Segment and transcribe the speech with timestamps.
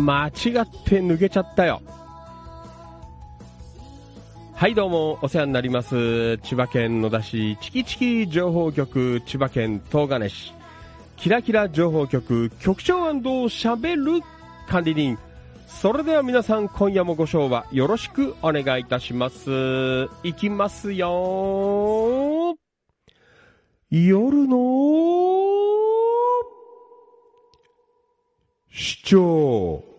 [0.00, 1.82] 間違って抜けちゃったよ。
[4.54, 6.38] はいどうもお世話になります。
[6.38, 10.52] 千葉県野田市チキチキ情報局千葉県東金市
[11.16, 14.20] キラキラ情報局局長しゃべる
[14.68, 15.18] 管理人
[15.66, 20.08] それでは皆さん今夜もご賞はよろしくお願いいたします。
[20.22, 22.56] いきますよ
[23.90, 24.56] 夜の
[28.70, 29.89] 主張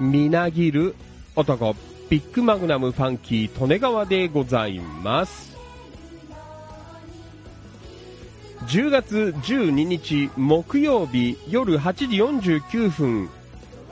[0.00, 0.94] みなぎる
[1.36, 1.76] 男。
[2.08, 5.54] ビッグマグナムファンキー利根川でございます。
[8.66, 11.92] 10月12日木曜日夜8
[12.40, 13.28] 時49分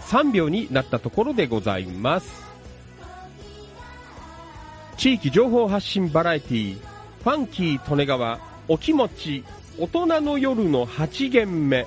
[0.00, 2.42] 3秒になったところでございます。
[4.96, 6.78] 地域情報発信バラエティー
[7.22, 9.44] ファンキー利根川お気持ち
[9.78, 11.86] 大人の夜の8限目。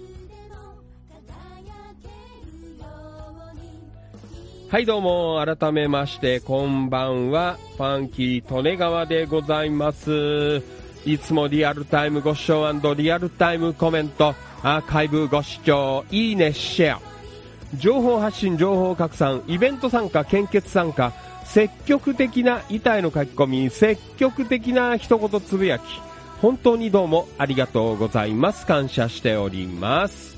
[4.71, 10.63] はいどうも、改めまして、こんばんは、ファンキー利根川でございます。
[11.03, 17.01] いつもリアルタイムご視聴リアルタイムコメント、アーカイブご視聴、いいね、シェア。
[17.75, 21.11] 情報発信、情報拡散、イベント参加、献血参加、
[21.43, 25.83] 積極的な板への書き込み、積極的な一言つぶやき、
[26.41, 28.65] 本当にどうもありがとうございます。
[28.65, 30.30] 感謝しております。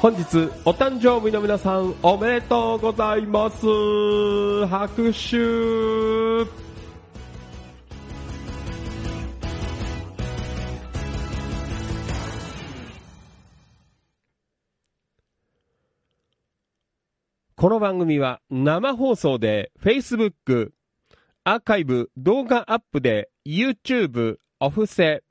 [0.00, 3.66] 本日お誕生日の皆さんおめでとうございます。
[4.68, 6.48] 拍手。
[17.56, 20.70] この番組は生放送で Facebook、
[21.42, 25.24] アーカイブ、動画アップで YouTube、お布施、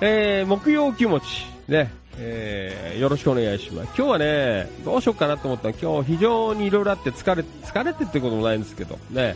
[0.01, 1.25] えー、木曜気持ち、
[1.67, 3.89] ね、えー、よろしくお願いします。
[3.97, 9.35] 今日はね、どうしようかなと思ったら、今日非常にいろいろあって疲れ、疲れてってこともないんですけど、ね、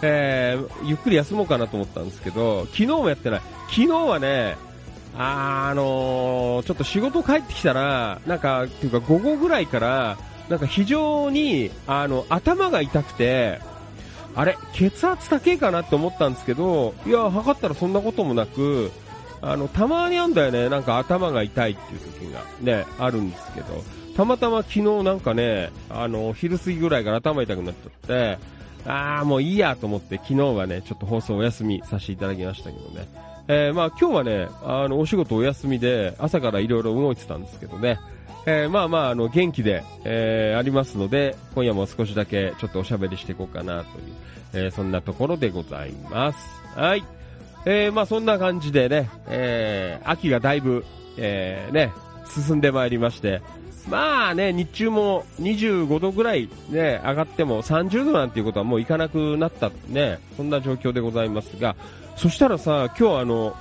[0.00, 3.40] えー、ゆっくり休もうかなと思ったんですけど、昨日もやってない。
[3.68, 4.56] 昨日はね、
[5.18, 10.16] あ、あのー、ちょっと仕事帰ってきたら、なんか、っていうか午後ぐらいから、
[10.48, 13.60] なんか非常に、あの、頭が痛くて、
[14.34, 18.92] あれ、血圧高いかなって思ったんですけど、いや、測ったらそんなこともなく、
[19.42, 23.82] あの、たまにあんだよね、なんか頭が痛いっていう時がね、あるんですけど、
[24.16, 28.38] たまたま昨日なんかね、あの、昼過ぎぐらいから頭痛くなっちゃって、
[28.86, 33.27] あーもういいやと思って昨日はね、ちょっと放送お休みさせていただきましたけどね。
[33.48, 37.98] えー、まあ今日はね、あの、お仕事お休みで、朝からいろいろ動いてたんですけどね、
[38.46, 46.38] えー、まあまあ、あの、元気で、えー、ありますので、今夜も少しだけちょっとおしゃべりしていこうかなという、えー、そんなところでございます。
[46.76, 47.04] はい。
[47.64, 50.84] えー、まあそんな感じでね、えー、秋がだいぶ、
[51.16, 51.92] えー、ね、
[52.26, 53.40] 進んでまいりまして、
[53.88, 61.74] まあね、日中も25度ぐらいね、上がっても30度なんていうことはもういかなくなったね、そんな状況でございますが、
[62.18, 63.56] そしたらさ、今日あの、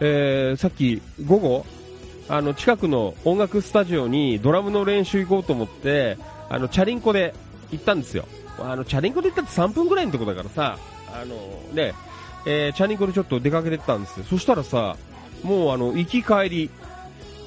[0.00, 1.66] えー、さっき午後、
[2.28, 6.16] あの、近くの音楽スタジオにドラムの練習行こうと思って、
[6.48, 7.34] あの、チャリンコで
[7.72, 8.24] 行ったんですよ。
[8.60, 10.78] あの、チャリンコで行ったって3分ぐらいのとこだからさ、
[11.12, 11.34] あの、
[11.74, 11.92] ね、
[12.46, 14.26] えー、チャリンコでちょっと出かけてったんですよ。
[14.30, 14.96] そしたらさ、
[15.42, 16.70] もうあの、行き帰り、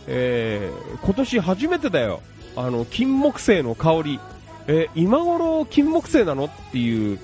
[0.08, 2.22] えー、今年初めてだよ。
[2.58, 4.20] あの、金木犀の香り。
[4.68, 6.46] えー、今頃金木犀なの？
[6.46, 7.20] っていう、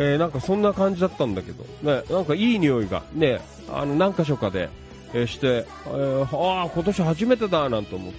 [0.00, 4.70] えー、なんかそんな感じだったんだけど、ね、なんかいい匂いが、ね、あの、何箇所かで、
[5.12, 8.18] えー、して、えー、ああ、今年初めてだなんて思って、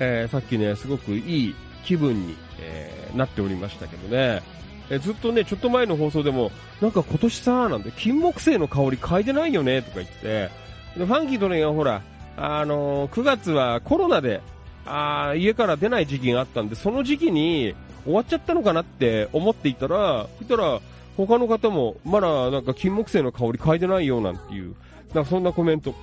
[0.00, 1.54] え、さっきね、すごくいい
[1.84, 4.42] 気分に、え、なっておりましたけどね、
[4.88, 10.50] え、ずっとね、ちょっと前の放送でも、なんか今年さ、なんて、金木犀の香り嗅いでないよね、とか言って、
[10.96, 12.00] でファンキーとね、ほら、
[12.38, 14.40] あの、9月はコロナで、
[14.86, 17.74] あ家から出ない時期があったんで、その時期に
[18.06, 20.80] 終わっちゃったのかなって思っていたら、そしたら、
[21.16, 24.74] 他の方も、まだなんか金木犀の香り嗅いでないよなんていう、
[25.12, 25.94] なんかそんなコメント、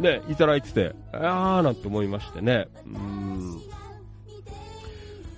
[0.00, 2.68] ね、いただいてて、あーなんて思いましてね。
[2.86, 3.60] うん。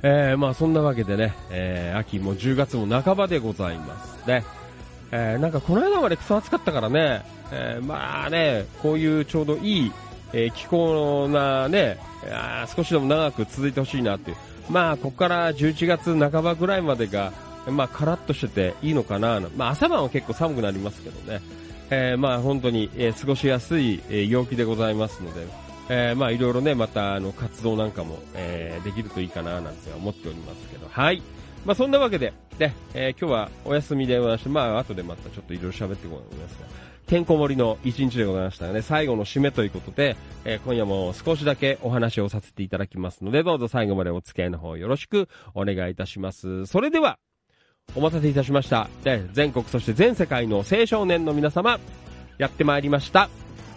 [0.02, 4.44] えー、まあそんなわけでね、えー、秋も10月も半ばでございますね。
[5.10, 9.92] えー、なんかこの間までクソ暑かったからね、えー、まあね、こういうちょうどいい、
[10.32, 11.98] えー、気候なね、
[12.76, 14.36] 少しでも長く続いてほしいなっていう。
[14.68, 17.32] まあ、ここから11月半ばぐらいまでが、
[17.70, 19.40] まあ、カラッとしてていいのかな。
[19.56, 21.40] まあ、朝晩は結構寒くなりますけどね。
[21.90, 25.46] えー、まあ、本当に、えー、過ごしやすい、えー、陽気でございますので、
[25.88, 31.22] えー、まあ、いろいろね、また、あの、活動なんかも、えー、できるといいかな、なんて思っておりますけど、はい。
[31.64, 46.66] まあ、そんなわけで、ね、えー、今日はお休みでございまして、まあ、後でまたちょっといろいろ喋っていこうと思いますが、てんこ盛りの一日でございましたがね、最後の締めということで、えー、今夜も少しだけお話をさせていただきますので、どうぞ最後までお付き合いの方よろしくお願いいたします。
[46.66, 47.18] それでは、
[47.96, 48.90] お待たせいたしました。
[49.04, 51.80] で全国そして全世界の青少年の皆様、
[52.36, 53.30] やってまいりました。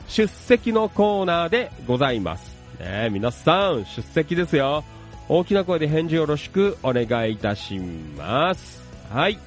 [0.09, 2.53] 出席のコーナーでございます。
[2.81, 4.83] ね皆さん、出席ですよ。
[5.29, 8.81] 大きな声で返事よろしくお願いいたします。
[9.09, 9.39] はい。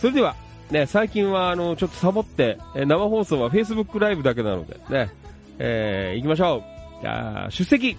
[0.00, 0.34] それでは、
[0.70, 5.10] ね、最近はあの、ちょっとサボって、え生放送は Facebook ライブだけなので、ね、
[5.58, 6.62] えー、行きましょ
[6.98, 7.02] う。
[7.02, 7.96] じゃあ、出席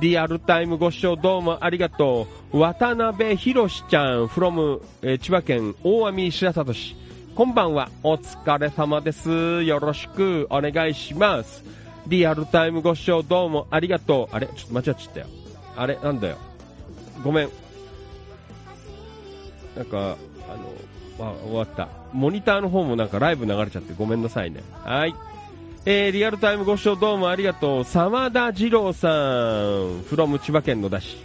[0.00, 2.58] リアルタイムご視聴どうもありがとう。
[2.58, 6.96] 渡辺博ちゃん from、えー、千葉県大網白里市。
[7.34, 7.90] こんばんは。
[8.02, 9.62] お疲れ様です。
[9.62, 11.62] よろしくお願いします。
[12.06, 14.34] リアルタイムご視聴どうもありがとう。
[14.34, 14.46] あれ？
[14.48, 15.26] ちょっと間違っちゃったよ。
[15.76, 15.96] あれ？
[16.02, 16.36] なんだよ。
[17.22, 17.48] ごめん。
[19.76, 20.16] なんか、
[21.22, 21.88] あ、終わった。
[22.12, 24.62] モニターの方もなんかライブ流れちゃってごめんなさいね。
[24.84, 25.14] はい。
[25.84, 27.84] えー、リアルタイムご視聴どうもありがとう。
[27.84, 29.10] 沢田二郎さん、
[30.02, 31.16] from 千葉県野田市。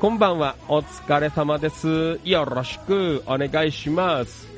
[0.00, 2.20] こんばんは、お疲れ様です。
[2.24, 4.48] よろしくお願いします。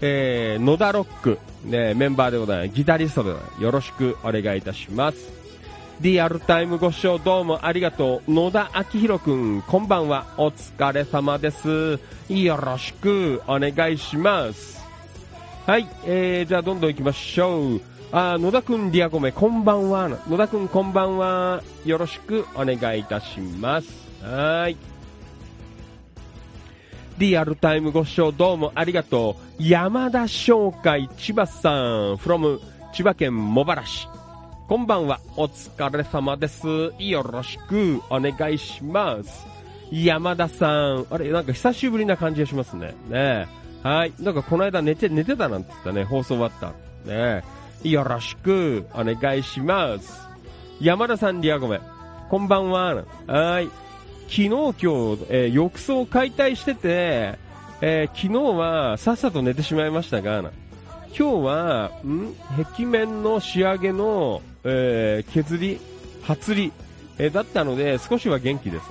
[0.00, 2.76] えー、野田ロック、ね、メンバーでございます。
[2.76, 3.62] ギタリストでございます。
[3.62, 5.35] よろしくお願いいたします。
[6.00, 8.30] リアルタイムご視聴どうもありがとう。
[8.30, 10.26] 野田明宏くん、こんばんは。
[10.36, 11.98] お疲れ様です。
[12.28, 14.84] よろしくお願いします。
[15.66, 17.80] はい、えー、じゃあどんどん行きましょう。
[18.12, 20.10] あ、野田くん、リアコメ、こんばんは。
[20.28, 21.62] 野田くん、こんばんは。
[21.86, 23.88] よろしくお願いいたします。
[24.22, 24.76] はい。
[27.16, 29.62] リアルタイムご視聴どうもありがとう。
[29.62, 32.60] 山田商会千葉さん、from
[32.92, 34.06] 千葉県茂原市。
[34.68, 35.20] こんばんは。
[35.36, 36.66] お疲れ様です。
[36.98, 39.46] よろしくお願いします。
[39.92, 41.06] 山田さん。
[41.08, 42.88] あれ、なんか久しぶりな感じがしますね。
[42.88, 43.46] ねえ
[43.84, 44.12] はい。
[44.18, 46.02] なんかこの間寝て、寝てたなんて言ったね。
[46.02, 46.72] 放送終わった。
[47.08, 47.44] ね
[47.84, 50.26] よろしくお願いします。
[50.80, 51.80] 山田さん、リアゴメ。
[52.28, 53.04] こんばんは。
[53.28, 53.66] はい。
[54.26, 57.38] 昨日今日、えー、浴槽解体してて、
[57.80, 60.50] えー、昨日はさっさと寝てしまいましたが、
[61.18, 62.34] 今日は、ん？
[62.74, 65.80] 壁面の仕上げの、えー、削り、
[66.22, 66.70] 発り、
[67.16, 68.84] えー、だったので、少しは元気です。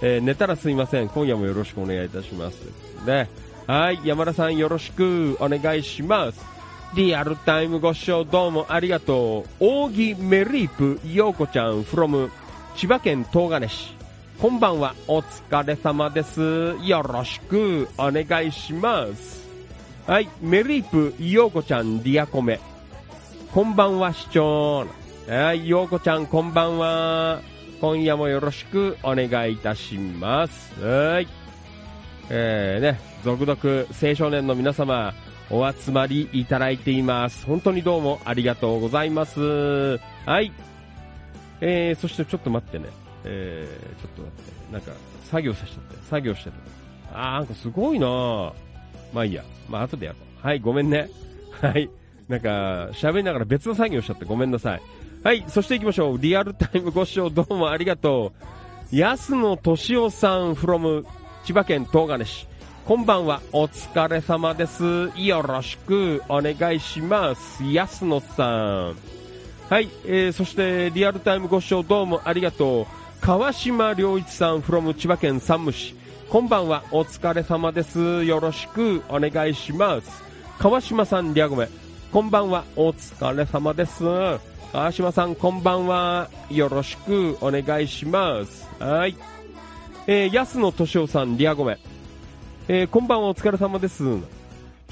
[0.00, 1.08] えー、寝たらすいません。
[1.08, 2.62] 今夜もよろしくお願いいたします。
[3.04, 3.28] ね。
[3.66, 3.98] はい。
[4.04, 6.40] 山田さんよろしくお願いします。
[6.94, 9.64] リアルタイムご視聴どうもありがとう。
[9.64, 12.30] 扇メリープようこちゃん from
[12.76, 13.92] 千葉県東金市。
[14.40, 14.94] こんばんは。
[15.08, 16.76] お疲れ様です。
[16.84, 19.45] よろしくお願いします。
[20.06, 20.28] はい。
[20.40, 22.60] メリープようこちゃんディアコメ。
[23.52, 24.86] こんばんは、市長。
[25.26, 27.40] はい、ようこちゃん、こんばんは。
[27.80, 30.80] 今夜もよろしくお願いいたします。
[30.80, 31.26] はい。
[32.30, 35.12] えー、ね、続々青少年の皆様、
[35.50, 37.44] お集まりいただいています。
[37.44, 39.98] 本当にどうもありがとうございます。
[40.24, 40.52] はい。
[41.60, 42.84] えー、そしてちょっと待ってね。
[43.24, 44.72] えー、ちょっと待って。
[44.72, 44.92] なんか、
[45.24, 45.96] 作業させちゃって。
[46.08, 46.52] 作業してる。
[47.12, 48.65] あー、なんかすごいなぁ
[49.12, 49.44] まあいいや。
[49.68, 50.46] まあ後でやろう。
[50.46, 51.10] はい、ごめんね。
[51.60, 51.90] はい。
[52.28, 54.82] なんか、喋りながら別の作業しちゃってごめんなさい。
[55.22, 56.18] はい、そして行きましょう。
[56.18, 58.32] リアルタイムご視聴どうもありがと
[58.92, 58.96] う。
[58.96, 61.04] 安野敏夫さん from
[61.44, 62.46] 千葉県東金市。
[62.84, 65.10] こんばんは、お疲れ様です。
[65.16, 67.64] よろしくお願いします。
[67.64, 68.96] 安野さん。
[69.68, 72.86] はい、えー、そしてリアルタイムご視聴どうもありがとう。
[73.20, 75.96] 川島良一さん from 千葉県山武市。
[76.28, 78.24] こんばんは、お疲れ様です。
[78.24, 80.24] よろしくお願いします。
[80.58, 81.68] 川島さん、リアゴメ。
[82.10, 84.02] こんばんは、お疲れ様です。
[84.72, 86.28] 川島さん、こんばんは。
[86.50, 88.68] よろしくお願いします。
[88.80, 89.14] はい。
[90.08, 91.78] えー、安野敏夫さん、リアゴメ。
[92.66, 94.02] えー、こんばんは、お疲れ様です。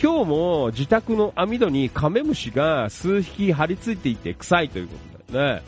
[0.01, 4.95] 今日も自宅の網戸にカメムシが数匹張り付いていて臭いというこ
[5.27, 5.63] とだよね。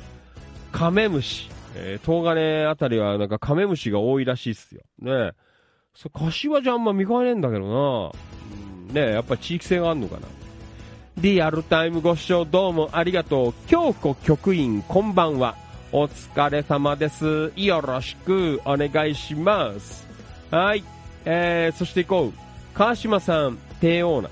[0.70, 1.50] カメムシ。
[1.74, 4.82] えー、東金あたりはなんかカメムシが多いらしいっすよ。
[5.00, 5.32] ね
[5.96, 8.12] そ柏じゃあんま見かねえんだけどな。
[8.88, 10.26] うん、ねやっぱ地域性があるのかな。
[11.16, 13.54] リアルタイムご視聴どうもありがとう。
[13.66, 15.56] 京子局員こんばんは。
[15.92, 17.50] お疲れ様です。
[17.56, 20.06] よろしくお願いします。
[20.50, 20.84] はい。
[21.24, 22.76] えー、そして行こう。
[22.76, 24.28] 川島さん、帝王な。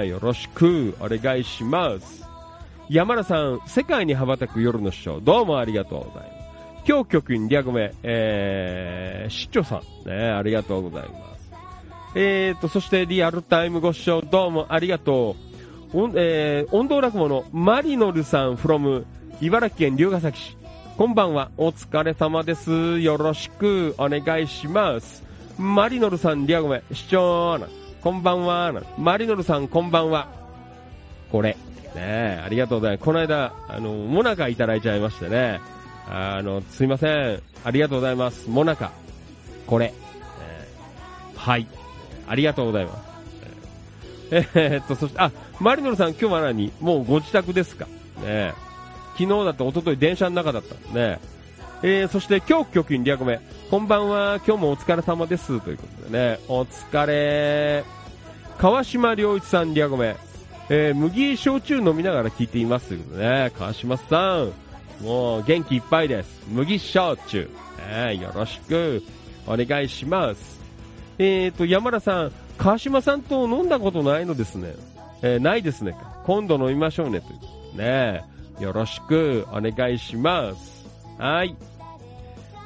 [0.00, 2.26] ねよろしくお願いします。
[2.88, 6.35] 山田さん、世界に羽ばたく夜のショー、どうもありがとうございます。
[6.88, 11.50] 今日局員リアゴメ、えー、市長さん、ね、ありがとうございます。
[12.14, 15.34] えーと、そしてリアルタイムご視聴どうもありがと
[15.92, 16.00] う。
[16.04, 19.04] おえー、音頭落語のマリノルさん from
[19.40, 20.56] 茨城県龍ケ崎市。
[20.96, 23.00] こんばんは、お疲れ様です。
[23.00, 25.24] よろしくお願いします。
[25.58, 27.58] マリノルさん、リアゴメ、市長。
[28.00, 28.72] こんばんは。
[28.96, 30.28] マリノルさん、こんばんは。
[31.32, 31.50] これ。
[31.50, 31.56] ね
[31.96, 33.04] え、ありがとうございます。
[33.04, 35.60] この間、あの、モナカいただいちゃいましてね。
[36.08, 37.42] あの、すいません。
[37.64, 38.48] ありがとうございます。
[38.48, 38.92] モナカ。
[39.66, 39.92] これ。
[40.40, 41.66] えーはい。
[42.28, 43.06] ありがとうございます。
[44.30, 46.72] えーっと、そして、あ、マリノルさん今日は何？
[46.80, 47.86] もうご自宅ですか？
[48.22, 48.52] ね
[49.18, 51.18] 昨日だと一昨日電車の中だったんね。
[51.82, 53.40] えー、そして今日局員リアコメ。
[53.70, 54.40] こんばんは。
[54.46, 55.60] 今日もお疲れ様です。
[55.60, 56.38] ということでね。
[56.48, 57.84] お疲れ。
[58.58, 60.16] 川島良一さんリアコメ。
[60.68, 63.52] えー、麦焼酎飲みながら聞いていますということでね。
[63.56, 64.52] 川島さん。
[65.00, 66.44] もう元気いっぱいです。
[66.48, 67.50] 麦焼酎。
[67.88, 69.02] えー、よろしく
[69.46, 70.60] お願いします。
[71.18, 74.74] えーと、山田さん、川島さんと飲んだことないのですね。
[75.22, 75.96] えーないですね。
[76.24, 77.20] 今度飲みましょうね。
[77.20, 77.36] とい
[77.74, 78.22] うね。
[78.60, 80.86] よろしくお願いします。
[81.18, 81.54] はい。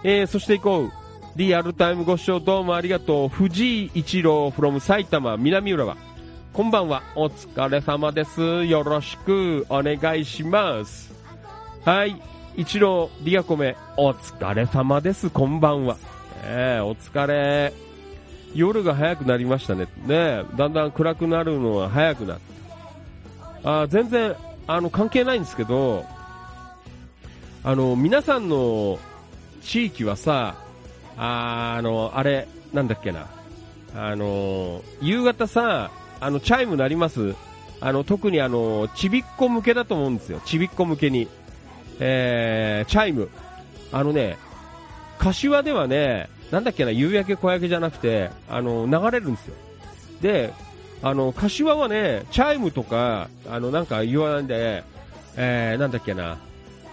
[0.04, 0.92] えー、そして行こう。
[1.36, 3.28] リアルタイムご視聴どうもありがとう。
[3.28, 5.96] 藤井一郎 from 埼玉南浦和。
[6.52, 7.02] こんばんは。
[7.14, 8.64] お疲れ様です。
[8.64, 11.09] よろしくお願いします。
[11.84, 12.14] はい。
[12.56, 15.30] 一郎、リアコメ、お疲れ様です。
[15.30, 15.96] こんばんは。
[16.44, 17.72] えー、お疲れ。
[18.54, 19.88] 夜が早くなりましたね。
[20.06, 22.38] ねだんだん暗くなるのは早くなっ
[23.62, 23.82] た。
[23.82, 26.04] あ全然、あの、関係ないんですけど、
[27.64, 28.98] あの、皆さんの
[29.62, 30.56] 地域はさ、
[31.16, 33.26] ああの、あれ、なんだっけな。
[33.96, 35.90] あの、夕方さ、
[36.20, 37.34] あの、チャイム鳴ります
[37.80, 40.42] あの、特にあの、ちびっこ向けだと思うんですよ。
[40.44, 41.26] ちびっこ向けに。
[42.00, 43.28] えー、チャイム。
[43.92, 44.36] あのね、
[45.18, 49.54] 柏ではね、なんだっけな、夕焼け小焼けじゃなくて、あの、流れるんですよ。
[50.20, 50.52] で、
[51.02, 54.84] あの、柏はね、チャイムとか、あの、なんか言わないんで、
[55.36, 56.38] えー、なんだっけな、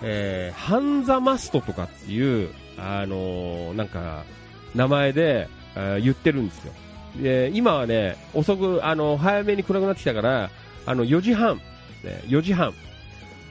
[0.02, 4.24] えー、ハンザマストとかっていう、あのなんか、
[4.76, 6.74] 名前で、えー言ってるんですよ。
[7.22, 10.50] で、今はね、遅く、あの、早めに暗くなってきたから、
[10.86, 11.58] あの、4時半、
[12.04, 12.74] ね、4時半、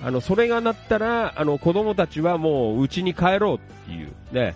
[0.02, 4.54] あの、それが鳴ったら、あの、子供たちはもう、家に帰ろうっていう、ね、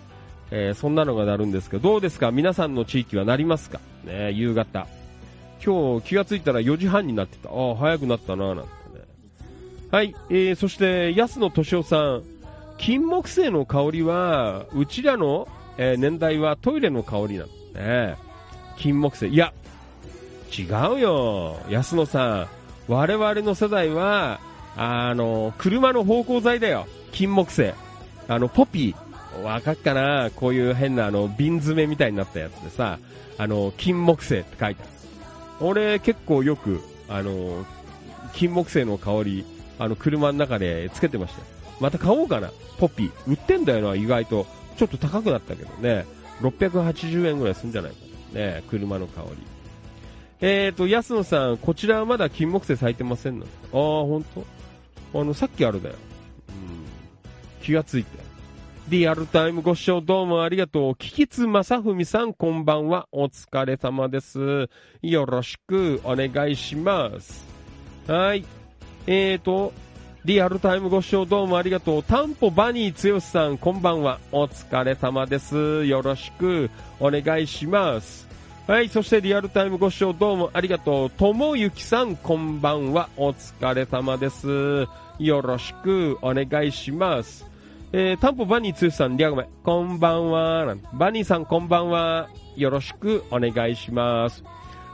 [0.51, 2.31] えーそんなのが鳴るんですけど、どうですか？
[2.31, 3.79] 皆さんの地域は鳴りますか？
[4.03, 4.87] ね、夕方。
[5.63, 7.49] 今日気がついたら4時半になってた。
[7.49, 8.67] ああ、早くなったな、なんてね。
[9.91, 12.23] はい、えー、そして、安野敏夫さん。
[12.77, 17.47] 金木犀の香りは、うちらの、えー年代はトイレの香りなの
[17.79, 18.15] ね。
[18.77, 19.29] 金木犀。
[19.29, 19.53] いや、
[20.57, 20.63] 違
[20.95, 21.57] うよ。
[21.69, 22.47] 安野さん。
[22.91, 24.39] 我々の世代は、
[24.75, 26.87] あの、車の芳香剤だよ。
[27.11, 27.73] 金木犀。
[28.27, 29.41] あの、ポピー。
[29.41, 30.29] わかっかな？
[30.35, 32.99] こういう変な、あの、瓶詰めみたいになったやつでさ、
[33.37, 35.67] あの、金木犀って書いてある。
[35.67, 37.65] 俺、結構よく、あの、
[38.33, 39.45] 金木犀の香り、
[39.79, 41.47] あの、車の中でつけてましたよ。
[41.79, 42.51] また買おうかな。
[42.77, 43.11] ポピー。
[43.27, 44.45] 売ってんだよな、意外と。
[44.77, 46.05] ちょっと高くなったけどね。
[46.41, 47.97] 680円ぐらいするんじゃないか
[48.33, 48.39] な。
[48.39, 49.27] ね、車の香り。
[50.41, 53.45] えーと、安野さん、こちらはまだ金木犀咲いてませんの？
[53.45, 54.43] ああ、ほんと？
[55.13, 55.95] あの、さっきあるだよ。
[56.49, 57.63] うん。
[57.63, 58.31] 気がついて。
[58.89, 60.95] リアルタイムご視聴どうもありがとう。
[60.95, 63.07] キキツ正文さん、こんばんは。
[63.11, 64.67] お疲れ様です。
[65.01, 67.45] よろしくお願いします。
[68.07, 68.43] はい。
[69.07, 69.71] えーと、
[70.25, 72.03] リアルタイムご視聴どうもありがとう。
[72.03, 74.19] タンポバニーつよしさん、こんばんは。
[74.31, 75.85] お疲れ様です。
[75.85, 76.69] よろしく
[76.99, 78.30] お願いします。
[78.67, 81.09] はい、そしてリアルタイムご視聴どうもありがとう。
[81.09, 83.09] ともゆきさん、こんばんは。
[83.17, 84.87] お疲れ様です。
[85.17, 87.45] よろしくお願いします。
[87.91, 90.75] えー、タンポバニーツーさん、リアゴメ、こんばんは。
[90.93, 92.29] バニーさん、こんばんは。
[92.55, 94.43] よろしくお願いします。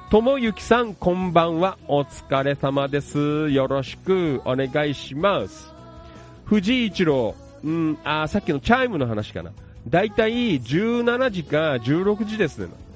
[0.09, 1.77] ともゆきさん、こんばんは。
[1.89, 3.49] お疲れ様です。
[3.49, 5.73] よろしくお願いします。
[6.45, 9.51] 藤井一郎、うん、あ、さっきのチャイムの話かな。
[9.89, 12.86] だいたい17時か16時ですね。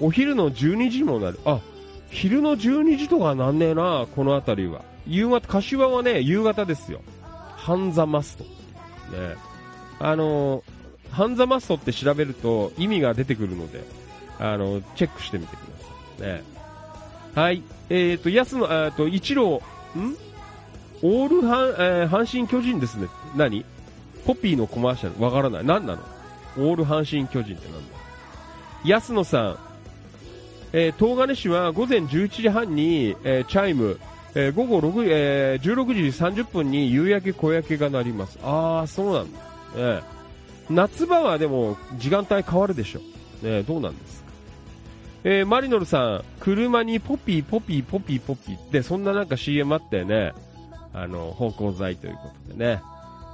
[0.00, 1.40] お昼の12時もなる。
[1.44, 1.60] あ、
[2.10, 4.82] 昼の12時とかなんねえな、この辺りは。
[5.06, 7.00] 夕方、柏はね、夕方ですよ。
[7.56, 8.44] 半座マスト。
[8.44, 9.36] ね。
[9.98, 10.62] あの、
[11.10, 13.84] ハンザマストって調べると意味が出てくるので、
[14.38, 15.66] あの、チェックしてみてくだ
[16.18, 16.28] さい。
[16.28, 16.42] ね。
[17.34, 17.62] はい。
[17.88, 19.62] えっ、ー、と、安野、えっと、一郎、
[19.96, 20.16] ん？
[21.02, 23.08] オールハン、えー、阪神巨人ですね。
[23.36, 23.64] 何？
[24.26, 25.22] ポピーのコマーシャル。
[25.22, 25.64] わからない。
[25.64, 26.02] 何なの？
[26.58, 27.96] オール阪神巨人ってなんだ？
[28.84, 29.58] 安野さん、
[30.72, 33.98] えー、東金市は午前11時半に、えー、チャイム、
[34.34, 38.38] えー、午後6、えー、16時30分に夕焼け小焼けが鳴ります。
[38.42, 39.38] ああ、そうなんだ。
[39.98, 40.02] ね、
[40.70, 43.00] 夏場はでも時間帯変わるでしょ。
[43.42, 44.26] ね、どうなんですか。
[45.24, 50.32] えー、マリノルさん、車にポピー、ポピー、ポピー、ポピーって、そんななんか CM あったよね。
[50.92, 52.82] あの、芳香剤ということでね。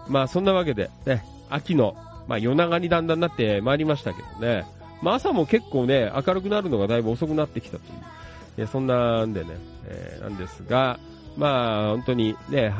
[0.08, 1.94] まあそんなわけで、ね、秋の、
[2.28, 4.64] まあ夜長にだんだんなってまいりましたけどね。
[5.02, 8.02] まあ朝も結構ね、明るくなるのがだいぶ遅くなってきたという。
[8.58, 9.50] えそんなんでね、
[9.86, 10.98] えー、なんですが、
[11.36, 12.74] まあ、本当にね、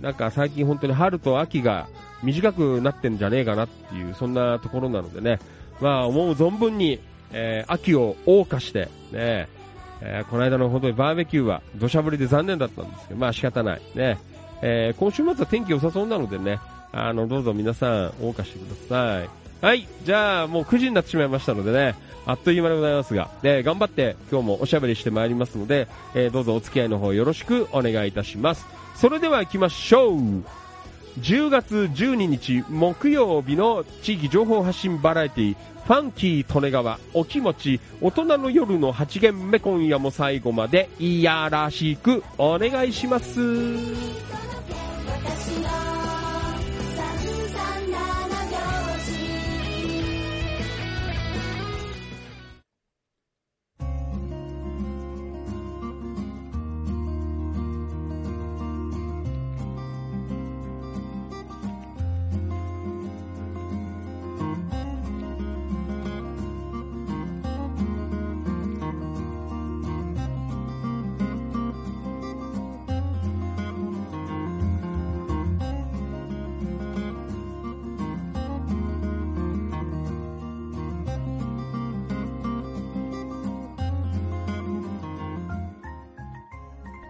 [0.00, 1.88] なんか最近本当に春と秋が
[2.22, 5.38] 短くなってんじゃねえかなっていう、そんなところなのでね、
[5.80, 7.00] まあ、思う存分に、
[7.32, 9.48] えー、秋を謳歌して、ね、
[10.00, 13.82] えー、この間の本当にバーベキューは土砂降りで残念だったんですけど、まあ仕方ない。
[13.94, 14.18] ね、
[14.62, 16.60] えー、今週末は天気良さそうなのでね、
[16.92, 19.45] あの、どうぞ皆さん謳歌してください。
[19.60, 21.94] はい、じゃあもう9時になってしまいましたのでね、
[22.26, 28.66] あっという間でございますが、え頑張って今日もおしゃべりしてまいりますので、えー、どうぞお付き合いの方よろしくお願いいたします。
[28.96, 30.44] それでは行きましょう
[31.20, 43.40] 10月12日木曜日の地域情報発信バラエティファンキー利根川お気持ち大人の夜の8限目今夜も最後までいやらしくお願いします。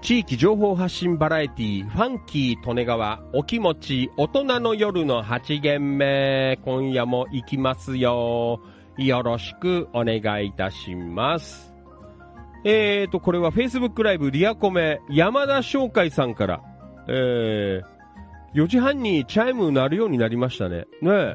[0.07, 6.61] 地域情報発信バラエティファンキー利根川お気持ち大人の夜の8限目。
[6.65, 8.61] 今夜も行きますよ。
[8.99, 11.75] よろしくお願いいたします。
[12.65, 16.63] えーとこれは Facebook ライブリアコメ山田商会さんから。
[17.09, 17.97] えー
[18.55, 20.87] 4時半にチャイム鳴るようになりましたね。
[21.03, 21.35] ね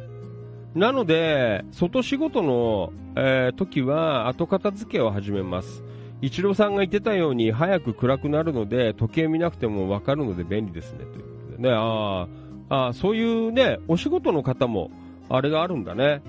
[0.76, 5.84] なので外仕事の、えー、時は後片付けを始めます。
[6.22, 11.00] 一郎さんが言ってたように早く暗くなるので時計見なくても分かるので便利ですね。
[11.00, 11.18] というこ
[11.52, 11.76] とでね。
[11.76, 12.28] あ
[12.70, 14.92] あそういうねお仕事の方も
[15.30, 16.22] あれがあるんだね。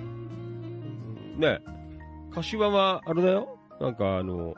[1.37, 1.61] ね。
[2.33, 3.59] 柏はあれだよ。
[3.81, 4.55] なんかあの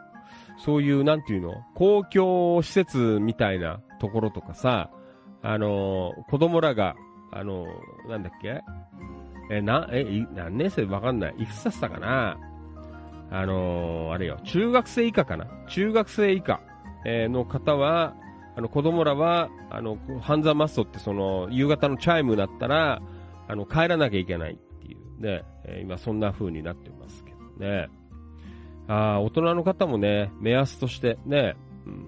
[0.59, 1.53] そういうなんていうの？
[1.75, 4.91] 公共施設みたいなところとかさ
[5.43, 6.95] あの子供らが
[7.33, 7.67] あの
[8.09, 8.63] なんだっけ？
[9.51, 10.85] えなえ何年生？
[10.85, 11.35] わかんない。
[11.39, 12.39] いくつだったかな？
[13.31, 15.47] あのー、あれよ、中学生以下かな？
[15.69, 16.61] 中学生以下、
[17.05, 18.15] えー、の方は、
[18.57, 23.03] あの、子供らは、あの、ハンザマストってその、夕方のチャイムだったら、
[23.49, 27.89] あの、帰らなきゃいけないっていうね、えー、今そんな風になってますけどね。
[28.87, 31.57] ああ、大人の方もね、目安としてね、
[31.87, 32.07] うん、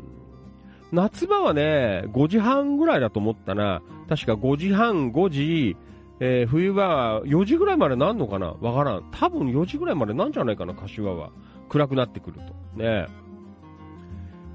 [0.92, 3.82] 夏場はね、5時半ぐらいだと思ったな。
[4.08, 5.76] 確か5時半、5時、
[6.20, 8.54] えー、冬場は4時ぐらいまでなんのかな？
[8.60, 9.04] わからん。
[9.10, 11.30] 多分4時ぐらいまでなんじゃないかな、柏は。
[11.68, 12.42] 暗くなってくると。
[12.82, 13.06] ね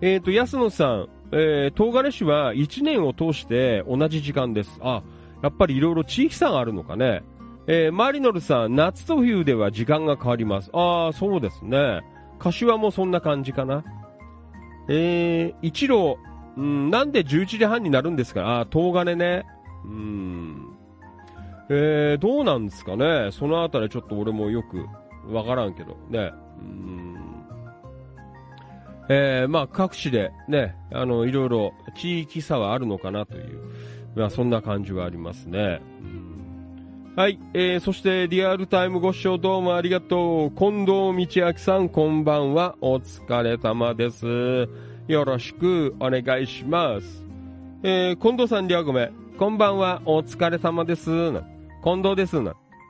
[0.02, 0.16] え。
[0.16, 4.80] っ、ー、と、安野さん、えー、東金市は1年を通して同じ時間です。
[4.82, 5.04] あ、
[5.44, 7.24] やっぱりいろいろ地域差があるのかね。
[7.68, 10.72] えー、マリノルさん、夏と冬では時間が変わります。
[10.74, 12.02] ああ、そうですね。
[12.40, 13.84] 柏もそんな感じかな。
[14.90, 16.18] えー、一郎、
[16.58, 18.42] うん、なんで11時半になるんですか？
[18.42, 19.46] ああ、東金ね。
[19.86, 20.71] うん。
[21.74, 23.30] えー、どうなんですかね。
[23.32, 24.86] そのあたりちょっと俺もよく
[25.34, 26.34] わからんけどね。
[26.60, 27.18] うん。
[29.08, 33.62] えー、まあ各地でね、あの、いろいろ地域差はあるのかなという、
[34.16, 35.82] まあそんな感じはありますね。
[36.02, 36.32] うん
[37.16, 40.52] はい、えー、そしてリアルタイムご視聴どうもありがとう。
[40.52, 42.76] 近藤道明さん、こんばんは。
[42.82, 44.68] お疲れ様です。
[45.08, 47.24] よろしくお願いします。
[47.84, 49.14] えー、近藤さん、りゃごめん。
[49.38, 50.02] こんばんは。
[50.06, 51.51] お疲れ様です。
[51.84, 52.38] 近藤です。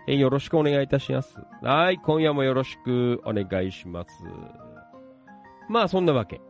[0.06, 1.38] えよろしくお願いいたします。
[1.62, 4.10] はい、今夜もよろしくお願いします。
[5.70, 6.42] まあ、そんなわけ。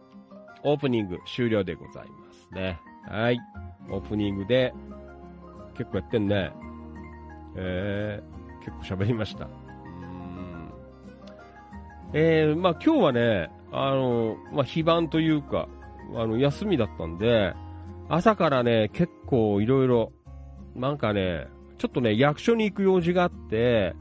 [0.63, 2.79] オープニング終了でございますね。
[3.07, 3.39] はい。
[3.91, 4.73] オープニングで、
[5.77, 6.51] 結構やってんね。
[7.57, 9.45] えー、結構喋りました。
[9.45, 9.51] うー
[10.07, 10.71] ん
[12.13, 15.67] えー、まあ今日はね、あの、まあ非番というか、
[16.15, 17.53] あの、休みだったんで、
[18.09, 20.11] 朝からね、結構いろいろ、
[20.75, 21.45] なんかね、
[21.81, 23.95] ちょっとね、役所に行く用事があって、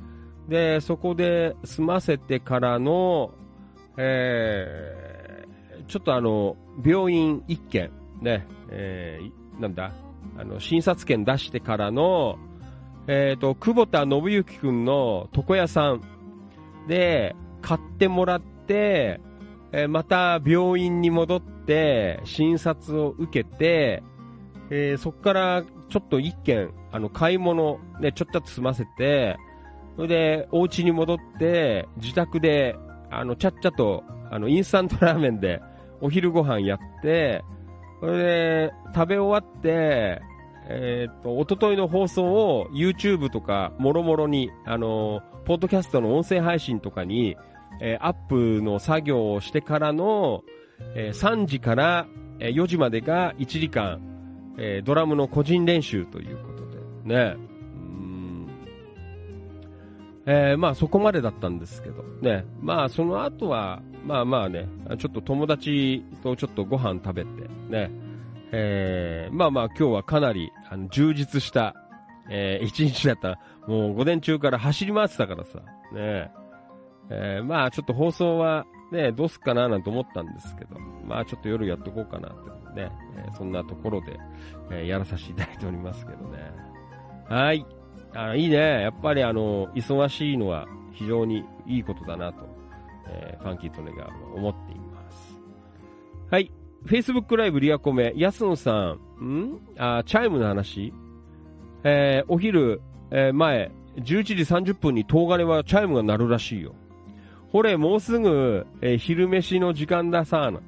[0.50, 3.32] で、そこで済ませてからの、
[3.96, 9.92] えー、ちょっとあの、病院一件、ね、えー、なんだ、
[10.36, 12.38] あの、診察券出してからの、
[13.06, 16.02] えっ、と、久保田信之くんの床屋さん。
[16.86, 19.20] で買ってもらって、
[19.72, 24.02] えーまた病院に戻って診察を受けて、
[24.68, 29.36] えーそこからちょっと一軒、あの、買い物、ね、ちょっと済ませて、
[29.96, 32.76] それで、お家に戻って、自宅で、
[33.10, 35.60] あの、ちゃっちゃと、あの、インスタントラーメンで、
[36.00, 37.44] お昼ご飯やって、
[38.00, 40.22] それで、食べ終わって、
[40.68, 47.36] えっ、と、おとといの放送を YouTube とか、もろもろに、あの、ポッドキャストの音声配信とかに、
[47.80, 50.42] えーアップの作業をしてからの、
[50.94, 52.06] えー3時から
[52.38, 54.00] えー4時までが1時間、
[54.58, 57.36] えードラムの個人練習ということで、ね。
[57.36, 58.46] うん
[60.26, 62.44] えーまあそこまでだったんですけど、ね。
[62.60, 67.30] まあその後は、まあまあね、ちょっと友達とちょっとご飯食べて、
[67.68, 67.90] ね。
[68.52, 71.74] えーまあまあ今日はかなりあの充実した、
[72.28, 73.38] えー一日だった。
[73.66, 75.60] もう午前中から走り回ってたからさ、
[75.92, 76.30] ね。
[77.08, 84.18] えーまあちょっと放送はね、どうすっかななんて思ったんですけど、まあちょっと夜やっとこうかなってね、えーそんなところで、
[84.70, 86.38] えーやらさせていただいておりますけどね。
[87.28, 87.64] はい。
[88.14, 88.82] あいいね。
[88.82, 92.46] やっぱりあの、忙しいのは非常にいいことだなと、
[93.08, 95.38] えーファンキートネが思っています。
[96.30, 96.50] はい。
[96.86, 99.60] Facebook ライブリアコメ、安野さん、ん？
[99.76, 100.92] あ、チャイムの話？
[101.84, 104.34] えーお昼、えー前、11時
[104.72, 106.74] 30分に東金はチャイムが鳴るらしいよ。
[107.52, 110.60] ほれ、もうすぐ、えー昼飯の時間ださな、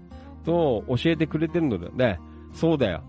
[0.44, 2.20] と教えてくれてるのだよね。
[2.52, 3.02] そうだよ。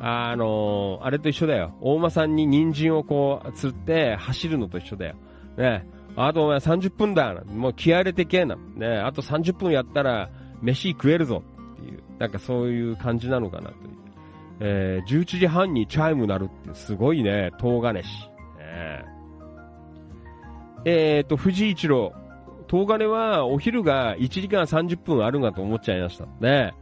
[0.00, 1.74] あのーあれと一緒だよ。
[1.80, 5.16] 大間さんに人参をこう、釣って走るのと一緒だよ。
[5.56, 5.88] ね。
[6.16, 7.42] あとお前30分だな。
[7.44, 8.56] もう気合入れてけえな。
[8.56, 8.98] ね。
[8.98, 10.30] あと30分やったら、
[10.62, 11.42] 飯食えるぞ。
[11.74, 12.02] っていう。
[12.18, 13.76] なんかそういう感じなのかなという。
[14.60, 17.50] えー11時半にチャイム鳴るってすごいね。
[17.60, 18.06] 東金市。
[18.58, 19.04] ね
[20.84, 22.12] えーと、藤井一郎。
[22.70, 26.26] 東金はお昼が1時間30分あるんかと思っちゃいました。
[26.40, 26.74] ね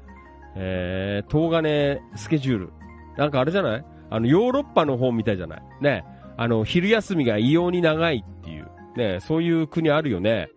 [0.56, 2.72] えー、東金スケジュール。
[3.16, 3.84] なんかあれじゃない？
[4.10, 5.62] あの、ヨーロッパの方みたいじゃない？
[5.80, 6.04] ね
[6.36, 8.68] あの、昼休みが異様に長いっていう。
[8.96, 10.48] ねそういう国あるよね。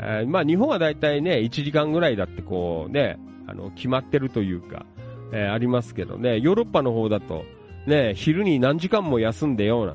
[0.00, 4.86] えーまあ日本はだいたいね、1時間ぐらいだってこうね、あの、決まってるというか、
[5.32, 7.44] えーありますけどね、ヨーロッパの方だと、
[7.86, 9.94] ね、昼に何時間も休んでような。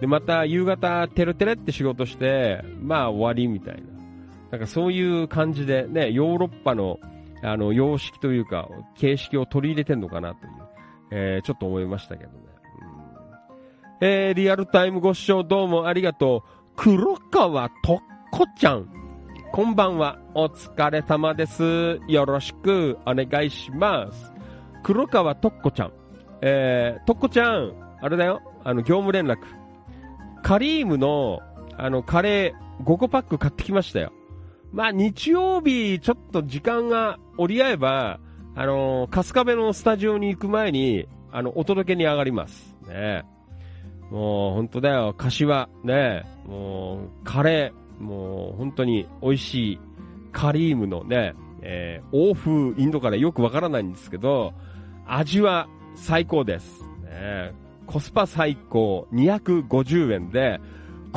[0.00, 3.95] で、また夕方、テレテレって仕事して、まあ終わりみたいな。
[4.50, 6.98] なんかそういう感じでね、ヨーロッパの、
[7.42, 10.52] あの、様式というか、形式を取り入れてんのかなという、
[11.10, 12.38] えーちょっと思いましたけどね。
[14.00, 16.50] うんえーリアルタイムご視聴どうもありがとう。
[16.76, 17.98] 黒川とっ
[18.30, 18.88] こちゃん。
[19.52, 20.18] こんばんは。
[20.34, 22.00] お疲れ様です。
[22.06, 24.32] よろしくお願いします。
[24.82, 25.92] 黒川とっこちゃん。
[26.42, 28.42] えー、とっこちゃん、あれだよ。
[28.62, 29.38] あの、業務連絡。
[30.42, 31.40] カリームの、
[31.76, 34.12] あの、カレー5個パック買ってきましたよ。
[34.76, 38.20] まあ、日曜日、ちょっと時間が折り合えば、
[38.54, 42.76] あの、春日部のスタジオに行く前に、あの、お届けに上がります。
[42.86, 43.24] ね。
[44.10, 45.14] もう、本当だよ。
[45.16, 46.26] 柏、ね。
[46.46, 49.80] もう、カレー、もう、本当に美味しい、
[50.30, 54.52] カリームのね、えー、欧風インドカレーよくわからないんですけど、
[55.06, 56.82] 味は最高です。
[57.02, 57.54] ね。
[57.86, 60.60] コスパ最高、250円で、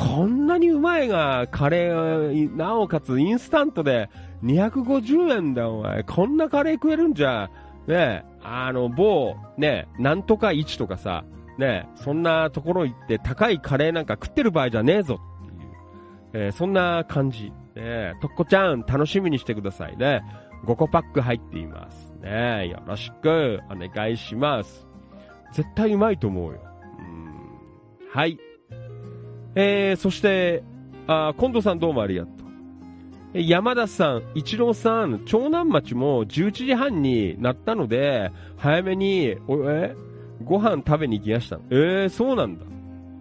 [0.00, 4.08] こんなにうまいが、カレー、なおかつインスタントで
[4.42, 6.02] 250円だ、お前。
[6.04, 7.50] こんなカレー食えるんじゃ、
[7.86, 11.24] ねあの、某、ねなんとか1とかさ、
[11.58, 17.52] ねそんなところ行って高いカレーなんか食ってる場合じゃねえぞっていう、えーそんな感じ。
[17.76, 20.22] ねとっこちゃん、楽しみにしてくださいね。
[20.64, 22.14] 5個パック入っています。
[22.22, 24.86] ねよろしくお願いします。
[25.52, 26.60] 絶対うまいと思うよ。
[27.00, 27.34] うん
[28.10, 28.38] はい。
[29.54, 30.62] えー、そして、
[31.06, 32.40] あ、近藤さんどうもありがとう。
[33.34, 39.94] え山田さん、一郎さん、長南町も11時半になったので、早めに、おえ
[40.44, 41.60] ご飯食べに行きました。
[41.70, 42.64] えー、そうなんだ。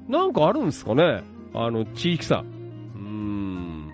[0.07, 1.23] なんかあるんですかね
[1.53, 2.37] あの、地域差。
[2.37, 3.91] うーん。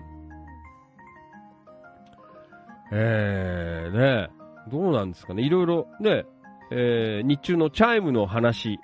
[2.92, 4.30] えー、ね
[4.70, 6.24] どうなんですかねいろいろ、ね、
[6.70, 8.78] えー、日中のチャイムの話。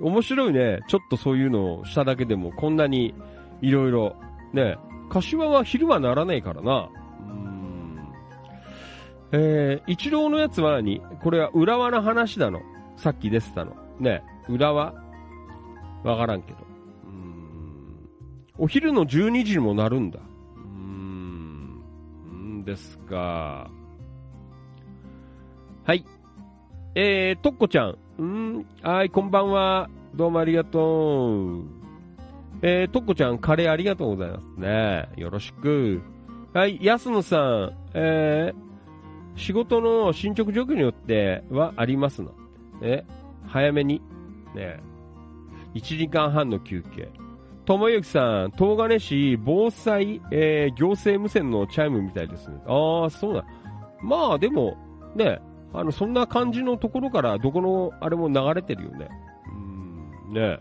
[0.00, 0.80] 面白いね。
[0.88, 3.14] ちょっとそういうのをしただけでも、こんなに
[3.60, 4.16] いろいろ、
[4.52, 4.76] ね、
[5.10, 6.88] 柏は昼はならないからな。
[7.20, 7.98] うん。
[9.32, 11.00] えー、一郎のやつは何？
[11.22, 12.60] これは浦和の話だの。
[12.96, 13.76] さっき出てたの。
[13.98, 14.94] ね、浦和？
[16.04, 16.58] わからんけど。
[17.04, 18.08] うん。
[18.56, 20.20] お昼の12時にもなるんだ。
[20.20, 22.58] うーん。
[22.58, 23.70] んですか。
[25.84, 26.04] はい。
[26.94, 27.98] えー、とっこちゃん。
[28.18, 29.88] うんはい、こんばんは。
[30.12, 31.62] どうもありがとう。
[32.62, 35.08] えー、とっこちゃん、カレーありがとうございますね。
[35.16, 36.02] よろしく。
[36.52, 42.32] はい、安野さん、えー、仕事の進捗状況によってはありますの。
[42.82, 43.04] え、
[43.46, 44.02] 早めに。
[44.52, 44.80] ね。
[45.74, 47.10] 1時間半の休憩。
[47.66, 52.56] ともゆきさん、東金市防災、えー、行政無線のチャイムみたいですね。
[52.66, 53.44] ああ、そうだ。
[54.02, 54.76] まあ、でも、
[55.14, 55.40] ね、
[55.72, 59.08] あの、そんな感じのところから、どこの、あれも流れてるよね。
[60.28, 60.58] うん、ね。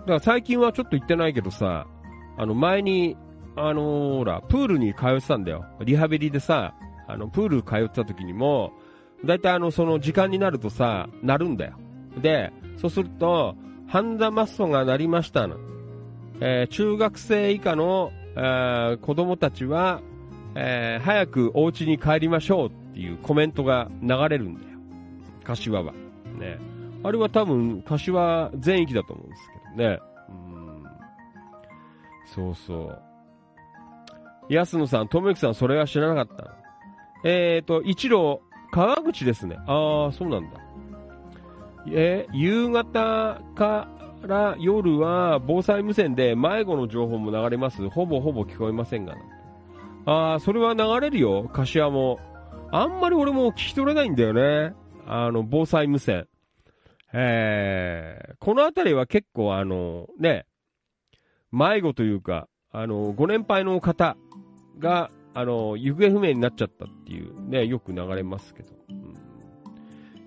[0.00, 1.86] だから最近はちょっと行ってないけどさ、
[2.36, 3.16] あの、前に、
[3.56, 5.64] あのーほら、プールに通ってたんだよ。
[5.80, 6.74] リハビリでさ、
[7.06, 8.72] あの、プール通ってた時にも、
[9.24, 11.74] だいたいあの、その時間になるとさ、なるんだよ。
[12.22, 13.56] で、そうすると、
[13.88, 15.56] ハンダマッソが鳴りましたの。
[16.40, 20.00] えー中学生以下の、えー子供たちは、
[20.54, 24.66] えー早くお家に帰りましょうっていうコメントが流れるんだよ。
[25.44, 25.92] 柏は。
[26.38, 26.58] ね。
[27.04, 29.42] あれは多分、柏全域だと思うんです
[29.76, 29.98] けどね。
[30.28, 30.84] うん。
[32.26, 33.02] そうそう。
[34.48, 36.54] 安野さん、友之さん、それは知らなかった。
[37.24, 38.40] えーと、一郎、
[38.72, 39.56] 川口ですね。
[39.66, 40.60] ああ、そうなんだ。
[41.90, 43.88] えー夕方か
[44.22, 47.88] ら夜は防災無線で迷子の情報も流れます。
[47.88, 49.20] ほぼほぼ聞こえませんがな。
[50.08, 52.18] ああ、それは流れるよ、柏も。
[52.72, 54.74] あんまり俺も聞き取れないんだよね。
[55.06, 56.26] あの、防災無線。
[57.12, 60.46] えー、この辺りは結構あの、ね、
[61.52, 64.16] 迷子というか、あの、ご年配の方
[64.78, 68.70] が、あの、行方不明になっちゃったっていうね、よく流れますけど。
[68.88, 69.27] うん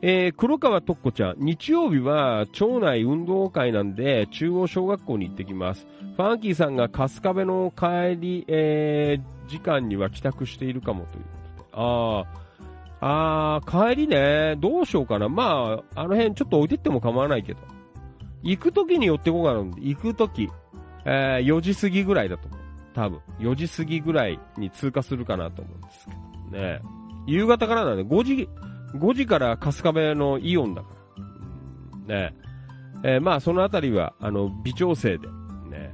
[0.04, 5.86] えー、黒川とっこちゃん、日曜日は町内運動会なんで、中央小学校に行ってきます。
[6.18, 11.70] ファンキーさんが春日部の帰り、えー、時間には帰宅しているかもということで。
[11.74, 12.26] あ
[12.99, 15.30] あ、あー、帰りね、どうしようかな。
[15.30, 17.60] まあ、あの辺ちょっと置いてっても構わないけど。
[18.41, 19.60] 行く時に寄ってこうかな。
[19.60, 20.49] 行く時、
[21.06, 22.60] えー、4時過ぎぐらいだと思う。
[22.95, 23.20] 多分。
[23.39, 26.12] 4時過ぎぐらいに通過するかなと思うんですけ
[26.58, 26.82] どね。
[27.28, 28.49] 夕方からなんで、5時、
[28.96, 30.89] 5時から春日部のイオンだか
[32.08, 32.16] ら。
[32.16, 32.36] ね
[33.04, 35.28] えーまあそのあたりは、あの、微調整で。
[35.70, 35.92] ね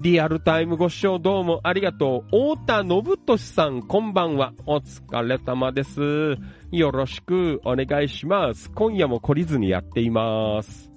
[0.00, 2.54] リアルタイムご視聴どうもありがとう。
[2.54, 4.54] 太田信俊さん、こんばんは。
[4.64, 6.38] お疲れ様です。
[6.70, 8.70] よろしくお願いします。
[8.70, 10.90] 今夜も懲りずにやっています。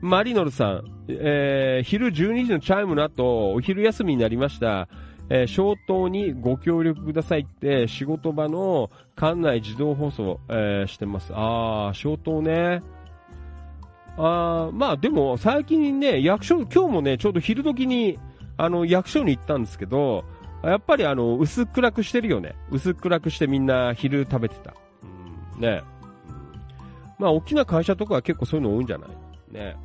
[0.00, 4.88] マリノルさん、えー昼12時のチャイムの後、お昼休みになりました。
[5.30, 11.32] えー消灯にご協力くださいって、仕事場の館内自動放送、えーしてます。
[11.34, 12.82] あー、消灯ね。
[14.16, 18.18] あー、まあでも最近ね、役所、今日もね、ちょうど昼時に、
[18.56, 20.24] あの、役所に行ったんですけど、
[20.62, 22.54] やっぱりあの、薄暗くしてるよね。
[22.70, 24.74] 薄暗くしてみんな昼食べてた。
[25.56, 25.80] うん、ね。
[27.18, 29.10] まあ、大きな会社とかは結構そういうの多いんじゃない？
[29.52, 29.76] ね。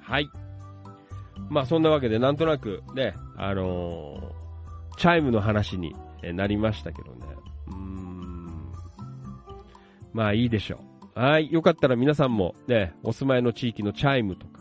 [0.00, 0.28] はい。
[1.50, 4.42] まあそんなわけで、なんとなくね、あのー
[4.98, 5.94] チャイムの話に
[6.34, 7.18] なりましたけどね。
[7.68, 8.72] うーん。
[10.12, 10.80] まあいいでしょ
[11.16, 11.18] う。
[11.20, 11.50] はい。
[11.50, 14.60] よかったら皆さんもね、お住まいの地域のチャイムとか、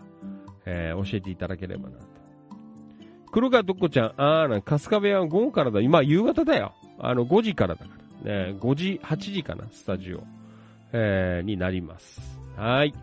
[0.65, 2.05] えー教えていただければなと。
[3.31, 5.81] 黒川どっこちゃん、あーなん、春日部屋は午後からだ。
[5.81, 6.73] 今夕方だよ。
[6.99, 7.91] あの、5時からだか
[8.25, 8.51] ら。
[8.51, 10.23] ね、5時、8時かな、スタジオ。
[10.93, 12.21] えーになります。
[12.57, 12.93] はい。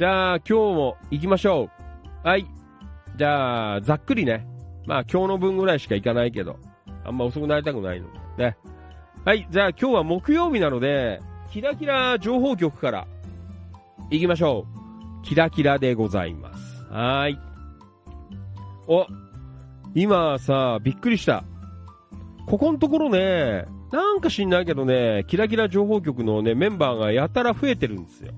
[0.00, 1.68] じゃあ、今日も行きましょ
[2.24, 2.26] う。
[2.26, 2.46] はい。
[3.16, 4.46] じゃあ、ざっくりね。
[4.86, 6.56] まあ、今日の分ぐらいしか行かないけど。
[7.04, 8.06] あんま遅くなりたくないの。
[8.38, 8.56] ね。
[9.26, 9.46] はい。
[9.50, 11.20] じゃあ、今日は木曜日なので、
[11.50, 13.06] キラキラ情報局から
[14.08, 14.64] 行きましょ
[15.20, 15.22] う。
[15.22, 16.82] キラキラでございます。
[16.90, 17.38] はい。
[18.88, 19.06] お、
[19.94, 21.44] 今さ、びっくりした。
[22.46, 28.32] ここのところね、なんか知んないけどね、キラキラ情報局のね、メンバーがやたら増えてるんですよ。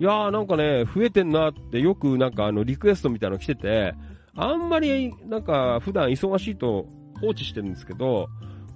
[0.00, 3.94] いやーなんかね、増えてんなってよくなんかあのリクエストみたいなの来てて、
[4.36, 6.86] あんまりなんか普段忙しいと
[7.20, 8.28] 放置してるんですけど、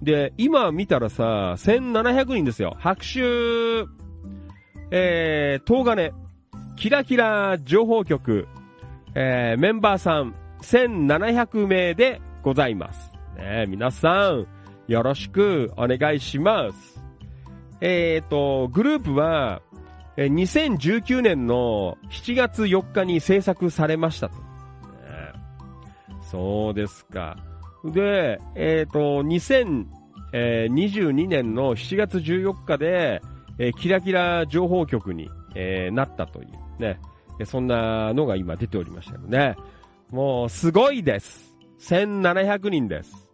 [0.03, 2.77] で、今見たらさ、1700人ですよ。
[2.79, 3.89] 拍手
[4.91, 6.13] えー、東金、
[6.77, 8.47] キラキラ情報局、
[9.15, 13.13] えー、メンバーさん、1700名でございます。
[13.37, 14.47] ね、皆さん、
[14.87, 17.03] よろしくお願いします。
[17.81, 19.61] えーと、グループは、
[20.27, 24.35] 2019年の7月4日に制作されましたと。
[26.31, 27.39] そうですか。
[27.85, 33.23] で、えっ、ー、と、2022年の7月14日で、
[33.59, 36.49] えー、キラキラ情報局に、えー、なったという
[36.83, 37.01] ね、
[37.47, 39.57] そんなのが今出ておりましたけどね。
[40.11, 41.57] もう、すごいです。
[41.81, 43.27] 1700人です。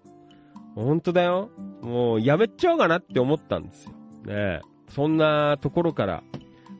[0.76, 1.50] 本当だよ。
[1.82, 3.92] もう、やめちゃおうかなって思ったんですよ。
[4.24, 6.22] ねそんなところから、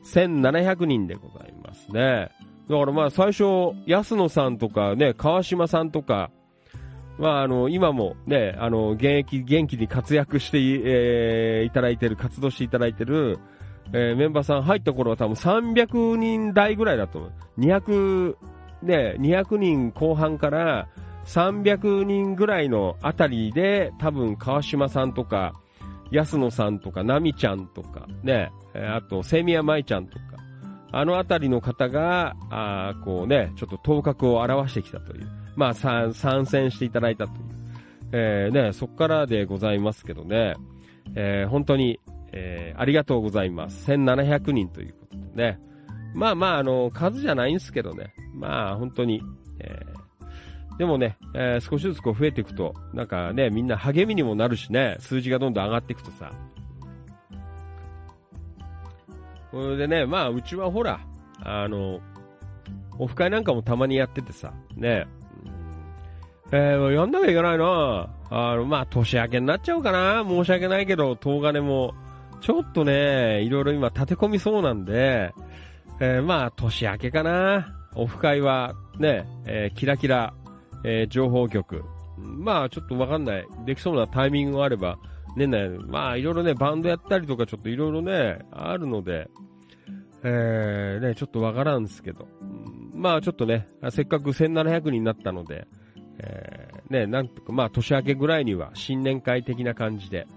[0.05, 2.29] 1700人でございますね。
[2.69, 3.43] だからまあ最初、
[3.85, 6.31] 安野さんとかね、川島さんとか、
[7.17, 13.39] まああの、今もね、あの、現役、元気に活躍して、えー、いただいてる、活動していただいてる、
[13.93, 17.31] えー、メンバーさん入った頃は多分300人台ぐらいだと思う。
[17.59, 18.35] 200、
[18.81, 20.87] ね、200人後半から
[21.25, 25.53] 300人ぐらいのあたりで、多分川島さんとか、
[26.15, 30.25] 安野さんとか、ナミちゃんとか、ね、あと、セミヤマイちゃんとか、
[30.91, 36.13] あのあたりの方が、あこうね、ちょっと頭角を現してきたという、まあ、参
[36.45, 37.37] 戦していただいたという、
[38.13, 40.55] えー、ね、そこからでございますけどね、
[41.15, 41.99] えー、本当に、
[42.31, 43.91] えー、ありがとうございます。
[43.91, 45.59] 1700人ということでね。
[46.13, 48.13] まあまあ、あの、数じゃないんですけどね。
[48.33, 49.21] まあ、本当に、
[49.59, 50.04] えー、
[50.77, 56.31] でもね、えー、少しずつこう増えていくと、なんかね、みんな励みにもなるしね、数字がどんどん上がっていくとさ。
[59.51, 60.99] それでね、まあ、うちはほら、
[61.41, 62.01] あの、
[62.99, 65.07] オフ会なんかもたまにやっててさ、ね、
[66.51, 68.09] えー、やんなきゃいけないな。
[68.29, 70.23] あの、まあ、年明けになっちゃうかな。
[70.27, 71.93] 申し訳ないけど、東金も、
[72.41, 75.33] ちょっとね、いろいろ今立て込みそうなんで、
[75.99, 77.75] えー、まあ、年明けかな。
[77.95, 80.33] オフ会は、ね、えー、キラキラ、
[80.85, 81.83] えー、情報局。
[82.17, 83.45] まあ、ちょっとわかんない。
[83.65, 84.97] できそうなタイミングがあれば、
[85.35, 89.29] 年内、まあ、いろいろね、バンドやったりとか、ちょっといろいろね、あるので、
[90.23, 92.27] えー、ね、ちょっとわからんですけど。
[92.93, 95.67] まあ、ちょっとね、せっかく1700人になったので、
[96.19, 100.27] えー、ね、なんとか、まあ、年明けぐらいには新年会的な感じで、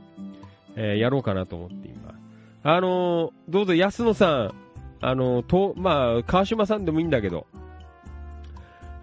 [0.77, 2.19] えー、やろうかなと思っています。
[2.65, 4.55] あのー、どうぞ安野さん、
[5.01, 7.47] あのー、と、まあ、川島さんでもいいんだけど、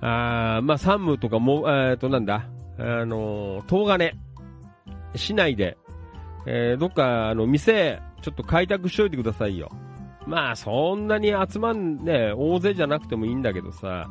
[0.02, 4.14] あまあ、サンムとかも、えっ、と、なんだ、あのー、東金、
[5.16, 5.78] 市内で、
[6.46, 9.70] えー、どっか、あの、店、ちょっと開拓しといてくださいよ。
[10.28, 14.08] まあ、そんなに集まんね、大勢じゃなくてもいいんだけどさ、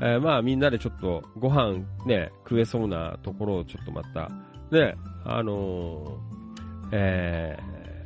[0.00, 4.30] えー、まあ、みんなでちょっとご飯ね、食えそうなところをちょっとまた、
[4.70, 7.58] ね、あのー、え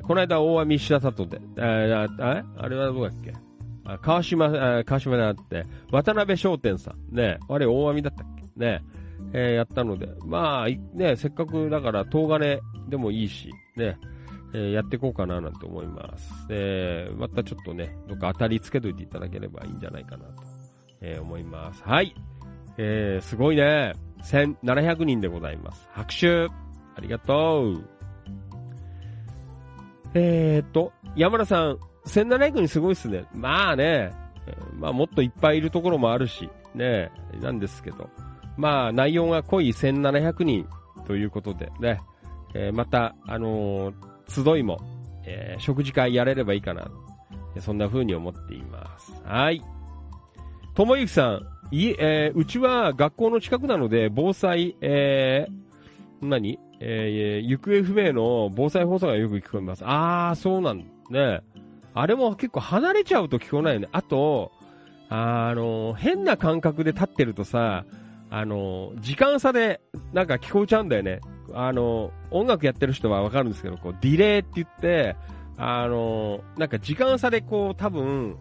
[0.03, 2.77] ー、この間大網白里で、えー、ああれ？
[2.77, 3.33] はどうだっけ？
[4.01, 4.51] 川島、
[4.85, 8.43] 川島であって、渡辺商店さん、ね、あれ大網だったっけ？
[8.57, 8.85] ね、
[9.33, 13.99] えー、やったので、まあ、ね、せっかくだから東金でもいいし、ね、
[14.55, 16.47] えー、やっていこうかななんて思います。
[16.51, 20.43] えまたちょっとね、どっか当たりつけといていただければいいんじゃないかなと、
[21.01, 21.83] えー、思います。
[21.83, 22.15] はい。
[22.79, 23.95] えー、すごいね。
[24.23, 25.89] 1700人でございます。
[25.93, 26.45] 拍手
[26.95, 27.85] ありがとう
[30.15, 33.25] えーと、山田さん、1700人すごいっすね。
[33.33, 34.11] まあね、
[34.79, 38.09] まあもっといっぱいいるところもあるし、ね、なんですけど。
[38.57, 40.67] まあ内容が濃い1700人
[41.07, 42.01] ということでね、
[42.55, 44.79] えー、また、あのー、集いも、
[45.25, 46.91] えー、食事会やれればいいかな。
[47.61, 49.13] そんな風に思っています。
[49.25, 49.63] はい。
[50.75, 56.59] ともゆきさん、いえー、うちは学校の近くなので、防災、えー、何？
[56.85, 59.85] えー、行方不明の防災放送がよく聞こえます。
[59.87, 60.79] あー、そうなん
[61.11, 61.41] ね。
[61.95, 63.89] あれも結構離れちゃうと聞こえないよね。
[63.93, 64.53] あと、
[65.09, 67.85] あの、変な感覚で立ってるとさ、
[68.31, 69.81] あの、時間差で
[70.13, 71.21] なんか聞こえちゃうんだよね。
[71.53, 75.17] あの、音楽やってる人はわかるんですけど、こう、ディレイって言って、
[75.59, 78.37] あの、なんか時間差でこう、多分、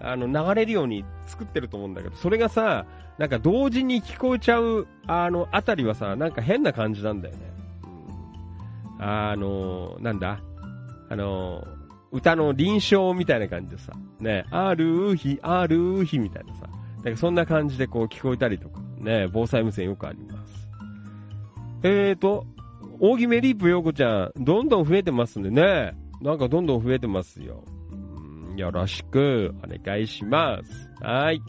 [0.00, 2.86] あの、流れるように作ってると思うんだけど、それがさ、
[3.18, 7.52] なんか同時に聞こえちゃう、あの、あたりはさ、なんか変な感じなんだよね。
[8.98, 10.38] うん、あの、なんだ？
[11.10, 11.66] あの、
[12.12, 16.68] 歌の臨床みたいな感じでさ、ね、ある日、ある日みたいなさ、
[17.02, 20.68] なんかそんな感じでこう聞こえたりとか、ね、防災無線よくあります。
[21.82, 22.46] えーと、
[23.00, 25.96] 大木メリープヨーコちゃん、どんどん増えてますんでね。
[26.20, 27.64] なんかどんどん増えてますよ。
[28.56, 30.90] よろしくお願いします。
[31.00, 31.42] はい。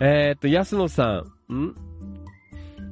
[0.00, 1.87] えっ、と、安野さん、ん？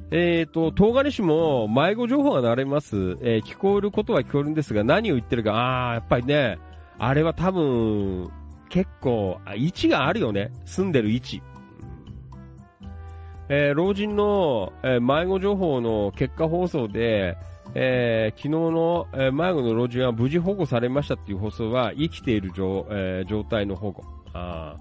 [0.09, 2.95] えっ、と、東金市も迷子情報が流れます。
[3.21, 6.59] えー聞こえることは聞こえるんですが、何を言ってるか、あー、やっぱりね、
[6.97, 8.29] あれは多分、
[8.69, 10.51] 結構、位置があるよね。
[10.65, 11.41] 住んでる位置。
[13.49, 17.37] えー老人の、えー迷子情報の結果放送で、
[17.75, 24.05] えー昨日の、え迷子の老人は無事保護されましたっていう放送は生きている状,、え状態の保護。
[24.33, 24.77] あ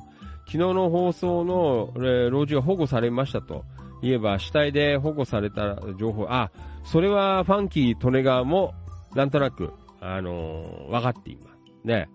[0.47, 3.65] 昨日の放送の、え老人は保護されましたと
[4.03, 6.51] 言えば死体で保護された情報、あ、
[6.85, 8.75] それはファンキー・トネガーも
[9.15, 11.57] なんとなく、あのー分かっています。
[11.85, 12.09] ね。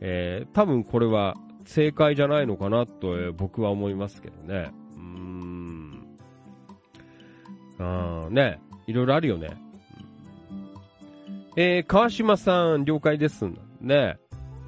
[0.00, 1.34] えー多分これは
[1.64, 4.70] 正解じゃないのかなと、僕は思いますけどね。
[4.94, 6.06] うーん。
[7.78, 8.60] あーね。
[8.86, 9.50] いろいろあるよね。
[11.56, 13.44] えー川島さん、了解です。
[13.80, 14.18] ね。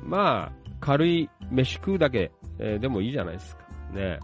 [0.02, 3.64] まあ、軽い飯食うだけ、えーでもいいじゃないですか。
[3.92, 4.18] ね。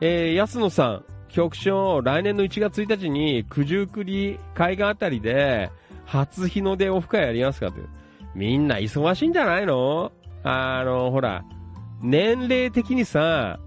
[0.00, 1.04] えー安野さん、
[1.36, 5.70] 局長、来年の1月1日に九十九里海岸あたりで、
[6.06, 7.88] 初日の出オフ会やりますかという。
[8.34, 10.12] みんな忙しいんじゃないの？
[10.44, 11.44] あの、ほら、
[12.00, 13.60] 年齢的にさ、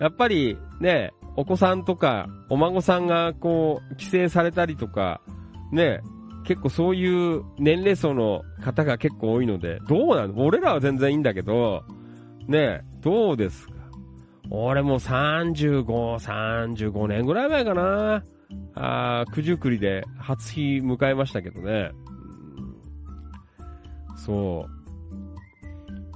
[0.00, 5.20] やっぱりね、お子さんとか、お孫さんがこう、帰省されたりとか、
[5.72, 6.02] ね、
[6.44, 10.44] 結構そういう年齢層の方が結構多いので、どうなの？
[10.44, 11.82] 俺らは全然いいんだけど、
[12.46, 13.75] ね、どうですか？
[14.50, 15.84] 俺も35、
[16.72, 18.22] 35年ぐらい前かな。
[18.74, 21.90] あー九十九里で初日迎えましたけどね。
[24.16, 24.66] そ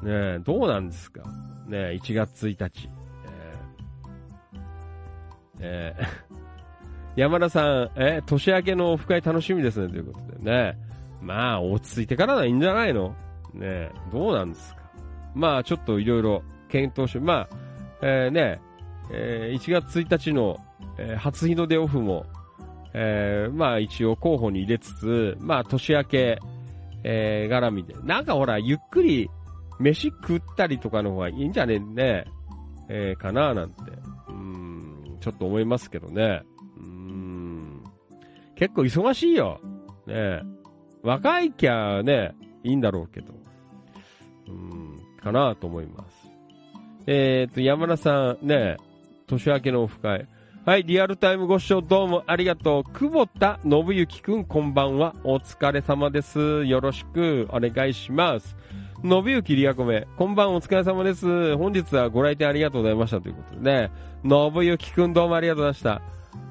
[0.03, 0.07] う。
[0.07, 1.23] ねえ、どうなんですか？
[1.67, 2.89] ねえ、1月1日。
[5.61, 6.07] えーえー
[7.17, 10.79] 山田さん、え、年明けのオフ会楽しみですね、ということでね。
[11.21, 13.09] まあ、落ち着いてからがいいんじゃないの？
[13.53, 14.83] ねえ、どうなんですか？
[15.35, 17.57] まあ、ちょっといろいろ検討して、まあ、
[18.03, 18.61] えーね、
[19.13, 20.59] えー1月1日の、
[20.99, 22.27] えー初日の出オフも、
[22.95, 26.39] えーまあ一応候補に入れつつ、まあ年明け、
[27.05, 27.95] えー絡みで。
[28.03, 29.29] なんかほら、ゆっくり
[29.79, 32.25] 飯食ったりとかの方がいいんじゃねえね、
[32.89, 33.83] えーかななんて、
[34.29, 36.43] うん、ちょっと思いますけどね。
[36.79, 37.85] うん、
[38.57, 39.61] 結構忙しいよ。
[40.07, 40.43] ね
[41.03, 43.33] 若いきゃね、いいんだろうけど。
[44.49, 46.10] うん、かなと思います。
[47.07, 48.77] えっ、と、山田さん、ね、
[49.27, 50.27] 年明けのオフ会。
[50.67, 52.93] はい、リアルタイムご視聴どうもありがとう。
[52.93, 55.15] 久保田信之くん、こんばんは。
[55.25, 56.65] お疲れ様です。
[56.65, 58.57] よろしくお願いします。
[59.03, 61.57] 信之リアコメ、こんばんお疲れ様です。
[61.57, 63.91] 本日はご来店ありがとうございましたということでね。
[64.23, 66.03] 信之くんどうもありがとうございました。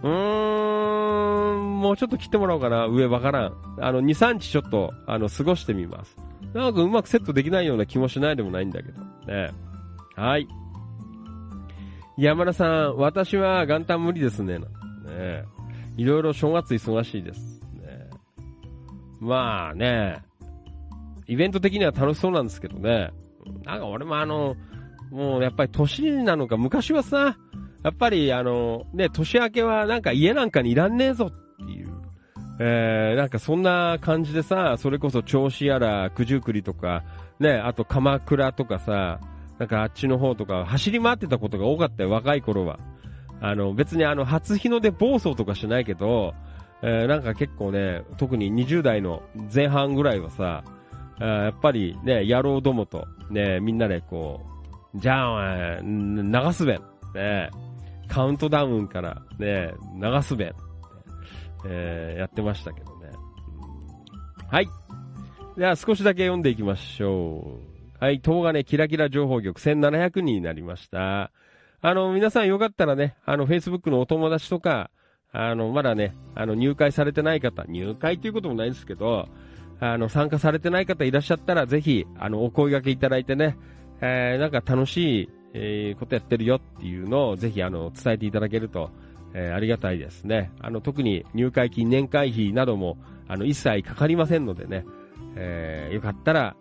[0.01, 2.87] うーん、もうちょっと切ってもらおうかな。
[2.87, 3.53] 上わからん。
[3.79, 6.17] あの、2、3日ちょっと、あの、過ごしてみます。
[6.53, 9.01] なんかうまくセットできないような気もしないでもないんだけど。
[9.31, 9.51] ね。
[10.19, 10.49] はい。
[12.17, 14.59] 山田さん、私は元旦無理ですね。
[14.59, 14.65] ね
[15.95, 17.61] いろいろ正月忙しいです。
[17.75, 18.09] ね
[19.21, 20.21] まあね、
[21.25, 23.11] イベント的には楽しそうなんですけどね。
[23.63, 24.57] なんか俺もあの、
[25.09, 27.37] もうやっぱり年なのか、昔はさ、
[27.85, 31.87] やっぱりあの、ね、年明けはなんか家なんかにいらんねえぞっていう。
[32.59, 37.05] えー、なんかそんな感じでさ、それこそ銚子やら九十九里とか、
[37.39, 39.21] ね、あと鎌倉とかさ、
[39.59, 42.79] なんかあっちの方とか走り回ってたことが多かったよ、若い頃は。
[43.41, 46.33] あの、別にあの、初日の出暴走とかしないけど、
[46.81, 49.21] えーなんか結構ね、特に20代の
[49.53, 50.63] 前半ぐらいはさ、
[51.19, 54.41] えーやっぱりね、野郎どもと、ね、みんなでこ
[54.93, 56.81] う、じゃあお前、ん流すべん、
[57.13, 57.49] ね、
[58.07, 60.53] カウントダウンからね、流すべん、
[61.67, 63.09] えーやってましたけどね。
[64.49, 64.67] はい。
[65.57, 67.68] では少しだけ読んでいきましょう。
[67.99, 71.31] はい、東金キラキラ情報局1700人になりました。
[71.81, 74.89] あの、皆さんよかったらね、あの、Facebook のお友達とか、
[75.33, 79.27] あの、まだね、あの、入会されてない方、入会ということもないんですけど、
[79.81, 83.57] あの、参加されてない方いらっしゃったら、ぜひ、あの、お声掛けいただいてね、
[83.99, 88.91] えー、なんか楽しい、えーことやってるよっていうのを、ぜひ、あの、伝えていただけると、
[89.33, 90.53] えーありがたいですね。
[90.61, 92.97] あの、特に入会金、年会費なども、
[93.27, 94.85] あの、一切かかりませんのでね、
[95.35, 96.55] えーよかったら、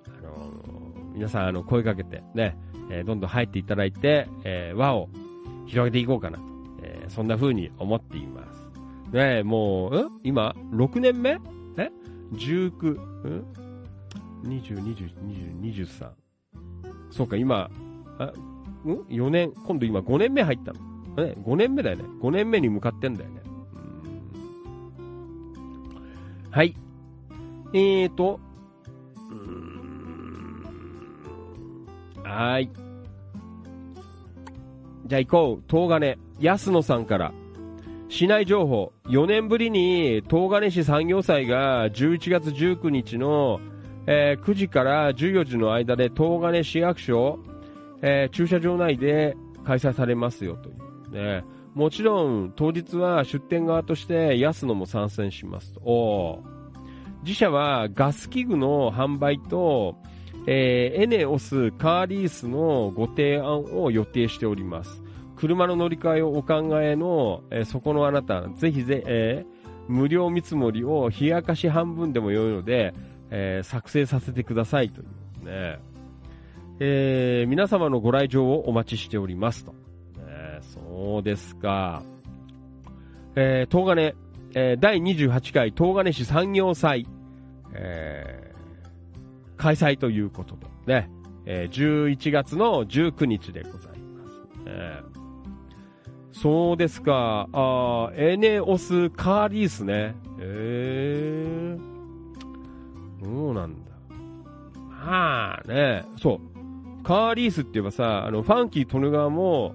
[1.19, 2.57] 皆さん、あの、声かけて、ね、
[2.91, 5.09] えーどんどん入っていただいて、えー輪を
[5.67, 6.45] 広げていこうかなと、
[6.81, 9.13] えーそんな風に思っています。
[9.13, 10.11] ねもう、ん？
[10.23, 11.41] 今、6年目？
[11.77, 11.91] え
[12.35, 13.45] ?19、ん
[14.45, 15.13] ?20、20、
[15.61, 16.11] 20、23。
[17.11, 17.69] そうか、今、
[18.21, 18.33] あ、ん
[19.09, 20.79] ?4 年、今度今5年目入ったの。
[21.17, 22.05] ね、5年目だよね。
[22.23, 23.43] 5年目に向かってんだよね。
[26.53, 26.77] はい。
[27.75, 28.39] えーと、
[32.29, 32.71] はい。
[35.07, 35.65] じゃあ行こう。
[35.67, 36.19] 東金。
[36.41, 37.33] 安野さんから。
[38.11, 38.93] 市内情報。
[39.07, 43.61] 4年ぶりに東金市産業祭が11月19日の、
[44.07, 47.39] えー9時から14時の間で東金市役所、
[48.03, 50.79] えー駐車場内で開催されますよという。
[51.11, 55.81] ね、もちろん当日は出店側として安野も参戦しますと。
[55.81, 56.43] お
[57.23, 59.97] 自社はガス器具の販売と、
[60.51, 65.03] えーエネオスカーリースのご提案を予定しております。
[65.37, 72.95] 車の乗り換えをお考えの、えーそこのあなた、ぜひぜ、えー無料見積もりを冷やかし半分でも良いので、
[73.31, 75.79] えー作成させてくださいというね。
[76.81, 79.75] えー皆様のご来場をお待ちしておりますと。
[80.19, 82.03] えーそうですか。
[83.37, 84.15] えー、東金、
[84.55, 87.07] えー第28回東金市産業祭、
[87.75, 88.38] え
[89.59, 90.57] 開催ということ
[90.87, 91.11] で、ね、
[91.45, 94.41] えー11月の19日でございます。
[94.67, 95.19] えー
[96.31, 100.15] そうですか、あーエネオスカーリースね。
[100.39, 103.91] えー、そうなんだ。
[104.89, 107.03] まあね、そう。
[107.03, 109.75] カーリースって言えばさ、あの、ファンキー・利根川も、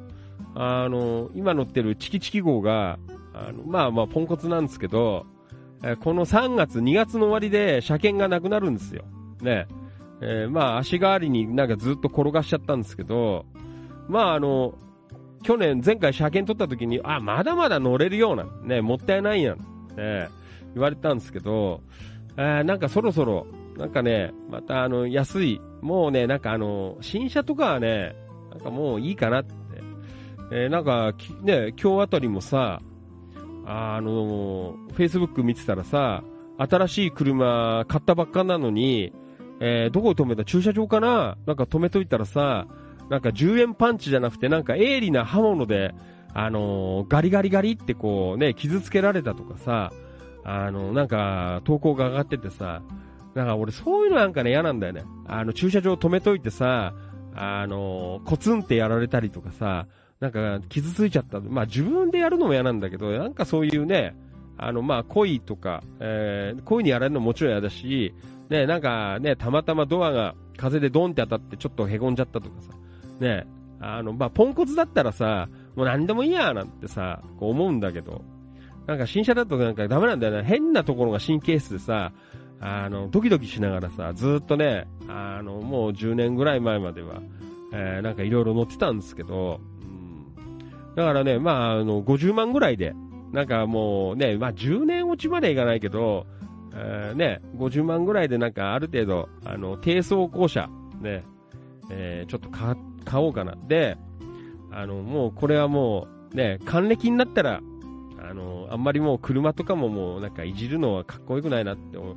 [0.55, 2.97] あの、今乗ってるチキチキ号が、
[3.33, 5.25] あの、まあまあ、ポンコツなんですけど、
[5.83, 9.03] えこの3月、2月の終わりで車検がなくなるんですよ。
[9.43, 9.67] ね。
[10.21, 13.45] えーまあ、足代わりになんかずっと転がしちゃったんですけど、
[14.07, 14.73] まああの、
[15.43, 19.57] 去年、前回車検取った時に、あ、まだまだ乗れるような、ね、もったいないやん、
[19.97, 20.29] ね、
[20.73, 21.81] 言われたんですけど、
[22.37, 23.45] えーなんかそろそろ、
[23.77, 28.15] なんかね、またあの、安い、もうね、なんかあの、新車とかはね、
[28.51, 29.53] なんかもういいかなって。
[30.51, 32.81] えーなんか、ね、今日あたりもさ、
[33.65, 36.23] あの、Facebook 見てたらさ、
[36.57, 39.11] 新しい車買ったばっかなのに、
[39.65, 40.43] えーどこに止めた？
[40.43, 41.37] 駐車場かな？
[41.45, 42.67] なんか止めといたらさ、
[43.09, 45.95] なんか10円パンチじゃなくて、なんか鋭利な刃物で、
[46.33, 49.93] あのーガリガリガリってこうね、傷つけられたとかさ、
[50.43, 52.81] あのなんか投稿が上がっててさ、
[53.35, 55.05] なんか俺そういうのなんかね嫌なんだよね。
[55.27, 56.93] あの駐車場止めといてさ、
[57.33, 59.87] あのコツンってやられたりとかさ、
[60.19, 61.39] なんか傷ついちゃった。
[61.39, 64.15] まあ自分でやるのも嫌なんだけど、なんかそういうね、
[64.57, 68.13] あのまあ恋とか、えー、恋にやられるのももちろん嫌だし、
[68.49, 72.73] ね、なんかね、たまたまドアが風でドンって当たってちょっと凹んじゃったとかさ、
[73.19, 73.47] ね、
[73.79, 78.23] あの、まあ、ポンコツだったらさ、もう何でもいいやなんてさ、こう思うんだけど、
[78.87, 80.43] なんか新車だとなんかダメなんだよね。
[80.43, 82.11] 変なところが神経質でさ、
[82.59, 87.21] あの、ドキドキしながらさ、ずっとね、あの、もう10年ぐらい前までは、
[87.73, 92.93] えーなんかいろいろ乗ってたんですけど、うん、だからね、まあ、あの、50万ぐらいで、
[93.31, 96.25] なんかもうね、まあ、10年落ちまでいかないけど、
[96.75, 100.69] えーね、50万ぐらいでなんかある程度、あの、低走行車、
[101.01, 101.23] ね、
[101.89, 103.55] えーちょっと買買おうかな。
[103.67, 103.97] で、
[104.71, 107.61] あの、もうこれはもう、ね、還暦になったら、
[108.19, 112.15] あの、あんまりもう車とかももうなんかいじるのはかっこよくないなって思う、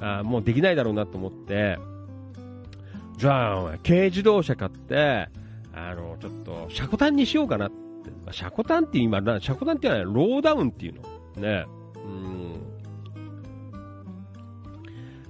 [0.00, 1.78] あもうできないだろうなと思って、
[3.16, 5.28] じゃあ、軽自動車買って、
[5.72, 7.76] あの、ちょっと、車庫端にしようかなって。
[8.24, 11.02] まあ車庫端って今、車庫端っていうのはローダウンっていうの。
[11.42, 11.66] ね。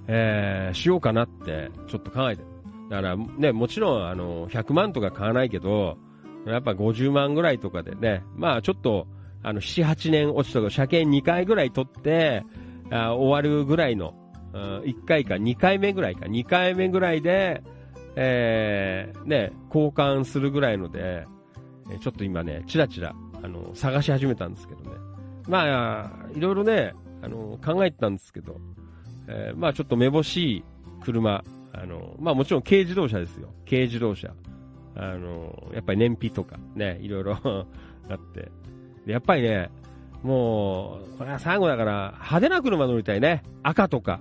[0.08, 2.48] えー、しようかなって、ちょっと考えてる。
[2.90, 5.98] だからね、もちろん、あの、100万とか買わないけど、
[6.46, 9.08] やっぱ50万ぐらいとかでね、まあちょっと、
[9.42, 12.44] あの、7、8年落ちとか、車検2回ぐらい取って、
[12.90, 14.14] あ終わるぐらいの、
[14.52, 17.62] うん1回か2回目ぐらいか、2回目ぐらいで、
[18.14, 21.26] えー、ね、交換するぐらいので、
[22.00, 24.96] ちょっと今ね、チラチラ、あの、探し始めたんですけどね。
[25.46, 28.56] まあ、いろいろね、あの、考えてたんですけど、
[29.28, 30.64] えーまあちょっとめぼしい
[31.02, 33.48] 車、あの、まあもちろん軽自動車ですよ。
[33.68, 34.32] 軽自動車。
[34.94, 37.36] あの、やっぱり燃費とかね、いろいろ
[38.08, 38.50] あって。
[39.06, 39.70] やっぱりね、
[40.22, 43.42] もう、これは最後だから、派手な車乗りたいね。
[43.62, 44.20] 赤とか、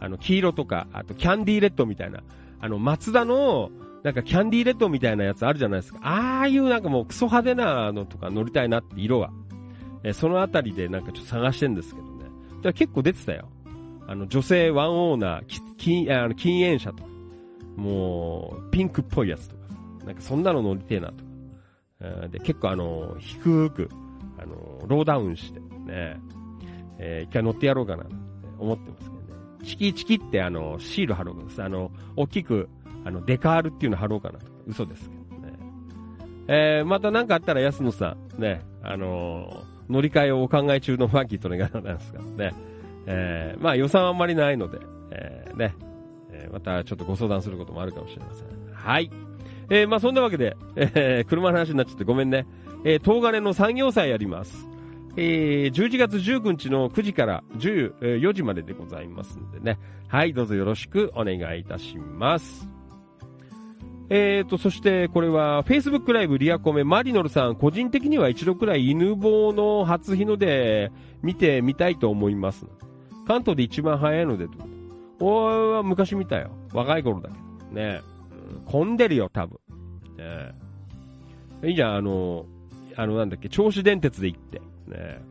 [0.00, 2.22] あの、黄色とか、あとキャンディーレッドみたいな。
[2.60, 3.70] あの、マツダの、
[4.02, 6.00] なんかキャンディーレッドみたいなやつあるじゃないですか。
[6.02, 9.30] ああいうなんかもうクソ派手なのとか乗りたいなって色は。
[10.02, 12.24] えそのあたりでなんかちょっと探してんですけどね。
[12.62, 13.48] じゃ結構出てたよ。
[14.06, 17.08] あの、女性ワンオーナー、禁あの禁煙車とか、
[17.76, 19.62] もう、ピンクっぽいやつとか、
[20.06, 21.22] なんかそんなの乗りてえなとか。
[22.00, 23.88] えーで、結構あの、低く、
[24.38, 26.20] あの、ローダウンして、ね、
[26.98, 28.14] えー一回乗ってやろうかな、って
[28.58, 29.20] 思ってますけどね。
[29.64, 31.64] チキチキってあの、シール貼ろうかな。
[31.66, 32.68] あの、大きく、
[33.04, 35.52] あの、デカールっていうの貼ろうかなとか、嘘ですけどね。
[36.48, 42.52] えー、また何かあったら安野さん、ね、あの乗り換えをお考え中のファンキーと願いなんですがね、
[43.06, 44.78] えー、まあ予算はあんまりないので、
[45.10, 45.74] えー、ね、
[46.30, 48.46] えーまたちょっとご相談することもあるかもしれません。
[48.72, 49.10] はい。
[49.70, 52.46] えー、まあそんなわけで、えー、車の話になっちゃってごめんね。
[52.84, 54.68] えー、東金の産業祭やります。
[55.16, 59.78] えー、11月19日の9時から14時まででございますんでね。
[60.08, 62.68] はい、どうぞよろしくお願いいたします。
[64.08, 70.90] えーと、そしてこれは Facebook ライブリアコメマリノルさん、個人的には一度くらい犬坊の初日の出
[71.22, 72.66] 見てみたいと思います。
[73.32, 74.46] 関東で一番早いので、
[75.18, 76.50] 俺は昔見たよ。
[76.74, 77.72] 若い頃だけど。
[77.72, 78.02] ね、
[78.66, 79.58] 混んでるよ、多分。
[80.18, 80.52] ね
[81.66, 82.44] いいじゃん、あの、
[82.94, 84.60] あのなんだっけ、銚子電鉄で行って。
[84.86, 85.22] ね。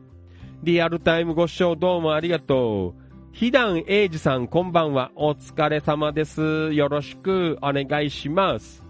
[0.64, 3.02] リアルタイムご視聴どうもありがとう。
[3.30, 5.12] ひだんえいじさんこんばんは。
[5.14, 6.72] お疲れ様です。
[6.72, 8.82] よろしくお願いします。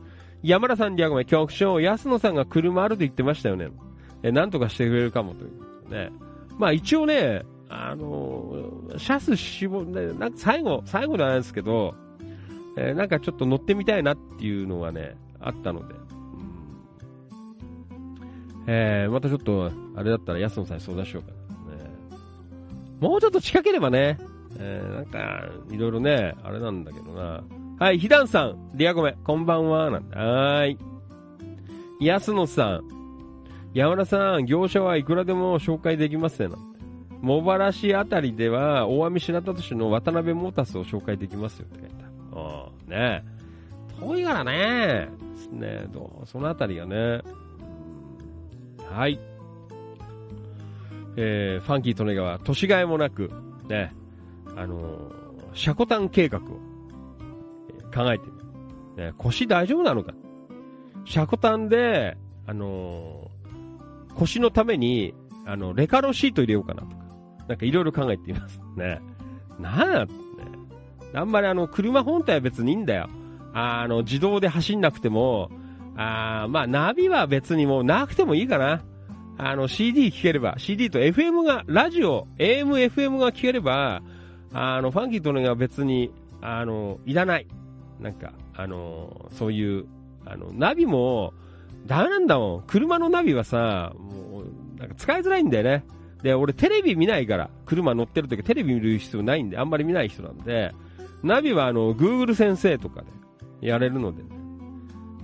[0.43, 3.69] 山田さん、リアゴメ、局長、安野さんが車あると言ってましたよね。
[4.23, 6.11] え、なんとかしてくれるかもというね。
[6.59, 7.43] まあ一応ね、
[7.75, 11.95] あの、シャス絞、ね、なんか最後、最後ではないですけど、
[12.77, 16.03] えー、なんかちょっと乗ってみたいなっていうのはね、あったので、うん
[18.67, 21.33] えー、またちょっと、あれだったら安野さんに相談しようか
[21.71, 21.77] な。
[21.77, 21.91] ね、
[23.01, 24.19] もうちょっと近ければね、
[24.59, 27.43] えー、なんか、いろいろね、あれなんだけどな。
[27.79, 30.15] はい、ひだんさん、リアコメ、こんばんは、なんて。
[30.15, 30.79] はー
[32.01, 32.07] い。
[32.07, 32.83] 安野さん、
[33.75, 36.72] 山田さん、業者はいくらでも紹介できますね、なん。
[37.23, 42.05] 茂原市あたりでは、大網白里市の渡辺モータスを紹介できますよって書いて
[42.35, 43.23] ある。
[43.23, 43.25] ね
[44.01, 45.09] 遠いからね。
[45.53, 47.21] ねどうそのあたりがね、
[48.91, 49.21] はい。
[51.17, 53.31] えー、ファンキー利根川、年がいもなく、
[53.69, 53.95] ね、
[54.57, 55.13] あのー、
[55.55, 56.41] シャコタン計画を、
[57.95, 58.39] 考えてみ
[58.97, 59.07] る。
[59.11, 60.13] ね、腰大丈夫なのか
[61.05, 62.17] シャコタンで、
[62.47, 65.15] あのー、腰のために、
[65.47, 67.02] あの、レカロシート入れようかなとか、
[67.49, 68.61] なんかいろいろ考えています。
[68.77, 69.01] ね。
[69.59, 70.19] なんだってね。
[71.15, 73.09] あんまりあの、車本体は別にいいんだよ。
[73.53, 75.51] あの、自動で走んなくても、
[75.97, 78.83] あまあ、ナビは別にもうなくてもいいかな。
[79.39, 84.03] あの、CD 聴ければ、CD と FM が、ラジオ、AM、FM が聴ければ、
[84.53, 87.47] あの、ファンキーとのが別に、あの、いらない。
[88.01, 89.87] なんか、あの、そういう、
[90.25, 91.35] あの、ナビも、
[91.87, 92.63] ダメなんだもん。
[92.67, 95.85] 車のナビはさ、もう、なんか使いづらいんだよね。
[96.23, 100.73] で、俺テレビ見ないから、車乗ってる時テレビ見る必要ないんで、あんまり見ない人なんで、
[101.23, 103.03] ナビはあの、Google 先生とか
[103.61, 104.23] でやれるので、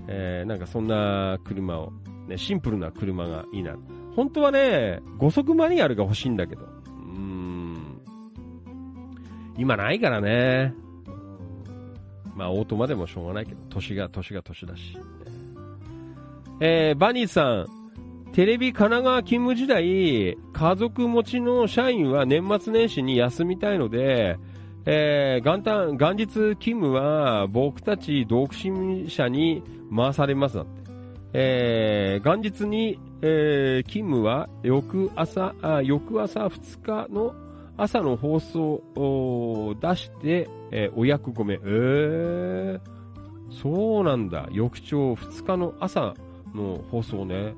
[0.08, 1.92] えー、なんかそんな車を、
[2.26, 3.76] ね、シンプルな車がいいな。
[4.16, 8.00] 本当はね、5速マニュアルが欲しいんだけど、うーん、
[9.56, 10.74] 今ないからね。
[12.34, 14.96] まあ、オートマでもしょうがないけど、年が、年が年だし。
[16.60, 17.77] えー、バニーさん、
[18.32, 24.38] テレビ神奈川勤務時代、家族持ちの社員は年末年始に休みたいので、
[24.86, 29.62] えー、元旦、元日勤務は僕たち独身者に
[29.94, 30.78] 回されますなって。
[31.32, 37.34] えー、元日に、えー、勤務は翌朝、あ翌朝2日の
[37.76, 41.60] 朝の放送を出して、えー、お役ごめん。
[41.62, 42.80] えー、
[43.50, 44.48] そうなんだ。
[44.52, 46.14] 翌朝2日の朝
[46.54, 47.54] の放送ね。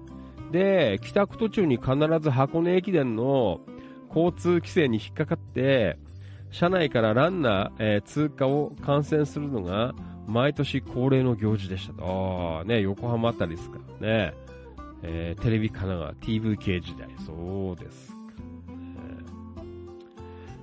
[0.51, 3.61] で、帰宅途中に必ず箱根駅伝の
[4.09, 5.99] 交通規制に引っかかって、
[6.51, 9.95] 車内からランナー、えー、通過を観戦するのが
[10.27, 12.61] 毎年恒例の行事でしたと。
[12.63, 14.35] あ、ね、横浜あたりですからね。
[15.03, 17.09] えー、テレビ神奈川 TVK 時代。
[17.25, 18.21] そうですか。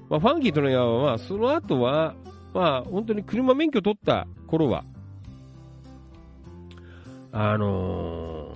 [0.10, 2.16] まあ、ファンキーとの側は、まあ、その後は、
[2.54, 4.86] まあ、本当に車免許取った頃は、
[7.32, 8.56] あの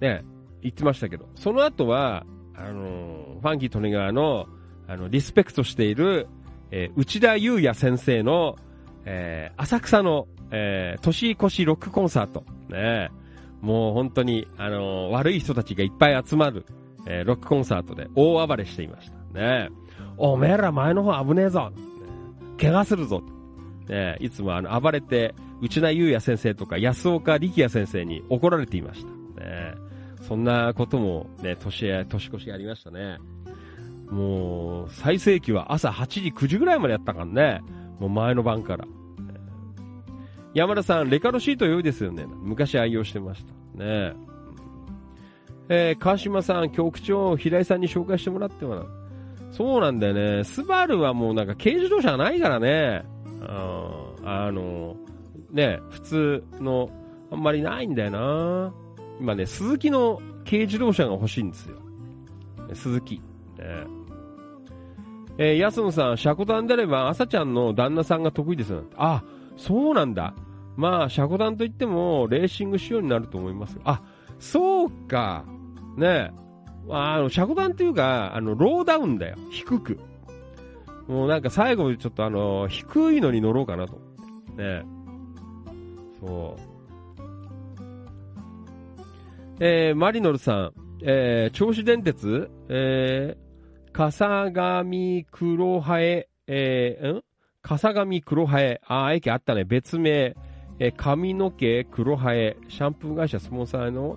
[0.00, 0.24] ね、
[0.62, 4.46] 言ってましたけど、その後は、あのー、ファンキー利根川の、
[4.86, 6.28] あの、リスペクトしている、
[6.70, 8.56] えー、内田祐也先生の、
[9.04, 12.44] えー、浅草の、えー、年越しロックコンサート。
[12.68, 13.10] ね
[13.60, 16.64] もう本当に、あのー、悪い人たちがいっぱい集まる、
[17.06, 19.38] えー、ロックコンサートで大暴れしていました。
[19.38, 19.68] ね
[20.16, 21.70] おめえら前の方危ねえぞ。
[22.58, 23.22] 怪我するぞ。
[23.88, 29.08] ねいつもあの、暴れて、内田祐也先生とか安岡力也先生に怒られていました。
[29.42, 29.74] ね
[30.30, 33.18] そんなこともね、年、年越しありましたね。
[34.12, 37.62] もう、最盛期は朝8時、9時ぐらいまでやったからね。
[37.98, 38.86] もう前の晩から。
[40.54, 42.26] 山田さん、レカロシート良いですよね。
[42.42, 43.84] 昔愛用してました。
[43.84, 44.12] ね
[45.68, 48.88] えー、川島さん、局長、平井さんに紹介してもらってもらう。
[49.50, 50.44] そうなんだよね。
[50.44, 53.02] スバルはもうなんか軽自動車ないからね。
[53.42, 54.94] ああの、
[55.50, 56.88] ね、普通の、
[57.32, 58.72] あんまりないんだよな。
[59.20, 61.76] 今ね、鈴木の軽自動車が欲しいんですよ。
[62.72, 63.16] 鈴木。
[63.16, 63.20] ね
[65.38, 68.84] えー、安野さん、シャコタンであれば、朝ちゃんの旦那さんが得意ですよ。
[68.96, 69.22] あ、
[69.56, 70.34] そうなんだ。
[70.76, 73.78] まあ、車庫団といっても、レーシング仕様になると思います。
[73.84, 74.02] あ、
[74.38, 75.44] そうか。
[75.96, 76.32] ね
[76.88, 79.36] あの、車庫団っていうか、あの、ローダウンだよ。
[79.50, 79.98] 低く。
[81.06, 84.00] もうなんか最後ちょっとあの、低いのに乗ろうかなと。
[84.56, 84.82] ね
[86.20, 86.69] そう。
[89.62, 97.22] えー、マリノルさん、えー、銚子電鉄、えー、笠上黒ハエ、えー、ん？
[97.60, 100.34] 笠上黒ハエ、あ、駅あったね、別名、
[100.78, 104.16] えー、髪の毛黒ハエ、シャンプー会社スポンサーの、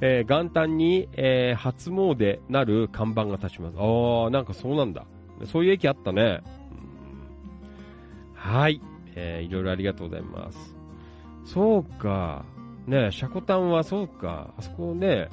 [0.00, 3.76] えー、元旦に、えー、初詣なる看板が立ちます。
[3.76, 5.06] ああ、なんかそうなんだ。
[5.46, 6.40] そういう駅あったね。
[8.32, 8.80] はい、
[9.16, 9.44] えー。
[9.44, 10.76] いろいろありがとうございます。
[11.44, 12.44] そうか。
[12.88, 14.52] ねシャコタンはそうか。
[14.56, 15.28] あそこね、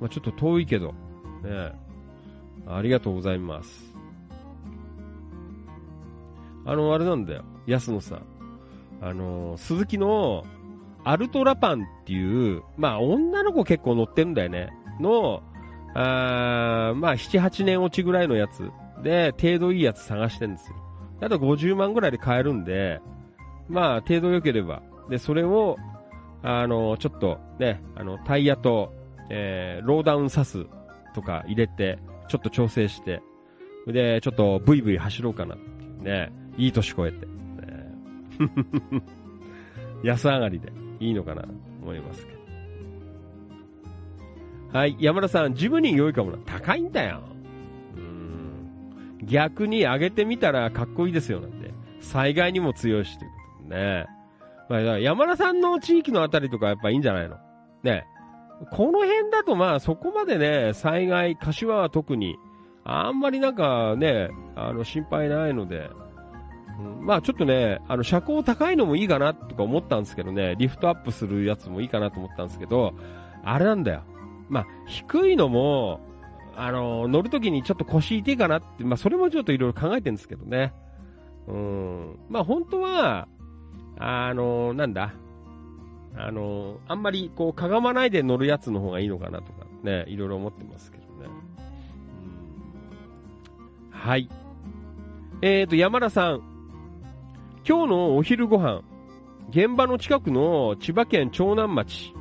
[0.00, 0.88] まあ、ちょっと遠いけど。
[1.42, 1.72] ね
[2.66, 3.90] ありがとうございます。
[6.64, 7.44] あの、あれなんだよ。
[7.66, 8.22] 安野さん。
[9.00, 10.44] あの、鈴木の
[11.04, 14.70] アルトラパンっていう、まあ女の子結構乗ってるんだよね。
[15.00, 15.42] の、
[15.94, 18.70] あまあ7、8年落ちぐらいのやつ
[19.02, 20.76] で、程度いいやつ探してるんですよ。
[21.22, 23.00] あと50万ぐらいで買えるんで、
[23.68, 24.82] まあ程度良ければ。
[25.08, 25.76] で、それを、
[26.42, 28.92] あの、ちょっとね、あの、タイヤと、
[29.28, 30.66] えー、ローダウンサス
[31.14, 33.22] とか入れて、ちょっと調整して、
[33.86, 37.26] で、ちょっとブイブイ走ろうかなっていうね、いい年越えて。
[37.26, 37.32] ね、
[40.04, 41.48] 安上がりでいいのかなと
[41.82, 42.40] 思いますけど。
[44.72, 46.38] はい、山田さん、ジムニー良いかもな。
[46.46, 47.22] 高いんだよ。
[47.96, 49.18] うん。
[49.24, 51.70] 逆に上げてみたらかっこいいですよなんて。
[52.00, 54.06] 災害にも強いしということね。
[54.70, 57.36] まあ、山田さんの地域のあたりとかやっぱいいんじゃないの？
[57.82, 58.06] ね。
[58.70, 62.36] この辺だとまあそこまでね、災害、柏は特に、
[62.84, 65.90] あんまりなんかね、あの心配ないので、
[66.78, 72.94] うん、まあちょっとね、あの車高高いのもいいかなとか思ったんですけどね、リフトアップするやつもいいかなと思ったんですけど、
[73.42, 74.02] あれなんだよ。
[74.48, 76.00] まあ低いのも、
[76.54, 80.72] あの、乗るときにちょっと腰痛いかなって、まあそれもちょっといろいろ考えてるんですけどね。
[81.48, 82.18] うん。
[82.28, 83.26] まあ本当は、
[84.00, 85.14] あの、なんだ、
[86.16, 91.28] あの、あんまりこう、かがまないで乗るやつの方がいいのかなとかね、いろいろ思ってますけどね。
[93.90, 94.28] はい。
[95.42, 96.50] えーと、山田さん。
[97.68, 98.82] 今日のお昼ご飯、
[99.50, 102.14] 現場の近くの千葉県長南町、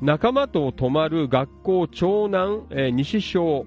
[0.00, 3.66] 仲間と泊まる学校長南、えー、西小、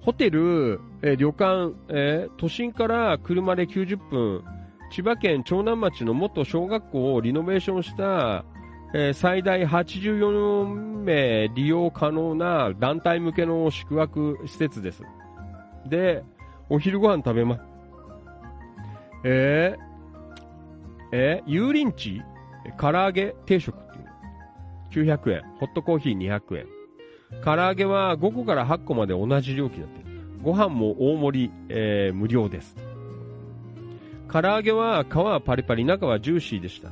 [0.00, 4.44] ホテル、えー、旅館、えー、都心から車で90分、
[4.90, 8.44] 千葉県長南町の元小学校をリノベーションした、
[8.92, 15.02] えー、最大84名利用可能な団体向けの宿泊施設です。
[15.86, 16.24] で、
[16.68, 17.62] お昼ご飯食べます、
[19.24, 19.90] えー、
[21.12, 22.22] えー、油淋鶏
[22.76, 23.92] 唐揚げ定食っ
[24.90, 25.06] ていう。
[25.06, 25.42] 900円。
[25.60, 26.66] ホットコーヒー200円。
[27.44, 30.00] 唐揚げは5個から8個まで同じ料金だって。
[30.42, 32.89] ご飯も大盛り、えー、無料です。
[34.32, 36.90] 唐揚げは皮はパリパリ、中はジューシーでした。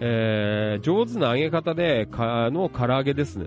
[0.00, 3.46] えー、上手な揚げ方で、か、の唐揚げですね。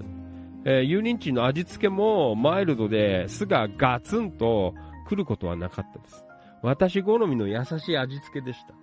[0.65, 4.75] えー、油淋鶏の味付けもマイルドで、酢がガツンと
[5.07, 6.23] 来ることはなかったです。
[6.61, 8.75] 私好みの優しい味付けでした。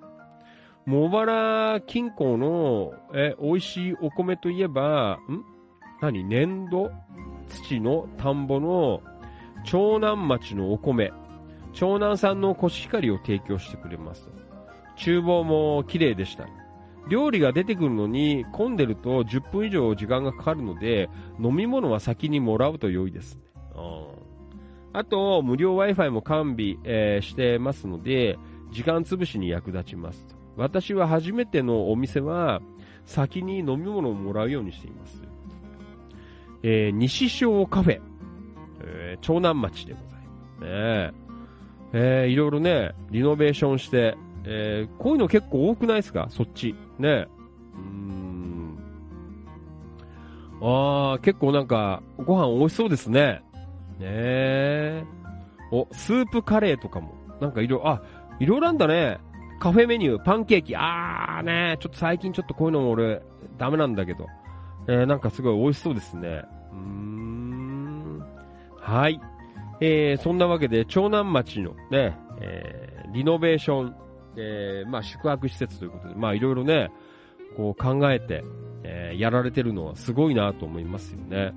[0.84, 5.44] 茂原金庫の、え、美味しいお米といえば、ん？
[6.00, 6.24] 何？
[6.24, 6.90] 粘土？
[7.48, 9.00] 土の田んぼの
[9.64, 11.12] 長南町のお米。
[11.78, 14.28] 長南産のコシヒカリを提供してくれます。
[14.96, 16.48] 厨房も綺麗でした。
[17.08, 21.08] 料理が出てくるのに混んでると10分以上時間がかかるので
[21.40, 23.42] 飲み物は先にもらうと良いですね。
[24.92, 28.36] あと、無料 Wi-Fi も完備、えー、してますので、
[28.72, 30.26] 時間潰しに役立ちます。
[30.56, 32.60] 私は初めてのお店は、
[33.04, 35.22] 先に飲み物をもらうようにしています。
[36.64, 38.00] えー、西小カフェ、
[38.80, 41.27] えー、長南町でございますね。
[41.92, 46.28] えー、いろいろね、リノベーションして、えー、こういうの結構多くないですか？
[46.30, 46.74] そっち。
[46.98, 47.26] ね。
[47.74, 48.78] うん。
[50.60, 53.42] あー、結構なんか、ご飯美味しそうですね。
[53.98, 55.04] ねえ。
[55.70, 57.14] お、スープカレーとかも。
[57.40, 58.02] なんかいろ、あ、
[58.38, 59.18] いろいろあんだね。
[59.60, 60.76] カフェメニュー、パンケーキ。
[60.76, 63.22] あーね、ちょっと最近ちょっとこういうのも俺、
[63.58, 64.26] ダメなんだけど。
[64.86, 66.42] えー、なんかすごい美味しそうですね。
[66.72, 68.24] うーん。
[68.80, 69.20] はい。
[69.80, 73.96] えー、そんなわけで、長南町のね、えー、リノベーション、
[74.36, 76.90] えー、まあ宿泊施設ということで、まあいろいろね、
[77.56, 78.44] こう考えて、
[78.84, 81.52] えー、やられてるのはすごいなと思いますよね。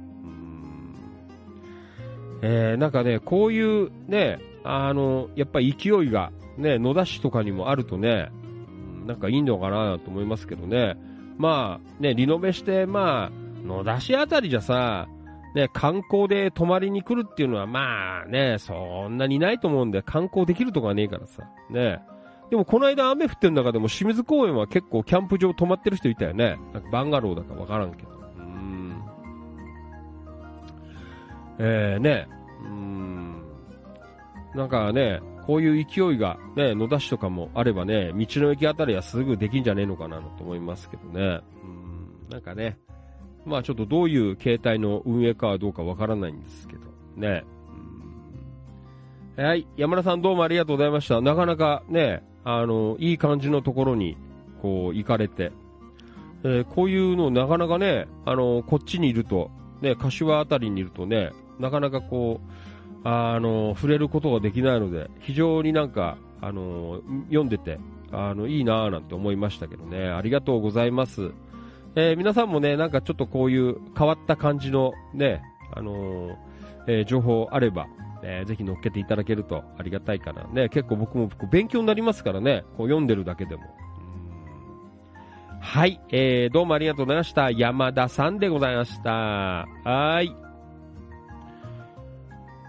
[2.44, 8.32] えー、なんかね、こういうね、あの、やっぱり勢いが、ね、野田市とかにもあるとね、
[9.06, 10.96] なんかいいのかなと思いますけどね。
[11.38, 13.32] まあ、ね、リノベして、まあ、
[13.66, 15.08] 野田市あたりじゃさ、
[15.54, 21.44] ね、観光で泊まりに来るっていうのは、まあね、そんなにないと思うんで、観光できるとかねえからさ。
[21.70, 22.02] ね。
[22.50, 26.58] でもこの間雨降ってる中でも清水公園は結構キャンプ場泊まってる人いたよね。
[26.74, 28.10] なんかバンガローだかわからんけど。
[28.38, 29.04] うん。
[31.60, 32.28] えー、ね。
[32.64, 33.44] うん。
[34.54, 41.42] なんかね、こういう勢いがね、野田市とかもあればね、道の駅あたりはすぐできんじゃねえのかなと思いますけどね。
[41.64, 42.30] うん。
[42.30, 42.78] なんかね、
[43.46, 46.82] まあちょっとどういう形態の運営かはどうかわからないんですけど、
[47.16, 47.44] ね。
[49.38, 49.68] はい。
[49.78, 51.22] 山田さんどうもありがとうございました。
[51.22, 54.18] なかなかね、あの、いい感じのところに、
[54.62, 55.52] こう、行かれて、
[56.44, 59.50] えー、こういうのなかなかね、あの、こっちにいると、
[59.82, 67.80] ね、柏あたりにいるとね、なかなかこう、あの、触れることができないので、非常になんか、あの、読んでて、
[68.12, 71.32] あの、いいなぁなんて思いましたけどね、ありがとうございます。
[71.96, 75.42] えー、皆さんもね、なんかちょっとこういう変わった感じのね、
[75.74, 76.38] あの
[76.88, 77.88] えー、情報あれば、
[78.24, 80.44] えー、ぜひ乗っけていただけるとありがたいかな。
[80.46, 83.64] ね、結構僕も勉強になりますからね、こう読んでるだけでも。
[85.60, 87.52] はい、えー、どうもありがとうございました。
[87.52, 89.68] 山田さんでございました。
[89.84, 90.51] はい。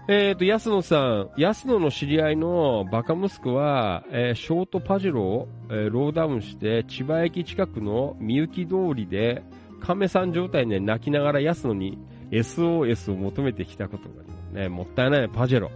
[0.07, 9.43] えっ、ー、と、安野さん、安野の知り合いのバカ息子は、えー、ショートパジェロを、えー、ローダウンして、千葉駅近くのみゆき通りで、
[9.79, 11.97] 亀さん状態で泣きながら安野に
[12.31, 14.53] SOS を求めてきたことがあります。
[14.53, 15.71] ね、もったいない、パジェロ。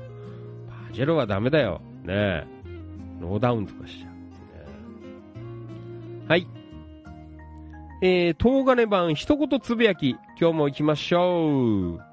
[0.89, 1.79] パジェロはダメだよ。
[2.03, 2.45] ね
[3.21, 4.09] ローダウンとかしちゃう。
[4.09, 4.17] ね、
[6.27, 6.47] はい。
[8.01, 12.06] えー、東金版一言つぶやき、今日も行きましょう。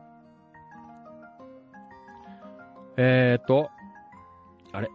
[2.96, 3.70] えーと、
[4.72, 4.88] あれ。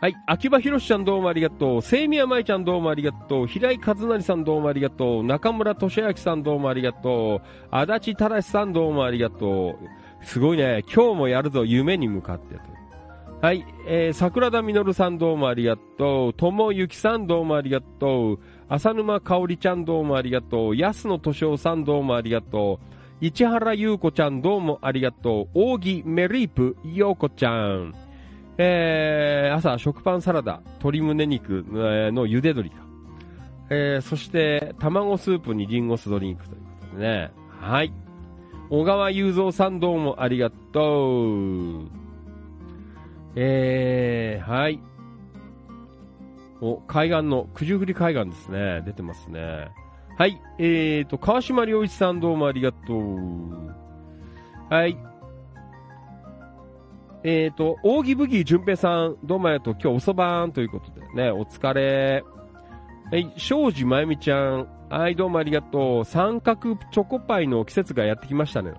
[0.00, 0.14] はい。
[0.26, 1.82] 秋葉博ちゃんどうもありがとう。
[1.82, 3.46] 清宮舞ちゃんどうもありがとう。
[3.46, 5.24] 平井和成さんどうもありがとう。
[5.24, 7.48] 中村俊明さんどうもありがとう。
[7.70, 9.78] 足立正さんどうもありがと
[10.20, 10.24] う。
[10.24, 10.82] すごいね。
[10.94, 12.56] 今日もやるぞ、夢に向かって。
[13.40, 13.64] はい。
[13.86, 16.34] えー、桜田実さんどうもありがとう。
[16.34, 18.38] 友幸さんどうもありがとう。
[18.68, 20.76] 浅沼香織ちゃんどうもありがとう。
[20.76, 22.93] 安野敏夫さんどうもありがとう。
[23.20, 25.58] 市原優子ちゃんどうもありがとう。
[25.74, 27.94] 扇メリープ陽子ちゃん。
[28.58, 32.76] えー、朝食パンサラダ、鶏胸肉の茹で鶏か。
[33.70, 37.30] えー、そして卵スープにリンゴ酢ドリンクということでね。
[37.60, 37.92] はい。
[38.68, 41.88] 小川雄三さんどうもありがとう。
[43.36, 44.80] えー、はい。
[46.60, 48.82] お、海岸の、九十九里海岸ですね。
[48.84, 49.70] 出てますね。
[50.16, 50.40] はい。
[50.58, 53.74] えーと、川島良一さんどうもありがとう。
[54.70, 54.96] はい。
[57.24, 59.74] えーと、扇ブギー淳平さん、どうもありがとう。
[59.74, 62.22] 今日おそばーんということでね、お疲れ。
[63.10, 66.04] はい、庄司まゆみちゃん、はい、どうもありがとう。
[66.04, 68.72] 三角チョコパイの季節がやってきましたね。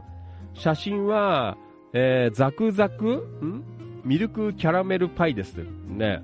[0.53, 1.57] 写真は、
[1.91, 3.05] えー、ザクザク
[3.43, 3.63] ん？
[4.05, 6.23] ミルクキャラメルパイですね。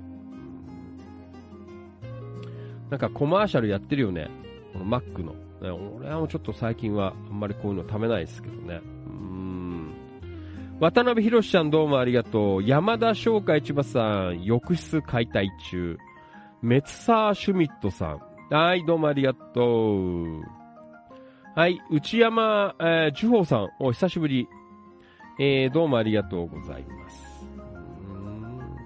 [2.88, 4.30] なんかコマーシャルやってるよね。
[4.72, 5.32] このマックの。
[5.32, 8.80] ね、俺はもうちょっと最近はあんまりこういうの食べないですけどね。
[9.06, 9.94] うん。
[10.80, 12.62] 渡辺博ちゃんどうもありがとう。
[12.64, 15.98] 山田商会千葉さん、浴室解体中。
[16.62, 18.20] メツサー・シュミットさん。
[18.54, 20.42] はい、どうもありがとう。
[21.54, 24.48] はい、内山、えー、樹宝さん、お久しぶり。
[25.38, 27.46] えー、どうもありがとうございます。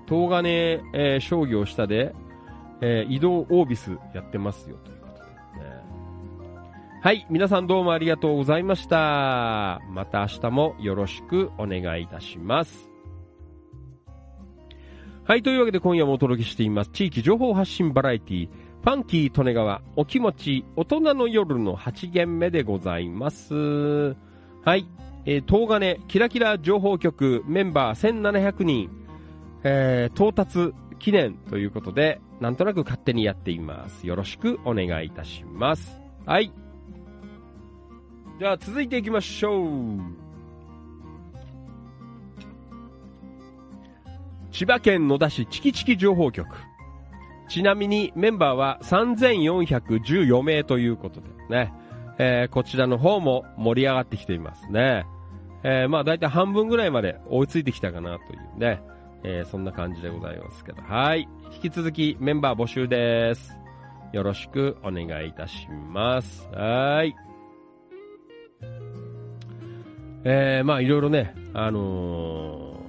[0.08, 2.14] 東金、えー、商業下で、
[2.80, 4.90] えー、移動オービスやってますよ、と、
[7.06, 9.80] はい、皆さんどうもありがとうございました。
[9.90, 12.90] また明日もよろしくお願いいたします。
[15.22, 16.90] はい、というわけで今夜もお届けしています。
[16.90, 23.54] 地域情報発信バラエティファンキー利根川、お気持ち、大人の夜の8限目でございます。
[23.54, 24.16] は
[24.74, 24.88] い。
[25.26, 28.90] えー、東金、キラキラ情報局メンバー1700人、
[29.62, 34.08] えー、到達記念ということで、なんとなく勝手にやっています。
[34.08, 36.00] よろしくお願いいたします。
[36.26, 36.50] はい。
[38.38, 40.26] じゃあ続いていきましょう。
[44.50, 46.48] 千葉県野田市チキチキ情報局。
[47.48, 51.72] ちなみにメンバーは3414名ということでね、
[52.18, 55.06] えー、こちらの方も盛り上がってきていますね。
[55.62, 58.82] えー、まあ大体半分ぐらいまで追いついてきたかなというね、
[59.24, 61.26] えー、そんな感じでございますけど、はい。
[61.54, 63.56] 引き続きメンバー募集です。
[64.12, 66.46] よろしくお願いいたします。
[66.52, 67.25] はい。
[70.28, 72.80] えー、まあいろいろね、あの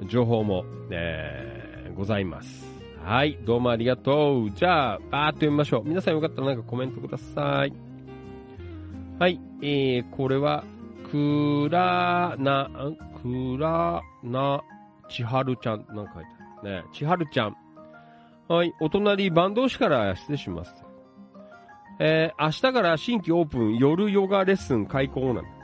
[0.00, 2.66] ー、情報も、えー、ございます。
[3.04, 4.50] はい、どうもありがとう。
[4.50, 5.82] じゃあ、バーっと読みましょう。
[5.84, 7.72] 皆さんよかったらなんかコメントください。
[9.20, 10.64] はい、えー、これは、
[11.12, 12.68] くらな、
[13.22, 14.60] くらな
[15.08, 16.28] ちはるちゃん、なんか書いて
[16.60, 16.84] あるね。
[16.92, 17.56] ちはるちゃん。
[18.48, 20.74] はい、お隣、坂東市から失礼します。
[22.00, 25.57] えー、明日から新規オープン夜ヨガレッスン開講なん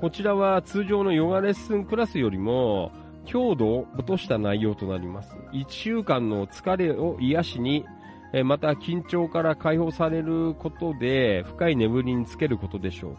[0.00, 2.92] こちらは通常のヨガレッスンクラスよりも、
[3.24, 5.36] 強度を落とした内容となります。
[5.52, 7.84] 1週間の疲れを癒しに、
[8.32, 13.16] えまた緊張から解放されることで、深い眠りにつけることでしょう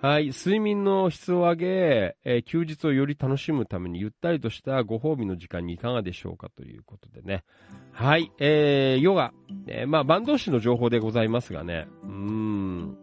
[0.00, 0.06] と。
[0.06, 0.26] はい。
[0.26, 7.44] 睡眠の質を上げ、え休日をより楽しむためにゆったりとしたご褒美の時間にいかがでしょうかということでね。
[7.92, 8.30] はい。
[8.38, 9.32] えー、ヨガ。
[9.68, 11.86] えーまあ、バンド誌の情報でございますがね。
[12.02, 12.98] うーん。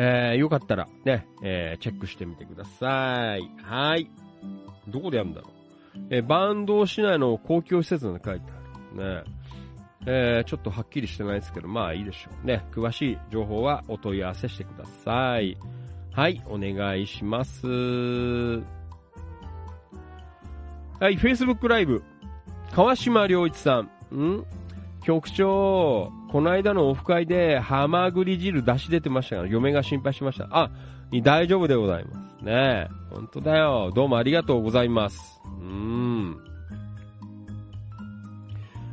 [0.00, 3.50] えー、よかったらね、えーチェックしてみてください。
[3.64, 4.08] はい。
[4.86, 5.50] どこでやるんだろう。
[6.10, 8.54] えー、バンド市内の公共施設なんて書いてあ
[9.02, 9.24] る。
[9.24, 9.32] ね。
[10.06, 12.64] えーちょっとはっきりしてないですけど、まあいいでしょうね。
[12.70, 15.58] 詳しい情報はお問い合わせしてください。
[16.12, 17.66] はい、お願いします。
[17.66, 17.72] は
[21.10, 22.04] い、Facebook ライブ。
[22.72, 24.16] 川島良一さん。
[24.16, 24.44] ん？
[25.02, 30.46] 局長、この間のオフ会でハマグリ汁出し出てましたから、嫁が心配しました。
[30.50, 30.70] あ、
[31.22, 32.44] 大丈夫でございます。
[32.44, 32.88] ねえ。
[33.10, 33.90] 本当だよ。
[33.94, 35.40] どうもありがとうございます。
[35.44, 36.36] うーん。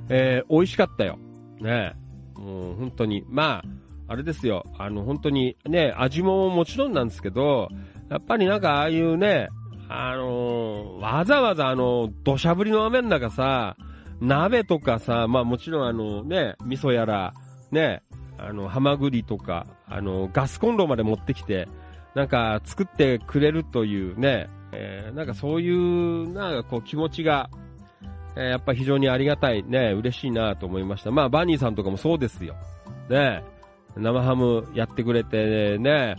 [0.09, 1.17] えー、美味しかったよ。
[1.59, 1.93] ね
[2.37, 2.39] え。
[2.39, 3.23] もう本当に。
[3.27, 3.63] まあ、
[4.07, 4.63] あれですよ。
[4.77, 7.69] あの、本当にね、味ももちろんなんですけど、
[8.09, 9.49] やっぱりなんかああいうね、
[9.89, 13.75] あのーわざわざあの、土砂降りの雨の中さ、
[14.21, 17.33] 鍋とかさ、まあもちろんあのね、味噌やら、
[17.71, 18.03] ね、
[18.37, 21.67] あの、ハマグリとか、あの、ガスコンロまで持ってきて、
[22.15, 27.49] なんか作ってくれるというね、えーなんかそういう、なんかこう気持ちが、
[28.35, 31.11] えーやっぱ非常にありがたい、ね、嬉しいなと思いました。
[31.11, 32.55] まあ、バニーさんとかもそうですよ。
[33.09, 33.43] ね、
[33.95, 36.15] 生ハムやってくれてね、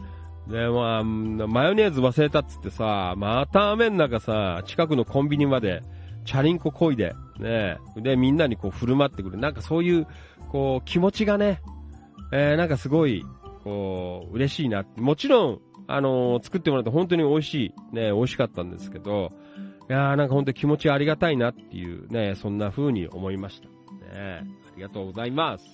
[0.47, 5.83] ね、まあ、マヨネーズ忘れたっつってさ、また雨の中さ、近くのコンビニまで、
[6.27, 9.39] チャリンコこいで、ね、で、みんなにこう振る舞ってくる。
[9.39, 10.07] なんかそういう、
[10.51, 11.63] こう、気持ちがね、
[12.33, 13.25] えーなんかすごい、
[13.65, 14.85] こう、嬉しいな。
[14.97, 17.55] もちろん、あのー作ってもらって本当に美味し
[17.93, 19.31] い、ね、美味しかったんですけど、
[19.89, 23.69] いやーなんか本当に気持ちありがたいなっていうね、そんな風に思いました。
[24.19, 25.65] ね、ありがとうございます。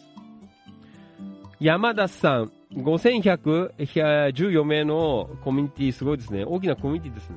[1.60, 6.44] 山田さん、5114名のコミュニティすごいですね。
[6.44, 7.36] 大きなコミュニティですね。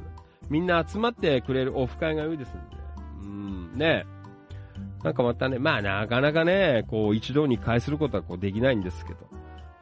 [0.49, 2.61] みんな集まってくれるオフ会が良いですね。
[3.25, 4.05] うん、ね。
[5.03, 9.19] なんかまたね、まあなかなかね、こう一堂に会することはこうできないんですけど。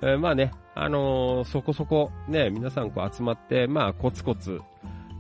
[0.02, 4.60] えーまあね、あのーそこそこね、皆さんこう集まって、まあコツコツ、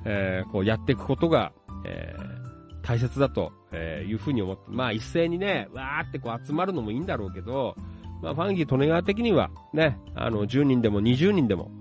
[0.05, 1.53] えーこうやっていくことが、
[1.85, 2.43] えー
[2.83, 7.75] 大切だと、えいうふうに思って、まあ一斉にね、わーってこう集まるのもいいんだろうけど、
[8.21, 11.71] まあファンギー利根川的にはね、あの10人でも20人でも、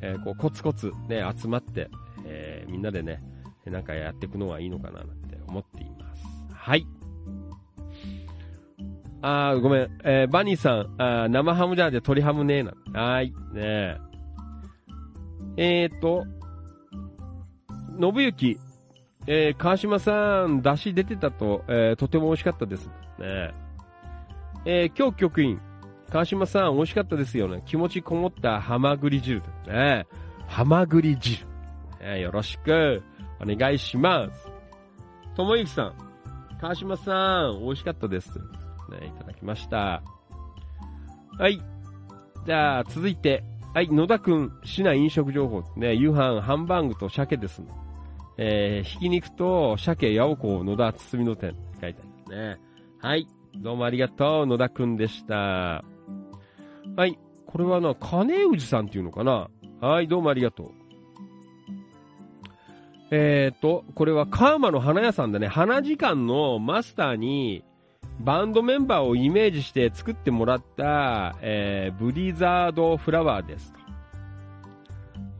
[0.00, 1.90] えこうコツコツね、集まって、
[2.24, 3.20] えみんなでね、
[3.66, 5.04] なんかやっていくのがいいのかな
[5.52, 6.24] 思っています。
[6.54, 6.86] はい。
[9.20, 9.98] あー、ごめん。
[10.02, 12.64] えーバニーさん、あ生ハムじゃなくて鶏ハムねー
[12.94, 13.00] な。
[13.00, 13.30] はーい。
[13.30, 13.98] ねえ。
[15.56, 16.24] えーと、
[18.00, 18.58] 信行、
[19.26, 22.86] えー川島さん、出汁出てたと、えーとても美味しかったです。
[23.18, 23.52] ね
[24.64, 25.60] えー今日局員、
[26.10, 27.62] 川島さん、美味しかったですよね。
[27.66, 29.42] 気持ちこもったハマグリ汁。
[29.66, 30.06] ね
[30.48, 31.46] ハマグリ汁。
[32.00, 33.02] ねよろしく、
[33.40, 34.51] お願いします。
[35.34, 35.94] ともゆきさん、
[36.60, 38.38] 川島さん、美味しかったです。
[38.38, 40.02] ね、いただきました。
[41.38, 41.58] はい。
[42.44, 43.42] じゃあ、続いて、
[43.72, 45.94] はい、野田くん、市内飲食情報ですね。
[45.94, 47.62] 夕飯、ハンバーグと鮭です。
[48.36, 52.60] えー、ひき肉と鮭、八百子、野田包みの店書いてありますね。
[53.00, 53.26] はい。
[53.56, 55.34] どうもありがとう、野田くんでした。
[55.34, 57.18] はい。
[57.46, 59.48] これはな、金氏さんっていうのかな
[59.80, 60.81] はい、どうもありがとう。
[63.14, 65.46] えーと、これはカーマの花屋さんだね。
[65.46, 67.62] 花時間のマスターに、
[68.20, 73.78] バンドメンバーをイメージして作ってもらった、えーブリザードフラワーですと。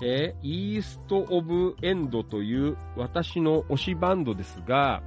[0.04, 5.02] えーイースト・オブ・エンドという私の推しバンドですが、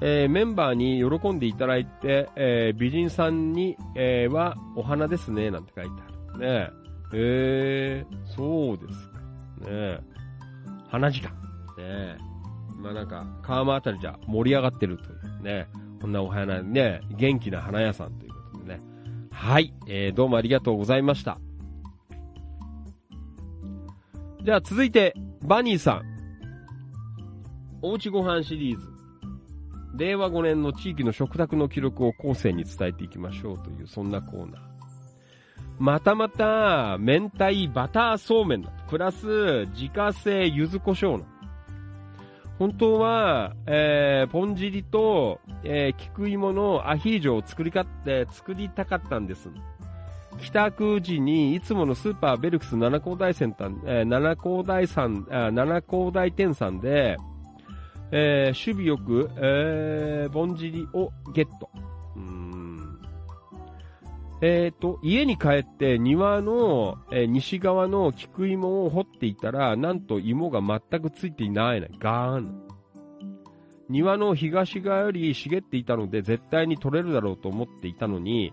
[0.00, 5.90] えーメンバーに喜んでいただいて、えー美人さんに、えーはお花ですね、なんて書いて
[6.34, 6.40] ある。
[6.40, 6.70] ね
[7.14, 9.70] えー、そうですか。
[9.70, 10.00] ね
[10.88, 11.45] 花時間。
[11.78, 12.16] ね
[12.78, 15.06] まあなんか、川間あたりじゃ盛り上がってるとい
[15.40, 15.68] うね。
[16.00, 18.80] こんなお花ね、元気な花屋さんということでね。
[19.32, 21.38] はい、えー、どうもありがとうございました。
[24.42, 26.02] じゃあ続いて、バニーさん。
[27.82, 28.86] おうちご飯シリーズ。
[29.96, 34.60] 令和5年の地域の食卓の記録を後世に伝えていきましょうという、そんなコーナー。
[35.78, 38.70] またまた、明太バターそうめんだ。
[38.88, 41.24] プラス、自家製柚子胡椒な。
[42.58, 49.50] 本当は、えー、ポン汁と、えー、菊芋のアヒージョを作りかって、作りたかったんです。
[50.40, 57.16] 帰宅時に、いつものスーパーベルクス七高台センター、えー、七高台さん、七高台店さんで、
[58.10, 61.70] えー、守備よく、えー、ぼんじりをゲット。
[62.16, 62.45] うん。
[64.42, 71.88] えっ、ー、と、家に帰って庭の、えー、西側の菊芋を掘っていたら、なんと芋が全くついていないな。
[71.98, 72.62] ガーン。
[73.88, 78.52] 庭の東側より茂っていたので、絶対に取れるだろうと思っていたのに、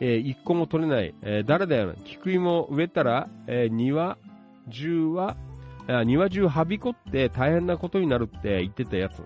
[0.00, 1.14] えー、一個も取れない。
[1.22, 1.94] えー、誰だよな。
[2.04, 4.18] 菊芋植えたら、えー、庭
[4.70, 5.36] 中は
[6.04, 9.22] 庭中はびこって大変なことになるって言ってたやつ。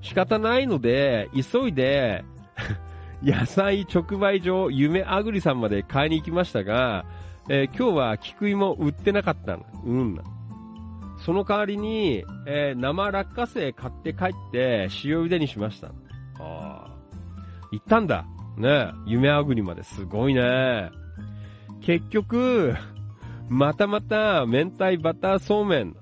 [0.00, 2.24] 仕方ないので、急いで
[3.22, 7.04] 野菜直売所、夢あぐりさんまで買いに行きましたが、
[7.48, 9.64] えー、今日は菊芋売ってなかったの。
[9.84, 10.22] うんな。
[11.18, 15.88] その代わりに、えー、生落花生買って帰って塩茹でにしました。
[15.88, 15.90] あ
[16.38, 16.90] あ。
[17.72, 18.24] 行ったんだ。
[18.56, 20.90] ね夢あぐりまですごいね。
[21.80, 22.74] 結局、
[23.48, 25.96] またまた、明太バターそうめん、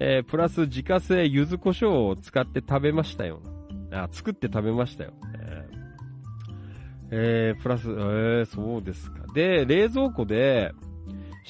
[0.00, 3.40] えー、プラス自家製柚子胡椒を使って食べましたよ。
[3.92, 5.12] あ、作って食べましたよ。
[5.38, 5.63] えー、
[7.10, 9.24] えー、プラス、えー、そうですか。
[9.34, 10.72] で、冷蔵庫で、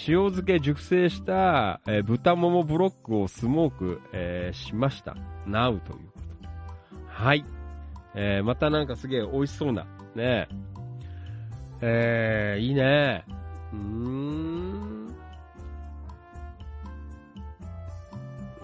[0.09, 5.17] 塩漬け熟成した、えー、豚ももブロックをスモーク、えー、しました。
[5.47, 6.49] なうということ。
[7.07, 7.45] はい。
[8.15, 10.49] えー、またなんかすげえ美味しそうな、ね
[11.81, 13.25] えー、いいね。
[13.73, 15.15] うーん。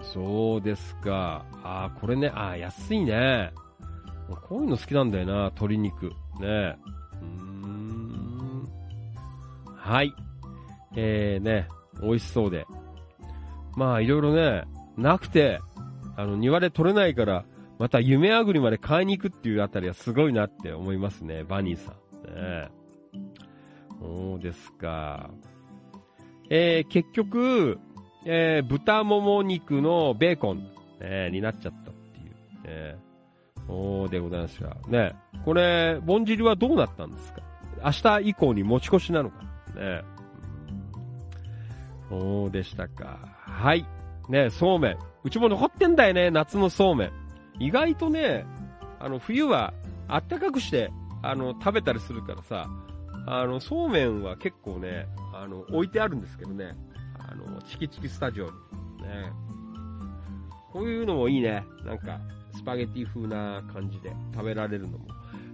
[0.01, 1.45] そうですか。
[1.63, 3.53] あーこれね、あー安いね。
[4.49, 6.11] こういうの好きなんだよな、鶏肉。
[6.41, 6.77] ね
[7.21, 7.27] うー
[7.67, 8.67] ん。
[9.77, 10.13] はい。
[10.95, 11.67] えー、ね、
[12.01, 12.65] 美味しそうで。
[13.77, 14.65] まあ、いろいろね、
[14.97, 15.59] なくて、
[16.17, 17.45] あの、庭で取れないから、
[17.79, 21.95] また夢あぐりまで買いに行くっていうあたりはすごいなって思いますね、バニーさん。
[22.35, 22.69] ね
[23.99, 25.29] そうですか。
[26.49, 27.79] えー、結局、
[28.25, 30.67] えー、豚もも肉のベーコン、
[30.99, 32.35] え、になっちゃったっていう、
[32.65, 33.10] えー、
[33.73, 34.75] おーでございますが。
[34.87, 35.15] ね、
[35.45, 37.41] これ、ぼんじりはどうなったんですか？
[37.83, 39.37] 明日以降に持ち越しなのか？
[39.75, 40.03] ね。
[42.09, 43.17] そうでしたか。
[43.45, 43.85] はい。
[44.27, 44.97] ね、そうめん。
[45.23, 47.11] うちも残ってんだよね、夏のそうめん。
[47.59, 48.45] 意外とね、
[48.99, 49.73] あの、冬は
[50.07, 50.91] あったかくして、
[51.21, 52.67] あの、食べたりするからさ、
[53.25, 56.75] あの、そうめんは結構ね、あの、置いてあるんですけどね。
[57.19, 58.51] あの、チキチキスタジオに。
[58.51, 59.31] ね。
[60.73, 61.63] こういうのもいいね。
[61.85, 62.19] なんか、
[62.53, 65.07] スパゲティ風な感じで食べられるのも、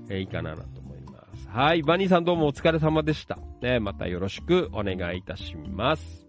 [0.09, 1.47] えー、いいかなと思います。
[1.47, 1.83] はい。
[1.83, 3.37] バニーさんどうもお疲れ様でした。
[3.61, 6.27] ね、またよろしくお願いいたします。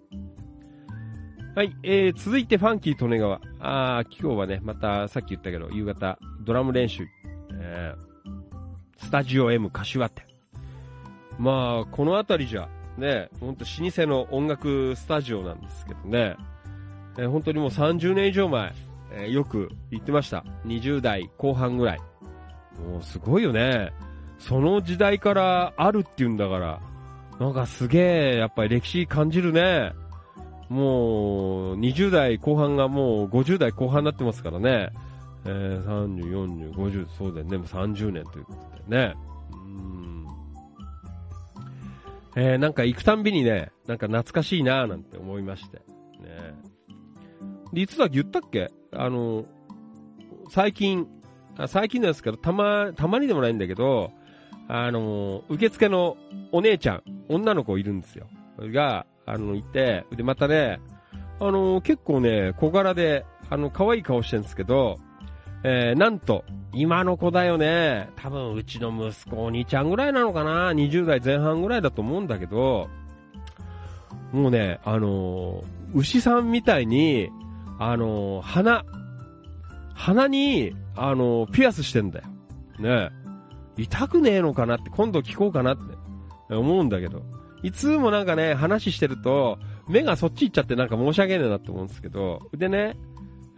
[1.55, 1.75] はい。
[1.83, 3.41] えー、続いてファンキー利根川。
[3.59, 7.05] あー、今日はね、またさっき言ったけど、夕方、ドラム練習。
[7.53, 10.25] えー、スタジオ M 柏店。
[11.39, 16.37] まあ、この辺りじゃ、ね、ほんと老舗の音楽スタジオなんですけどね、
[17.17, 18.73] えー、本当にもう30年以上前、
[19.13, 20.45] えー、よく行ってました。
[20.65, 21.99] 20代後半ぐらい。
[22.79, 23.93] もうすごいよね。
[24.39, 26.81] その時代からあるって言うんだから、
[27.41, 29.93] なんかすげえ、やっぱり歴史感じるね。
[30.69, 34.91] もう、20代後半がもう50代後半になってますからね。
[35.45, 37.57] えー、30、40、50、そうだよね。
[37.57, 39.15] もう30年ということでね。
[39.53, 40.09] うん
[42.37, 45.79] えー、なんか行くたんびにね、なんか懐かしいなぁなんて思いまして。
[45.79, 46.55] ね
[47.73, 48.71] で、いつだ言ったっけ？
[48.93, 49.45] あの、
[50.51, 51.07] 最近、
[51.67, 54.13] 最近なんですけど、たま、たまにでもないんだけど、
[54.69, 56.17] あの、受付の
[56.53, 58.29] お姉ちゃん、女の子いるんですよ。
[58.59, 60.81] が、あの、いて、で、またね、
[61.41, 64.99] あの、結構ね、小柄で、あの、可愛い顔してるんですけど、
[65.65, 68.11] えー、なんと、今の子だよね。
[68.17, 72.89] 多分、うちの息子、お兄ちゃんぐらいなのかな ?20 代前半ぐらいだと思うんだけど、
[74.33, 75.65] もうね、あのー、
[75.95, 77.31] 牛さんみたいに、
[77.79, 78.85] あの、鼻、
[79.95, 82.25] 鼻に、あの、ピアスしてんだよ。
[82.79, 83.11] ね
[83.77, 85.77] 痛くねえのかなって、今度聞こうかなっ
[86.49, 87.23] て思うんだけど。
[87.63, 92.97] いつもなんかね、話してると、目がそっち行っちゃってなんか申し訳ねえなって思うんですけど、でね、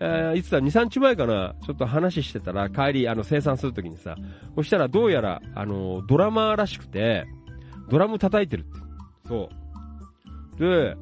[0.00, 4.16] えー、いつだ、2、3日前かな、ちょっと話してたら、帰り、あの、生産するときにさ、
[4.54, 7.26] そしたらどうやら、あの、ドラマーらしくて、
[7.90, 8.70] ドラム叩いてるって。
[9.28, 9.50] そ
[10.56, 10.58] う。
[10.58, 10.96] で、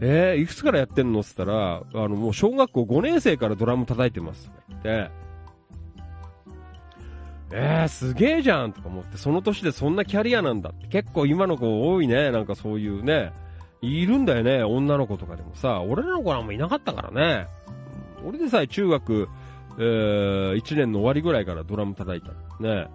[0.00, 5.10] えー、いくつからやってんのって言ったら、あの、もう小学校5年生からドラム叩いてますって言って、
[7.52, 10.88] えー、すげえじゃんとか思って、その年でそんなキャリアなんだって。
[10.88, 13.32] 結構今の子多いね、なんかそういうね、
[13.80, 17.46] いるんだよね、女の子とかでもさ、俺らの子なんもいなかったからね。
[18.24, 19.28] 俺でさえ中学、
[19.78, 22.32] えー、1年の終わりぐらいからドラム叩いた。
[22.60, 22.88] ね。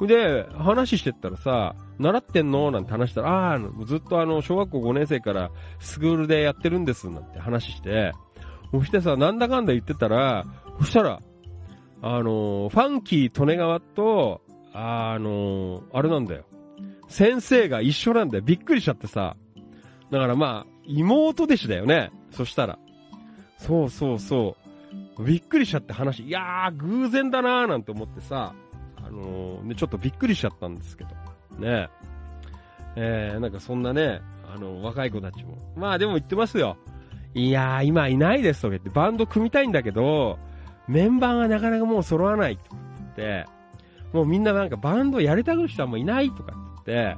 [0.00, 2.70] で、話してったらさ、習ってんの？
[2.70, 8.12] なんて話したら、ああ、ずっとあの、小学校5年生からスクールでやってるんです、なんて話して、
[8.72, 10.44] そしてさ、なんだかんだ言ってたら、
[10.80, 11.20] そしたら、
[12.02, 14.42] あの、ファンキー利根川と、
[14.74, 16.44] あの、あれなんだよ。
[17.08, 18.44] 先生が一緒なんだよ。
[18.44, 19.36] びっくりしちゃってさ。
[20.10, 22.10] だからまあ、妹弟子だよね。
[22.32, 22.78] そしたら。
[23.58, 24.56] そうそうそ
[25.18, 25.24] う。
[25.24, 26.24] びっくりしちゃって話。
[26.24, 28.54] いやー、偶然だなーなんて思ってさ。
[29.06, 31.10] あのー、ね、ちょっとびっくりしちゃったんですけど。
[31.58, 31.88] ね
[32.96, 34.20] えー、なんかそんなね、
[34.52, 35.58] あの、若い子たちも。
[35.76, 36.76] まあでも言ってますよ。
[37.34, 40.38] いやー、今いないですとか言って、バンド組みたいんだけど、
[40.88, 43.44] メンバーがなかなかもう揃わないとか言って、
[44.12, 47.16] もうみんななんかバンドやりたがる人はもういないとか言って、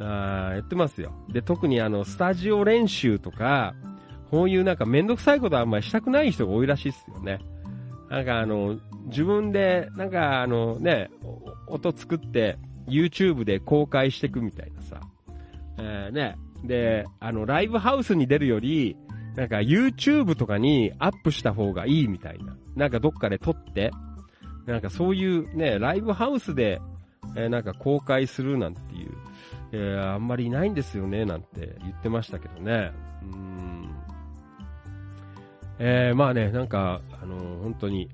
[0.00, 1.12] あやってますよ。
[1.28, 3.74] で、特にあの、スタジオ練習とか、
[4.30, 7.40] こういうなんかめんどくさいことはあんまりしたくない人が多いらしいっすよね。
[8.10, 11.10] なんかあの、自分で、なんかあのね、
[11.66, 15.00] 音作って YouTube で公開していくみたいなさ。
[15.78, 16.36] えー、ね。
[16.64, 18.96] で、あの、ライブハウスに出るより、
[19.36, 22.56] なんか YouTube とかにアップした方がいいみたいな。
[22.76, 23.90] なんかどっかで撮って、
[24.66, 26.80] なんかそういうね、ライブハウスで、
[27.36, 29.12] えー、なんか公開するなんていう、
[29.72, 32.92] えー、あんまりいないんですよね、なんて言ってましたけどね。
[33.22, 33.73] うん。
[35.78, 38.08] えー、まあね、なんか、あのー、本当に、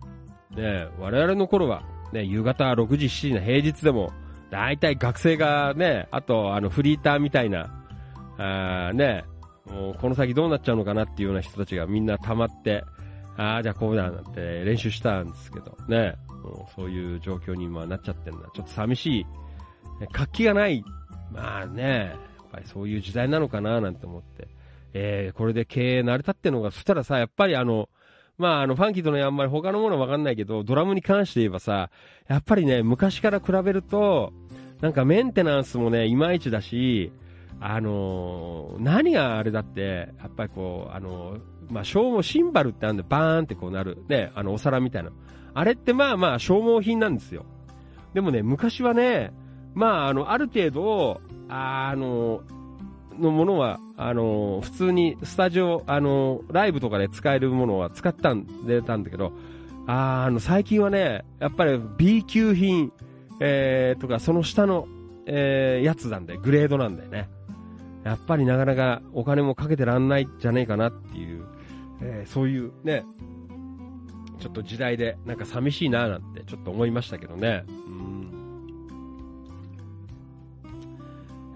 [0.57, 1.83] ね、我々の頃は、
[2.13, 4.13] ね、夕方6時、7時の平日でも、
[4.51, 7.71] 大体学生がね、あと、あの、フリーターみたいな、
[8.39, 9.25] あね、
[9.67, 12.85] もうこの先どうなっちゃうのかなっていうような人たちがみんな溜まって、
[13.37, 19.27] ああ、じゃあこうだなんて練習したんですけど、ね、もうそういう状況に今なっちゃってるのはちょっと寂しい、
[20.13, 20.85] 活気がない、
[21.31, 24.49] まあね、やっぱりそういう時代なのかななんて思って、
[24.93, 27.89] えー、これで経営成り立ってるのが、そしたらさ、やっぱりあの、
[28.39, 31.91] まあ、あの、ファンキーとね、あんまり他のものわかんないけど、ドラムに関して言えばさ、
[32.27, 34.33] やっぱりね、昔から比べると、
[34.81, 37.13] なんかメンテナンスもね、いまいちだし、
[37.61, 41.41] あのー、何があれだって、やっぱりこう、あのー、
[41.71, 44.03] まあ、消耗、シンバルってあるんで、バーンってこうなる。
[44.09, 45.11] ね、あの、お皿みたいな。
[45.53, 47.45] あれってまあまあ消耗品なんですよ。
[48.15, 49.33] でもね、昔はね、
[49.75, 52.43] まあ、あの、ある程度、あの、
[53.19, 59.33] のものは、あの、普通にスタジオ、あの、ライブとかで使えるものは使ったんでたんだけど、
[59.87, 62.93] ああの、最近はね、やっぱり B 級品、
[63.41, 64.87] えー、とか、その下の、
[65.27, 67.29] えー、やつなんで、グレードなんだよね。
[68.05, 71.45] やっぱりなかなかお金もかけてらんないんじゃねえかなっていう、
[72.01, 73.05] えー、そういうね、
[74.39, 77.65] ちょっと時代でなんか寂しいななんてちょっと思いましたけどね。
[77.69, 78.40] うん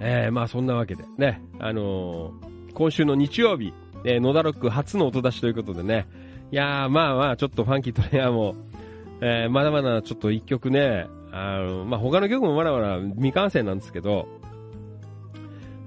[0.01, 3.73] えー、まあそんなわけでね、あのー、今週の日曜日、
[4.05, 6.07] えー、野田ロック初の音出しということでね、
[6.53, 8.55] いやーまあまあちょっとファンキートレアも、
[9.21, 14.29] えー、まだまだちょっと一曲ね、あの、まあ他の曲もまだまだ未完成なんですけど、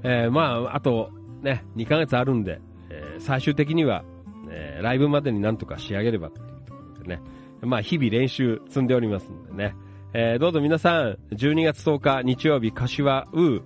[0.04, 1.12] えー、まあ、あと、
[1.42, 4.04] ね、2ヶ月あるんで、えー、最終的には、
[4.50, 7.22] えー、ライブまでになんとか仕上げればっていうところでね、
[7.62, 9.76] まあ、日々練習積んでおりますんでね、
[10.14, 13.62] えー、どうぞ皆さん、12月10日日曜日、柏ウー、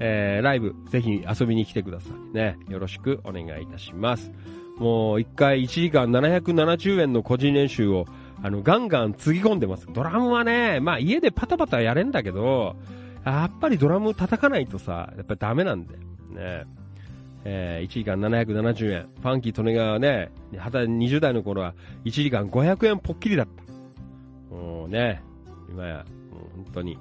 [0.00, 2.58] えー、ライブ、ぜひ遊びに来てくださいね。
[2.68, 4.30] よろしくお願いいたします。
[4.78, 8.06] もう、1回1時間770円の個人練習を、
[8.42, 9.88] あの、ガンガンつぎ込んでます。
[9.92, 12.76] ドラムはね、まあ家でパタパタやれんだけど、
[13.24, 15.96] やっぱりドラム叩かないとさ、やっぱダメなんで。
[16.30, 16.64] ね。
[17.44, 19.08] えー、1時間770円。
[19.20, 24.54] ファンキー利根川はね、20代の頃は1時間500円ぽっきりだった。
[24.54, 25.22] もうね、
[25.68, 26.98] 今や、もう本当に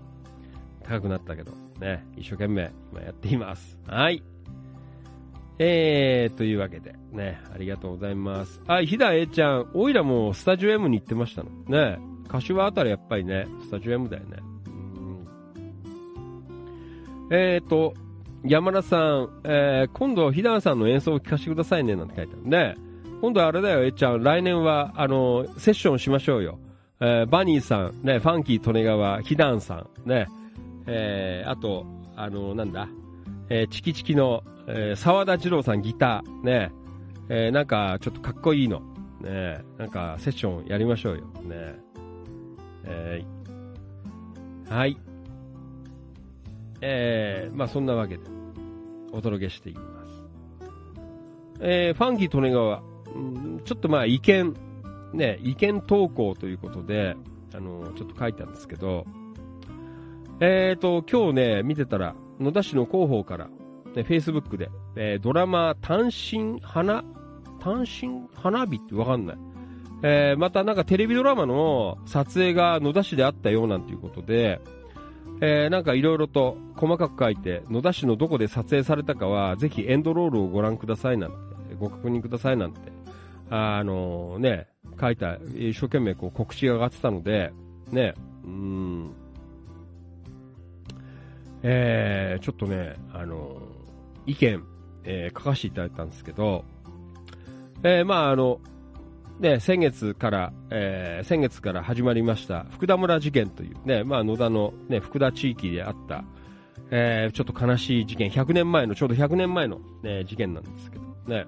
[0.83, 3.77] 高くなったけど、ね、一生懸命今やっています。
[3.87, 4.23] はい。
[5.59, 8.61] えー、というわけで、ね、ありがとうございます。
[8.67, 11.49] あ、ひだえちゃん、おいらもスタジオ M に行ってましたの。
[11.67, 14.37] ね、柏あたりやっぱりね、スタジオ M だよね。
[14.67, 15.27] うん
[17.31, 17.93] えっ、ー、と、
[18.45, 22.75] 山田さん、えー、今度、ひださんの演奏を聴かせてくださいね、なんて書いてあるね。
[23.19, 24.23] 今度はあれだよ、えちゃん。
[24.23, 26.59] 来年は、あの、セッションしましょうよ。
[26.99, 30.27] えー、バニーさん、ね、ファンキー・利根川、ひだんさん、ね、
[30.87, 31.85] えー、あと、
[32.15, 32.87] あの、なんだ、
[33.49, 36.71] えー、チキチキの、えー、沢田二郎さんギター、ね、
[37.29, 38.81] えー、なんか、ちょっとかっこいいの。
[39.21, 41.25] ね、なんか、セッションやりましょうよ。
[41.43, 41.75] ね、
[42.85, 44.97] えー、はい。
[46.81, 48.23] えー、まあそんなわけで、
[49.11, 50.23] お届けしていきます。
[51.59, 52.83] えー、ファンキー利根川、
[53.15, 54.53] うんちょっとまあ意見、
[55.13, 57.15] ね、意見投稿ということで、
[57.53, 59.05] あのちょっと書いたんですけど、
[60.39, 67.03] えっ、と、今日ね、見てたら、野田市の広報から、ね、Facebook で、えードラマ、単身花、
[67.59, 69.37] 単身花火ってわかんない。
[70.03, 74.61] えーまたなんかテレビドラマの撮影が野田市であったようなんていうことで、
[75.41, 81.37] えーなんかいろいろと細かく書いて、野田市のどこで撮影されたかは、ぜひエンドロールをご覧くださいなんて、
[81.79, 82.91] ご確認くださいなんて、
[83.49, 84.67] あのね、
[85.01, 87.51] 書いた、一生懸命こう告知が上がってたので、
[87.91, 89.15] ね、うん、
[91.63, 93.61] えー、ちょっとね、あの
[94.25, 94.63] 意見、
[95.03, 96.65] えー書かせていただいたんですけど、
[97.83, 98.59] えーまああの、
[99.39, 106.23] ね、先月から、えー先月から始まりました、福田村事件というね、まあ野田のね、福田地域であった、
[106.91, 111.45] えーちょっと悲しい事件、100年前の、ちょうど100年前の、ね、事件なんですけど、ね。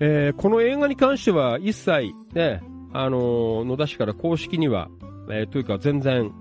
[0.00, 2.62] えーこの映画に関しては一切、ね、
[2.92, 4.88] あのー野田市から公式には、
[5.30, 6.32] えーというか全然、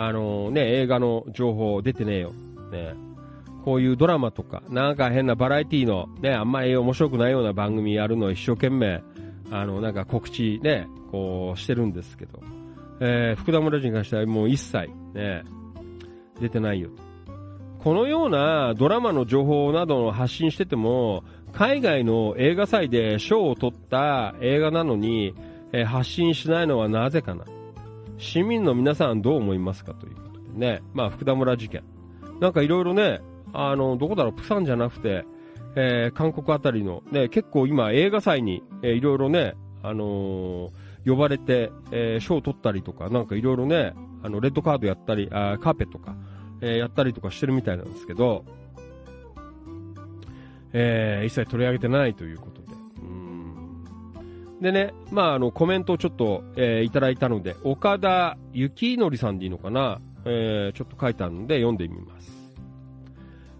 [0.00, 2.32] あのね、映画の情報出てねえよ。
[2.70, 2.94] ね。
[3.64, 9.02] こういうドラマとか、なんか変なバラエティの、ね、あんまり面白くないような番組やるのを一生懸命、
[9.50, 12.40] あの、なんか告知ね、こうしてるんですけど、
[13.00, 15.42] えー福田村人に関してはもう一切、ね、
[16.40, 17.02] 出てないよと。
[17.82, 25.34] このようなドラマの情報などを発信してても、海外の映画祭で賞を取った映画なのに、
[25.72, 27.44] えー発信しないのはなぜかな。
[28.18, 30.82] 市民の皆さんどう思いますかということでね。
[30.92, 31.82] まあ、福田村事件。
[32.40, 33.20] なんかいろいろね、
[33.52, 35.24] あの、どこだろう、プサンじゃなくて、
[35.76, 40.70] えー韓国あたりの、ね、結構今映画祭に、えーいろいろね、あのー
[41.06, 46.16] 呼ばれて、えー賞を取ったりとか、なんかいろいろね、あの、レッドカードやったり、あーカーペットか、
[46.60, 48.44] えーやったりとかしてるみたいなんですけど、
[50.72, 52.57] えー一切取り上げてないということ。
[54.60, 62.28] でね、まあ、あの、コメントをちょっと、えーいただいたので、岡田幸則さんでいいのかな、えーちょっと書いてあるので読んでみます。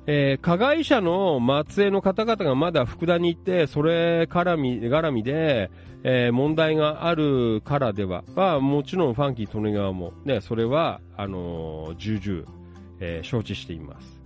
[0.06, 5.70] えー加害者の末裔の方々がまだ福田にいて、それ絡み、絡みで、
[6.02, 12.44] えー問題があるからでは、まあ、もちろんファンキー利根川も、ね、それは、あのー重々、
[12.98, 14.17] えー承知しています。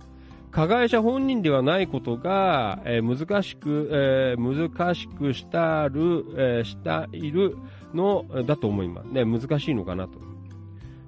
[0.53, 7.57] 加害者本人ではないことが、えー難しく、えー難しくしたる、えーしたいる
[7.91, 9.07] のだと思います。
[9.07, 10.19] ね、難しいのかなと。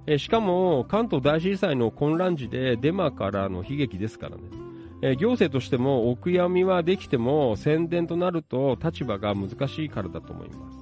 [0.08, 4.44] えしかも、関東大震災の混乱時でデマからの悲劇ですからね。
[5.04, 10.78] え行政としてもお悔やみはできても宣伝となると立場が難しいからだと思います。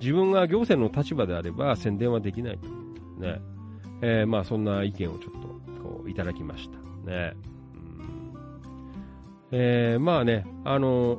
[0.00, 2.68] 自分が行政の立場であれば宣伝はできないと。
[3.22, 3.40] ね。
[4.02, 5.48] えまあそんな意見をちょっと
[5.82, 7.10] こういただきました。
[7.10, 7.55] ね。
[9.52, 11.18] えーまあね、あの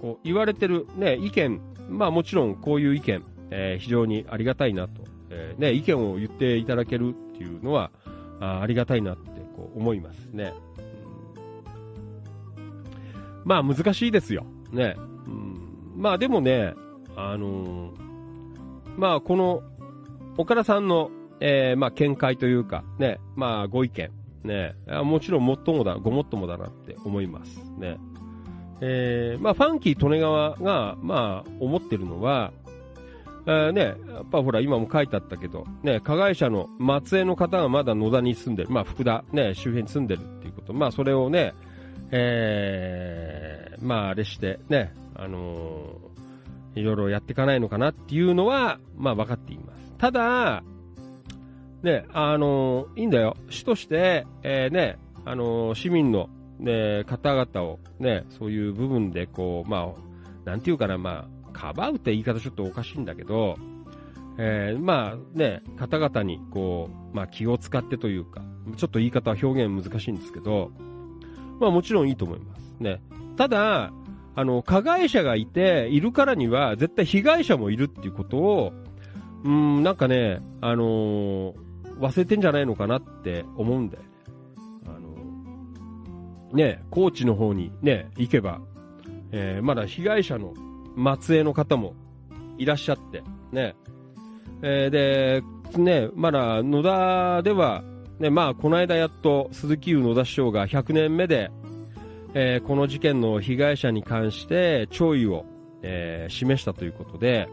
[0.00, 7.90] こう言われてるね、意見、まあもちろんこういう意見、えー非常にありがたいなと、えーね、意見を言っていただけるっていうのは、
[8.40, 10.52] あありがたいなってこう思いますね。
[10.62, 10.68] うん
[13.44, 14.44] まあ難しいですよ。
[14.72, 14.94] ね。
[15.26, 16.74] うんまあでもね、
[17.16, 18.08] あのー
[18.98, 19.62] まあこの、
[20.36, 21.10] 岡田さんの、
[21.40, 24.10] えーまあ見解というか、ね、まあご意見、
[24.44, 24.74] ね、
[25.04, 27.58] もちろんもっともだ、ごもっともだなって思います。
[27.78, 27.98] ね。
[28.80, 32.52] えーまあファンキー利根川が、まあ思ってるのは、
[33.46, 36.68] えーね、やっぱほら今も書いてあったけど、ね、加害者の
[37.04, 41.54] 末裔の方がまだ野田に住んでる、まあ福田、ね、周辺に住んでるっていうこと、まあそれをね、
[42.10, 46.08] えー、まああれして、ね、あのー
[46.74, 49.92] いろいろやっていかないのかなっていうのは、まあ分かっています。
[49.98, 50.62] ただ、
[51.82, 53.36] ね、あのいいんだよ。
[53.50, 56.28] 市として、えーね、あの市民の、
[56.58, 63.56] ね、方々を、ね、そういう部分で、こう、まあ、なんていうかな、まあ、かばうって言い方ちょっとおかしいんだけど、
[64.38, 68.42] えーまあね、方々に、こう、まあ気を使ってというか、
[68.76, 70.70] ちょっと言い方は表現難しいんですけど、
[71.60, 72.76] まあもちろんいいと思います。
[72.78, 73.00] ね。
[73.36, 73.92] ただ、
[74.36, 78.72] あの、加害者がいて、いるからには、絶対被害者もいるっていうことを、
[79.44, 81.67] うん、なんかね、あのー
[81.98, 84.08] 忘れてんじゃないのかなって思うんだよね。
[84.86, 84.90] あ
[86.50, 88.60] のね、高知の方にね、行けば、
[89.32, 90.54] えーまだ被害者の
[91.20, 91.94] 末裔の方も
[92.56, 93.22] いらっしゃって、
[93.52, 93.74] ね。
[94.62, 95.42] えーで、
[95.78, 97.82] ね、まだ野田では、
[98.18, 101.50] ね、まあ、この間やっと鈴木優野田市長が100年目で、
[102.34, 105.44] えーこの事件の被害者に関して弔意を、
[105.82, 107.48] えー示したということで、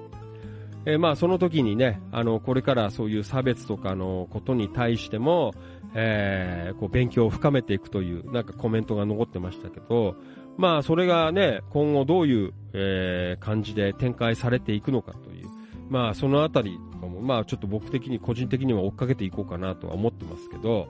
[0.86, 5.54] えー、まあその時にね、あの、これからそういう差別とかのことに対しても、
[5.96, 10.16] えー、こう勉強を深めていくという、なんかコメントが残ってましたけど、
[10.58, 15.48] まあそれがね、今後どういう、えー、感じで展開されていくのかという、
[15.90, 20.88] まあそのあたりとかも、まあちょっと僕的に、個人的には追っかけていこうかなとは思ってますけど、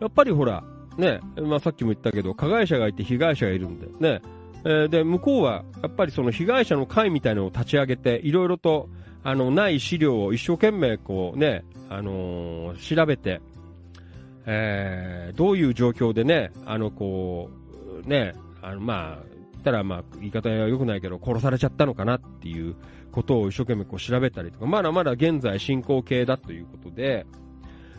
[0.00, 0.64] やっぱりほら、
[0.98, 4.20] ね、まあさっきも言ったけど、加害者がいて被害者がいるんで、ね、
[4.64, 8.88] えー、で、向こうは、やっぱりその被害者の会みたいのを立ち上げて、いろいろと、
[9.22, 13.40] あの、ない資料を一生懸命、こうね、あのー、調べて、
[14.46, 17.50] えー、どういう状況でね、あの、こ
[18.04, 22.74] う、ね、あの、まあ、言ったら、まあ、言い方は良くないけど、殺されちゃったのかなっていう
[23.12, 27.26] ことを一生懸命こう調べたりとか、まだまだ現在進行形だということで、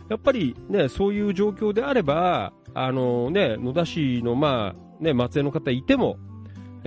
[0.08, 6.18] やっぱりね、そういう状況であれば、あのね、野田市のまあ、ね、松江の方いても、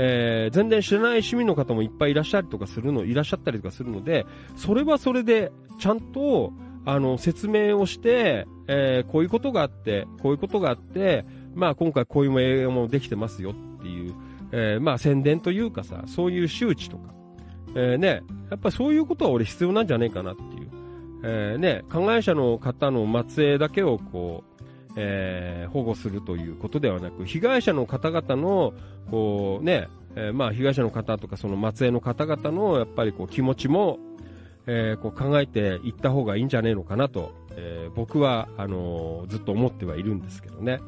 [0.02, 6.54] えー、全然知らない市民の方もいっぱいいらっしゃるとかするの、いらっしゃったりとかするので、それはそれで、ちゃんと、
[6.86, 14.16] あの、説明をして、えー、こういうことがあって、こういうことがあって、まあ今回こういう映画もできてますよっていう、
[14.54, 17.14] えー、まあ宣伝というかさ、そういう周知とか、
[17.76, 20.70] えー、ね、やっぱそういうことは俺必要なんじゃねえかなっていう。
[21.24, 24.49] えー、ね、加害者の方の末裔だけをこう、
[25.02, 28.74] えー、保護するということではなく、被害者の方々の、
[29.10, 33.98] こうね、えー、まあ被害者の方とかその末裔の方々のやっぱりこう気持ちも、
[34.68, 40.80] えー、こう考えていった方がいいんじゃねえのかなと、えー、僕は、あのー、ずっと思ってはいるんですけどね。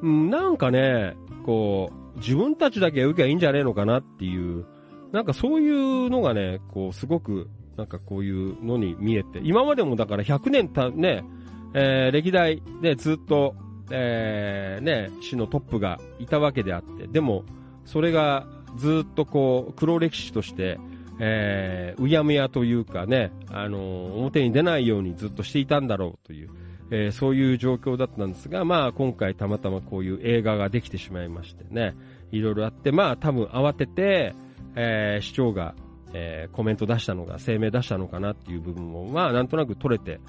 [0.00, 4.64] うん、なんかね、こう、自分たちだけ受けばいいんじゃねえのかなっていう、
[5.10, 11.24] なんかそういうのがね、こう、すごく、なんかこういうのに見えて、今までもだから100年た、ね、
[11.74, 13.54] えー、歴代でずっと、
[13.90, 17.44] えー、ね、市のトップがいたわけであって、でも、
[17.84, 18.46] それが
[18.76, 20.78] ずっとこう、黒歴史として、
[21.20, 26.50] えー、うやむやというかね、あのー、表に出ないようにずっとしていたんだろうという、
[26.90, 31.94] えー、そういう状況だったんですが、まあ今回たまたまこういう映画ができてしまいましてね、
[32.30, 34.34] いろいろあって、まあ多分慌てて、
[34.76, 35.74] えー、市長が、
[36.12, 40.20] えー、コメント出したのが、声明出したのかなっていう部分も、まあなんとなく取れて、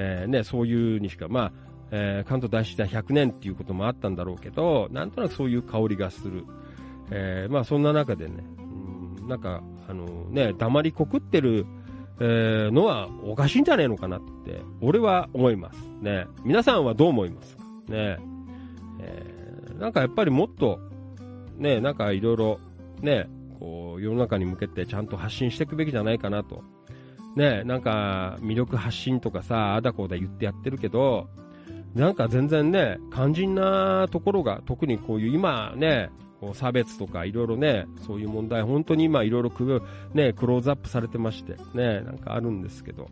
[0.00, 1.52] えー、ね、そういうにしか、まあ、
[1.90, 6.44] えー、関東大震災100年っていうこともあったんだろうけど、なんとなくそういう香りがする。
[7.10, 8.44] えー、まあそんな中でね、
[9.20, 11.66] うん、なんか、あのね、黙りこくってる、
[12.20, 15.78] えー、のはおかしいんじゃねえのかなって、俺は思います。
[16.00, 16.26] ね。
[16.44, 17.62] 皆さんはどう思いますか？
[17.88, 18.18] ね。
[19.00, 20.78] えー、なんかやっぱりもっと、
[21.56, 22.60] ね、なんかいろいろ、
[23.00, 26.62] ね、こう、世の中に向けてちゃんと発信していくべきじゃないかなと。
[27.38, 31.28] ね、なんか魅力発信とかさ、あだこうだ言ってやってるけど、
[31.94, 36.10] なんか全然ね、肝心なところが、特にこういう今ね、
[36.40, 39.50] こう差別とかいろいろね、そういう問題、本当に今いろいろ
[40.14, 43.08] ね、クローズアップされてまして、ね、なんかあるんですけど、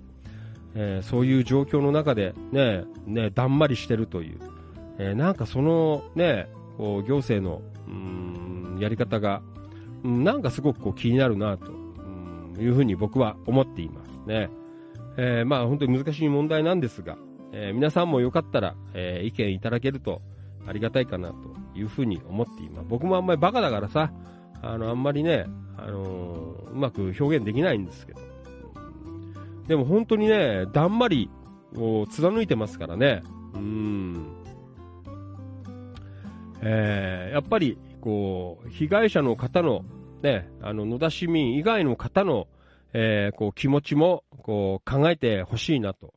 [0.75, 4.39] えー、そういう状況の中でね、ね、だんまりしてるという、
[4.99, 9.41] えー、なんかそのね、こう行政の、うん、やり方が、
[10.03, 14.06] うん、なんかすごくこう気になるなと、うん、いうふうに僕は思っています。
[14.27, 14.51] ね。
[15.17, 17.17] えー、まあ本当に難しい問題なんですが、
[17.53, 20.21] えー、皆さんもよかったら、えー、意見いただけると
[20.67, 21.37] ありがたいかなと
[21.79, 22.87] いうふうに思っています。
[22.89, 24.13] 僕もあんまりバカだからさ、
[24.63, 25.47] あの、あんまりね、
[25.79, 28.21] あのー、うまく表現できないんですけど。
[29.69, 31.31] でも本当にね、だんまり
[31.77, 33.23] を貫いてますからね。
[33.55, 34.27] うん。
[36.63, 39.85] えー、やっぱり、こう、被害者の方の、
[40.23, 42.49] ね、あの、野田市民以外の方の、
[42.93, 46.15] えー、こう気持ちもこう考えてほしいなと、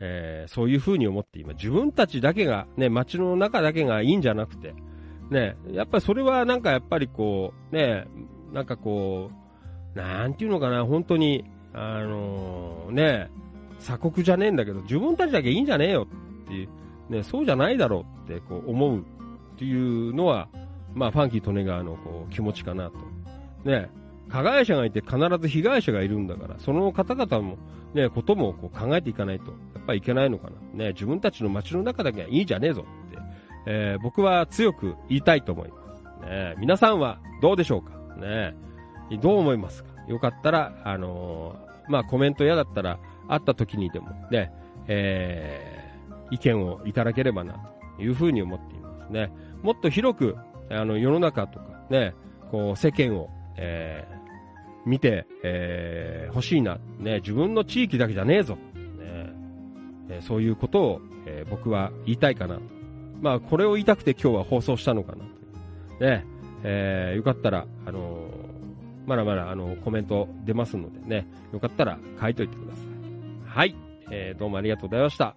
[0.00, 4.74] えー、そういうふうに思って今、自分たちだけが、ね、街の中だけがいいんじゃなくて、
[5.30, 8.06] ね、やっぱりそれはなんかやっぱりこう、ね、
[8.52, 9.30] なんかこ
[9.94, 13.30] う、なんていうのかな、本当に、あのー、ね、
[13.80, 16.06] 鎖国じゃねえんだけど、自分たちだけいいんじゃねえよ
[16.44, 16.68] っていう、
[17.12, 19.02] ね、そうじゃないだろうってこう思うっ
[19.58, 20.48] ていうのは、
[20.94, 22.96] まあ、ファンキー利根川のこう気持ちかなと。
[23.64, 23.90] ね、
[24.28, 27.56] 加害者がいて必ず被害者がいるんだから、その方々も、
[27.94, 30.84] ね、こともこう考えていかないと、やっぱりいけないのかな。
[30.84, 33.18] ね、自分たちの街の中だけはいいじゃねえぞって、
[33.66, 36.04] えー、僕は強く言いたいと思います。
[36.26, 38.54] ね、皆さんはどうでしょうかね、
[39.20, 42.98] どう思いますかよかったら、あのー、まあ、コメント嫌だったら、
[43.28, 44.52] 会った時にでもね、
[44.88, 47.54] えー、意見をいただければな、
[47.96, 49.32] というふうに思っていますね。
[49.62, 50.36] もっと広く、
[50.70, 52.14] あの、世の中とかね、
[52.50, 54.17] こう、世間を、えー、
[54.88, 56.78] 見て、えー、欲しいな。
[56.98, 58.54] ね、自分の地域だけじゃねえぞ。
[58.54, 58.60] ね
[60.08, 62.58] えー、そういうことを、えー、僕は言いたいかな。
[63.20, 65.24] まあ、これを言いたくて今日は放送したのかな。
[66.06, 66.24] ね、
[66.64, 68.28] えー、よかったら、あの
[69.06, 72.86] まだまだあのコメント出ますのでね、よかったら書いといてください。
[73.46, 73.74] はい。
[74.10, 75.34] えー、どうもありがとうございました。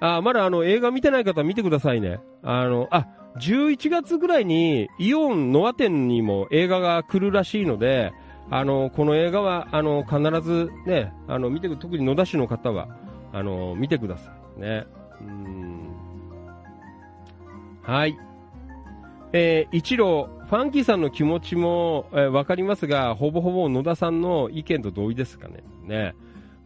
[0.00, 2.20] あ、まだあの映画見てない方見てくださいね。
[2.42, 3.06] あの、あ、
[3.36, 8.12] 11月ぐらいにイオンノア店にも映画が来るらしいので、
[8.50, 12.88] あの、この映画は、あの、必ずね、あの、見てく、特に野田市の方は、
[13.32, 14.86] あの、見てくださいね。
[17.82, 18.18] はい。
[19.32, 25.62] えー、一郎、ファンキーさんの気持ちも、えー、わかりますが、ほぼほぼ野田さんの意見と同意ですかね。
[25.86, 26.14] ね。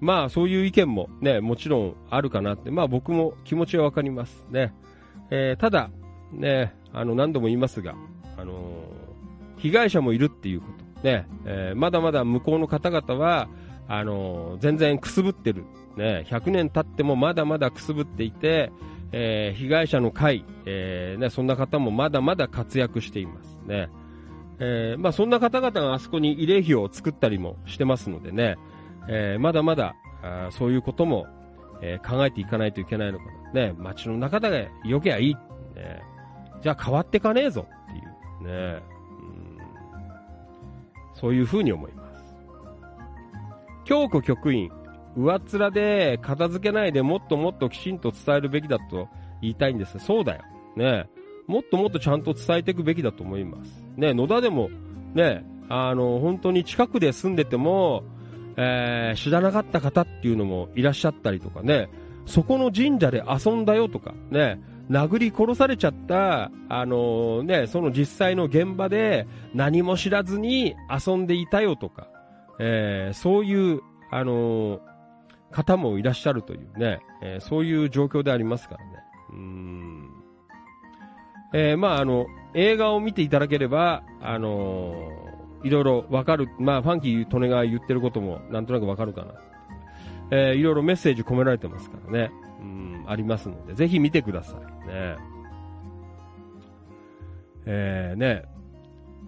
[0.01, 4.73] まあ、そういう意見もね、もちろんあるかなって、まあ僕も気持ちはわかりますね。
[5.31, 5.91] えー、ただ、
[6.35, 7.95] ね、あの、何度も言いますが、
[8.37, 11.09] あのー、被害者もいるっていうこと。
[11.09, 13.49] ね、えー、まだまだ向こうの方々は、
[13.89, 15.65] あのー、全然くすぶってる。
[15.97, 18.73] ね、100年経ってもまだまだくすぶっていて、
[19.13, 23.89] えー、被害者の会、えー、ね、そんな方もまだまだ活躍していますね。
[24.59, 28.57] えー、まあそんな方々があそこに慰霊碑を作ったりもしてますのでね、
[29.09, 31.27] え、まだまだあそういうことも、
[31.83, 33.53] え、考えていかないといけないのかな。
[33.53, 35.35] ね、街の中でよけゃいい。
[35.75, 36.03] ね、
[36.65, 38.83] じゃあ変わってかねえぞっていうね、
[39.21, 39.59] うん、
[41.15, 42.25] そういうふうに思います。
[43.85, 44.71] 京子局員、
[45.15, 49.09] 上っ面で片付けないでもっともっときちんと伝えるべきだと
[49.43, 49.99] 言いたいんです。
[49.99, 50.43] そうだよ。
[50.75, 51.07] ね
[51.47, 53.85] もっともっとちゃんと伝えていくべきだと思います。
[53.99, 54.71] ね野田でも、
[55.13, 58.05] ねあの、本当に近くで住んでても、
[58.57, 61.91] えー、知らなかった方っていうのもいらっしゃったりとかね、
[62.25, 72.09] そこの神社で遊んだよとか、ね、殴り殺されちゃった、あの、ね、その実際の現場で何も知らずに遊んでいたよとか、
[72.59, 73.81] えー、そういう、
[74.11, 74.81] あの、
[75.51, 78.91] 方もいらっしゃるというね、えそういう状況でありますからね。
[79.31, 80.11] うん。
[81.53, 85.11] えまあ、あの、映画を見ていただければ、あの
[85.65, 89.35] いろいろわかる、まあ、ファンキー・トネが言ってることもなんとなくわかるかな。
[90.31, 92.31] えー、いろいろメッセージ込められてますからね。
[92.65, 94.89] うん、ありますので、ぜひ見てください。
[94.89, 95.17] ね。
[97.67, 98.45] えー、ね。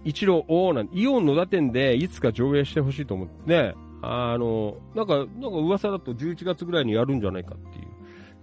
[0.05, 3.75] 一郎、おーなん、イオン野田店でいつか上映してほしいと思ってね。
[4.03, 7.87] あの、なんか、なんか噂だと11月ぐらいにやるんじゃないかっていう、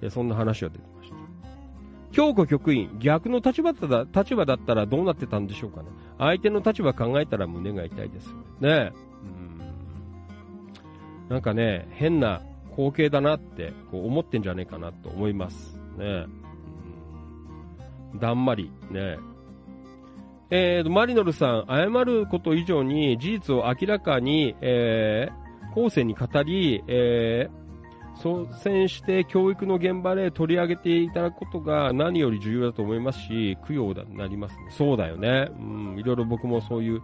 [0.02, 1.16] えそんな話が出てました。
[2.12, 5.88] 京子局員、逆の立場だ立場だったらどうなってたんでしょうかね。
[6.18, 8.92] 相手の立場考えたら胸が痛いですよね。
[9.24, 9.60] うん。
[11.30, 12.42] なんかね、変な
[12.76, 15.78] 光景だなってこう思ってんじゃねえかなと思います。
[15.98, 16.26] ね。
[18.14, 19.18] うん、だんまり、ね。
[20.50, 34.68] えー、マリノルさん、謝ること以上に事実を明らかに、えー、後世に語り、えー、率先して教育の現場で取り上げていただくことが何より重要だと思いますし、供養になりますね。
[34.70, 35.50] そうだよね。
[35.58, 35.64] う
[35.96, 37.02] ん、いろいろ僕もそういう、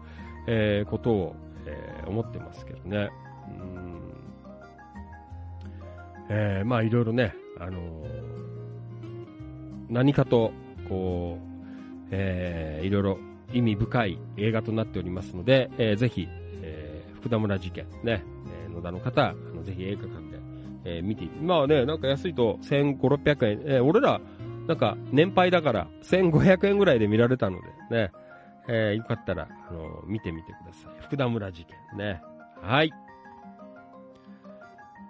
[0.47, 1.35] えー、ことを、
[1.65, 3.09] えー、思ってますけどね。
[6.29, 8.07] えー、まあいろいろね、あのー、
[9.89, 10.51] 何かと、
[10.87, 13.17] こう、えー、いろいろ
[13.53, 16.27] 意味深い映画となっておりますので、えー、ぜひ、
[16.61, 18.23] えー、福田村事件ね、
[18.65, 20.39] えー、野田の方、あのぜひ映画館で
[20.85, 24.21] えー、見てまあね、なんか安いと1500、600円、えー、俺ら、
[24.67, 28.11] なんか年配だから1500円ぐらいで見られたのでね、
[28.67, 31.03] えー、よかったら、あの見てみてください。
[31.03, 32.21] 福田村事件ね。
[32.61, 32.91] はい。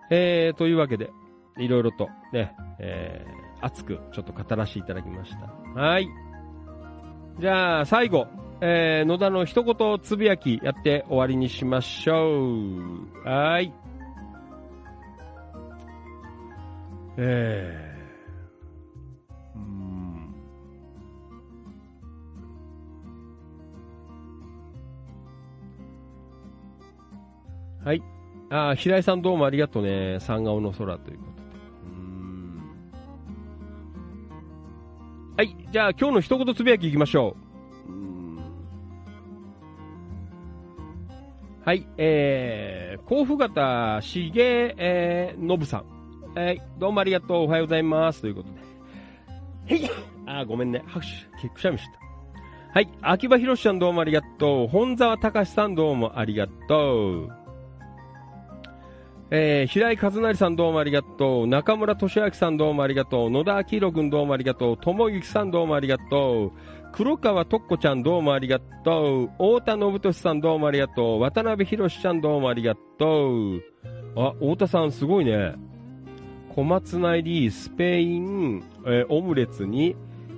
[0.10, 1.12] えー、というわけで、
[1.58, 5.36] いろいろとね、えー、熱くちょっと語らせていただきまし
[5.76, 5.80] た。
[5.80, 6.08] はい。
[7.40, 8.28] じゃあ、最後、
[8.62, 12.50] えー、野田の一言つぶやきやって終わりにしましょ
[13.24, 13.28] う。
[13.28, 13.74] はい。
[17.18, 20.36] えー、うん。
[27.86, 28.19] はい。
[28.50, 30.20] あ、平井さんどうもありがとうね。
[30.20, 31.26] 三顔の空というこ
[35.38, 35.44] とで。
[35.44, 35.56] はい。
[35.72, 37.36] じゃあ今日の一言つぶやきいきましょ
[37.88, 37.92] う。
[37.92, 38.00] う
[41.64, 41.86] はい。
[41.98, 45.86] えー、甲府型しげ、えー、のぶさん。
[46.36, 47.44] はい、どうもありがとう。
[47.44, 48.22] おはようございます。
[48.22, 48.50] ということ
[49.68, 49.76] で。
[49.76, 49.90] へい
[50.26, 50.84] あ、ごめんね。
[50.88, 51.06] 拍
[51.40, 51.92] 手、くしゃみした。
[52.74, 54.68] はい、秋葉博さんどうもありがとう。
[54.68, 57.39] 本沢隆さんどうもありがとう。
[59.32, 61.48] えー、平井和成さんどうもありがとう。
[61.48, 63.30] 中村俊明さんどうもありがとう。
[63.30, 64.78] 野田明宏くんどうもありがとう。
[64.78, 66.52] 友幸さんどうもありがとう。
[66.94, 69.28] 黒川とっこちゃんどうもありがとう。
[69.28, 71.20] 太田信俊さんどうもありがとう。
[71.20, 73.64] 渡辺博ちゃんどうもありがとう。
[74.16, 75.54] あ、太田さんすごいね。
[76.56, 79.96] 小松菜入りスペイン、えー、オムレツに、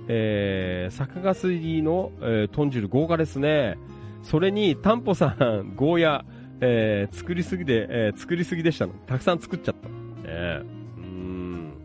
[0.08, 3.78] えー、酒がすりの、えー、豚汁豪華ですね。
[4.22, 6.24] それに、タンポさん、ゴーヤ、
[6.64, 8.92] えー、作りすぎで、えー、作りすぎでしたの。
[9.06, 9.88] たくさん作っちゃった。
[10.24, 10.64] えー、
[10.96, 11.84] うん。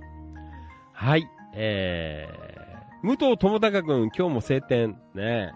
[0.94, 4.96] はい、えー、武藤智隆くん、今日も晴天。
[5.16, 5.52] ね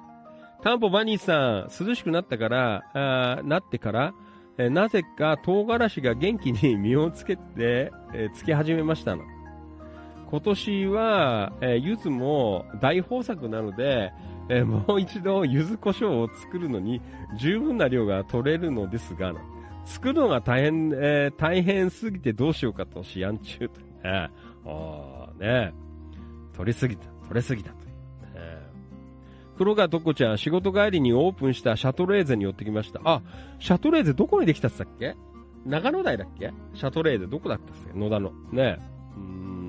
[0.64, 4.14] タンポバニーさん、涼しくなったから、あなってから、
[4.57, 9.23] えー、なぜか唐辛子が元気に 実をつけて、えー、つけ始めましたの。
[10.31, 14.14] 今年は、えー、柚子も大豊作なので、
[14.53, 17.02] えー、もう一度柚子胡椒を作るのに
[17.38, 19.34] 十分な量が取れるのですが、
[19.86, 24.30] 作るのが大変、えー、大変すぎてどうしようかと思案中とね。
[24.65, 25.73] あね
[26.53, 27.78] 取りすぎた、取れすぎたと。
[27.78, 27.82] ね
[29.57, 32.99] 黒川とこちゃん、仕事帰りにオープンしたシャトレーゼに寄ってきました。
[33.06, 33.22] あ、
[33.60, 35.15] シャトレーゼどこにできたっつったっけ？
[35.65, 36.52] 長野台だっけ？
[36.73, 38.34] シャトレーゼどこだったっけ野田の。
[38.52, 38.80] ね
[39.15, 39.60] うん。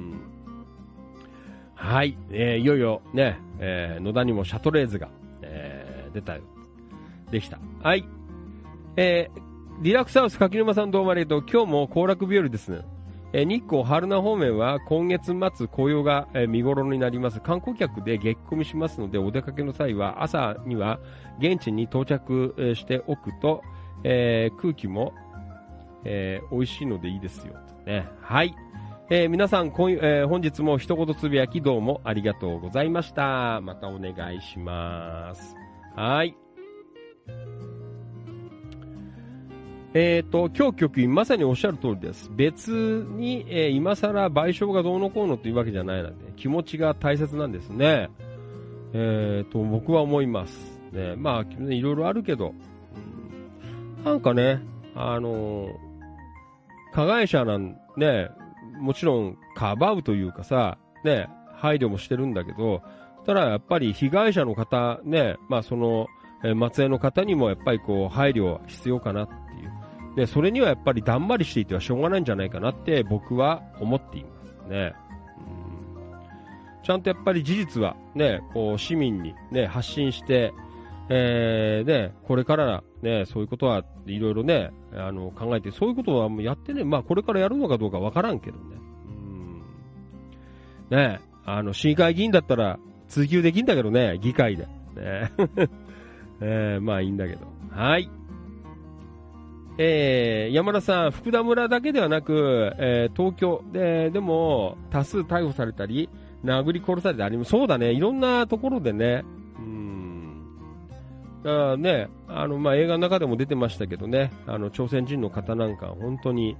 [1.82, 2.16] はい。
[2.30, 5.08] えー、いよいよね、えー、野田にもシャトレーゼが、
[5.42, 6.42] えー、出たよ。
[7.32, 7.58] できた。
[7.82, 8.04] はい。
[8.96, 11.44] えー、リラックスハウス柿沼さんどうもありがとう。
[11.50, 12.82] 今日も行楽日和ですね。
[13.32, 17.40] え日光春名方面は今月末紅葉が、え見頃になります。
[17.40, 21.00] 観光客で激込みしますので、お出かけの際は朝には
[21.40, 23.62] 現地に到着、しておくと、
[24.04, 25.14] えー、空気も、
[26.04, 27.54] えー、美味しいのでいいですよ。
[27.86, 28.54] ね、はい。
[29.14, 33.60] えー、皆さん、えー、本日も一言つぶやきどうもありがとうございました。
[33.60, 35.54] またお願いします。
[35.94, 36.34] はい。
[39.92, 42.30] えっ、ー、と、今日局員まさにおっしゃる通りです。
[42.32, 48.08] 別に、えー、今更賠償がどうのこうのというわけじゃないので、気持ちが大切なんですね。
[48.94, 50.80] えっ、ー、と、僕は思います。
[50.90, 52.54] ね、まあ、いろいろあるけど、
[54.06, 54.62] なんかね、
[54.94, 55.68] あの
[56.94, 58.30] 加害者なんね、
[58.82, 62.82] もちろんかばうというかさ、ね、配慮もしてるんだけど、
[63.24, 66.08] ただやっぱり被害者の方、ね、まあその、
[66.44, 69.72] え末裔の方にもやっぱりこう配慮は必要かなっていう
[70.16, 74.92] で、それにはやっぱりだんまりしていてはしょうがないんじゃないかなって僕は思っていますね。
[75.38, 80.52] うん、ちゃんとやっぱり事実はね、こう市民にね、発信して、
[81.08, 88.62] えー、ね、これからね、そういうことはいろいろね、あの、考えて、そういうことはもうやってね、まあこれからやるのかどうかわからんけどね。
[90.90, 90.96] うん。
[90.96, 94.66] ね、あの、市議会議員だったら追及できんだけどね、議会で。
[94.66, 95.32] ね。
[96.40, 97.40] えー、まあいいんだけど。
[97.70, 98.08] はい。
[99.78, 106.08] えー、山田さん、福田村だけではなく、えー、東京で、でも、多数逮捕されたり、
[106.44, 109.24] 殴り殺されたり、そうだね、いろんなところでね、
[111.42, 116.56] だからね、あの、まあ、映画の中でも出てましたけどね、あの、朝鮮人の方なんか、本当に、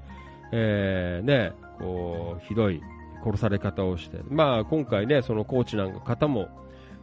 [0.52, 2.82] えー、ね、こう、ひどい
[3.24, 6.48] 殺され方をして、まあ、今回ね、そのコーチなんか方も、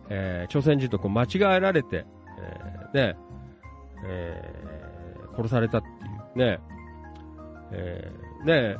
[0.09, 2.05] えー、朝鮮人とこう間違えられて、
[2.37, 3.17] えー、ね、
[4.05, 4.79] えー
[5.39, 6.59] 殺されたっていうね。
[7.71, 8.77] えー、ね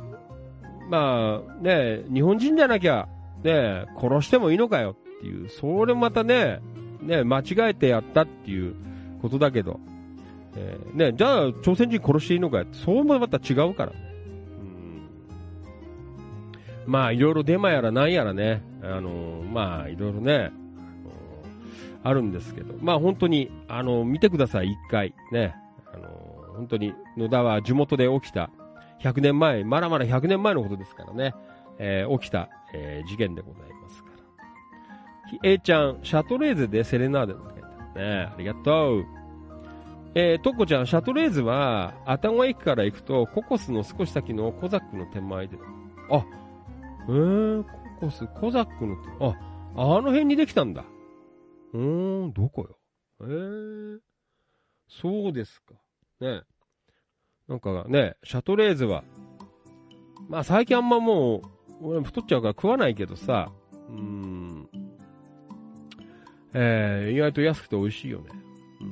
[0.88, 3.08] まあ、ね日本人じゃなきゃ、
[3.42, 6.60] ね殺してもいいのかよっていう、それまたね、
[7.00, 8.74] ね間違えてやったっていう。
[9.20, 9.80] ことだけど、
[10.56, 13.92] えー、ねじゃあ朝鮮人殺していいのかって、そうもまた違うから。
[13.92, 13.98] ね。
[16.86, 20.52] うん、まあ、いろいろデマやらなんやらね、あのー、まあ、いろいろね、
[22.02, 25.14] あるんですけど、まあ本当に、あの、見てください、一回。
[25.32, 25.54] ね。
[25.92, 26.08] あの、
[26.54, 28.50] 本当に野田は地元で起きた。
[29.02, 31.34] 100年前、まだまだ100年前のことですからね、
[31.78, 34.10] えー、起きた、えー、事件でございますか
[35.42, 35.50] ら。
[35.50, 37.40] A ちゃん、シャトレーゼでセレナーデの
[38.00, 38.32] ね。
[38.32, 39.06] ありがとう。
[40.14, 45.56] えー、トッコちゃん、シャトレーゼは、愛宕駅から行くと、ココスの少し先のコザックの手前で。
[46.10, 46.24] あ、
[47.08, 47.64] えー、
[48.00, 49.36] ココス、コザックの手、あ、
[49.76, 50.84] あの辺にできたんだ。
[51.72, 52.78] うーん、どこよ。
[53.20, 53.98] えー、
[54.88, 55.74] そうですか。
[56.20, 56.42] ね。
[57.46, 59.04] なんかね、シャトレーゼは、
[60.28, 61.42] まあ最近あんまも
[61.82, 63.52] う、太っちゃうから食わないけどさ、
[63.88, 64.59] うん、
[66.54, 68.26] えー、意外と安くて美味しいよね。
[68.80, 68.88] うん、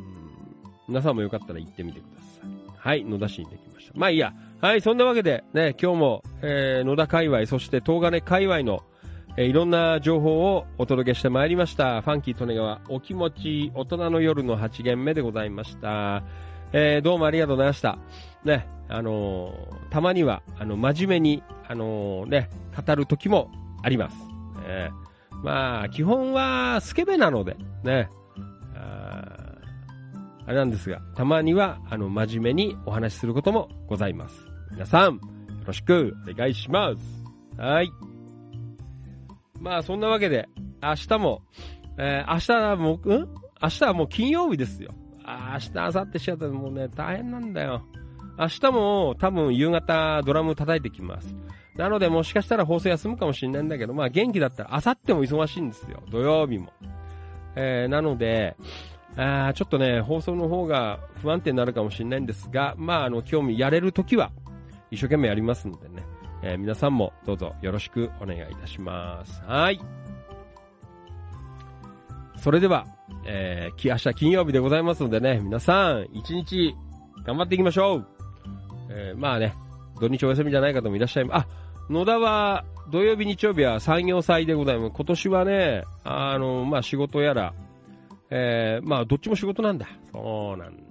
[0.88, 2.50] 皆さんもよかったら行ってみてください。
[2.76, 3.92] はい、野田市にできました。
[3.96, 4.32] まあいいや。
[4.60, 8.82] はい、そんなわけで、ね、今日も、えー、野田界隈、そして東金界隈の、
[9.36, 12.02] えー、いろんな情報をお届けしてまいりました。
[12.02, 16.24] ファンキー利根川、お気持ち、大人の夜の8限目でございました。
[16.72, 17.98] えー、どうもありがとうございました。
[18.44, 22.50] ね、あのー、たまには、あの、真面目に、あのー、ね、
[22.86, 23.50] 語る時も
[23.82, 24.16] あります。
[24.66, 25.07] えー、
[25.42, 28.08] まあ、基本はスケベなので、ね、
[28.74, 29.56] あ
[30.46, 34.46] あれなんですが、たまには、あの、真面目にお話しすることもございます。
[34.70, 35.20] 皆さん、よ
[35.66, 37.60] ろしくお願いします。
[37.60, 37.90] はい。
[39.60, 40.48] まあ、そんなわけで、
[40.82, 41.42] 明日も、
[41.98, 43.28] えー、明日はもう、ん？
[43.60, 44.90] 明日はもう金曜日ですよ。
[45.24, 47.84] あ明日、明後日しちゃったらもうね、大変なんだよ。
[48.38, 51.34] 明日も多分夕方ドラム叩いてきます。
[51.78, 56.02] なのでもしかしたら放送休むかもしれないんだけど、まあ元気だったら明後日も忙しいんですよ。
[56.10, 56.72] 土曜日も。
[57.54, 58.56] えー、なので、
[59.16, 64.30] あちょっとね、放送の方が不安定になるかもしれないんですが、まあ、あの、興味やれるときは、
[64.90, 66.04] 一生懸命やりますのでね、
[66.42, 69.42] えー、皆さんもどうぞよろしくお願いいたします。
[69.44, 69.80] はい。
[72.36, 72.86] それでは、
[73.24, 76.74] えー、明日金曜日でございますのでね、皆さん、一日
[77.24, 78.06] 頑張っていきましょう。
[78.90, 79.54] えー、まあね、
[80.00, 81.38] 土日お休みじゃない方もいらっしゃいま。
[81.38, 81.46] あ、
[81.90, 84.92] 野田は土曜日日曜日は産業祭でございます。
[84.94, 87.54] 今年はね、あの、まあ仕事やら、
[88.30, 89.88] えー、まあ、どっちも仕事なんだ。
[90.12, 90.82] そうなんだ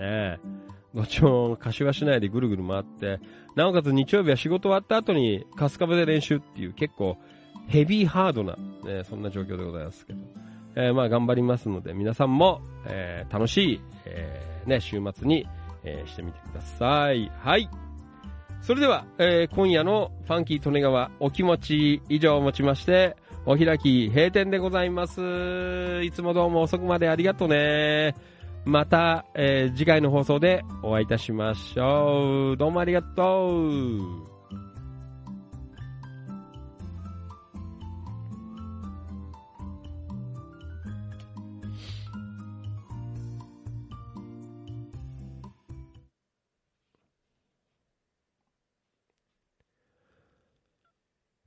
[0.00, 0.40] よね。
[0.94, 3.20] どっちも柏市内でぐるぐる回って、
[3.54, 7.18] なおかつ日曜日は仕事終わった後に春日部で練習っていう結構
[7.68, 10.20] ヘビーハードな、ね、そんな状況でございますけど。
[10.76, 15.46] えー、まあ頑張りますので皆さんも、えー、楽しい、えー、ね、週末に、
[15.82, 17.30] えー、してみてください。
[17.40, 17.68] はい。
[18.62, 23.16] それでは、えー、今夜のファンキー利根川お気持ち以上をもちまして、
[23.46, 26.02] お開き閉店でございます。
[26.04, 28.14] いつもどうも遅くまでありがとうね。
[28.64, 32.56] また、えー、次回の放送でお会いいたしましょう。
[32.56, 34.29] どうもありがとう。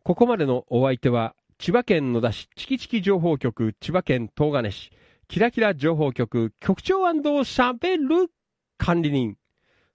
[0.03, 4.91] ここまでのお相手は千葉県野田市チキチキ情報局、千葉県東金市、
[5.29, 8.29] キラキラ情報局、局長喋る
[8.77, 9.37] 管理人。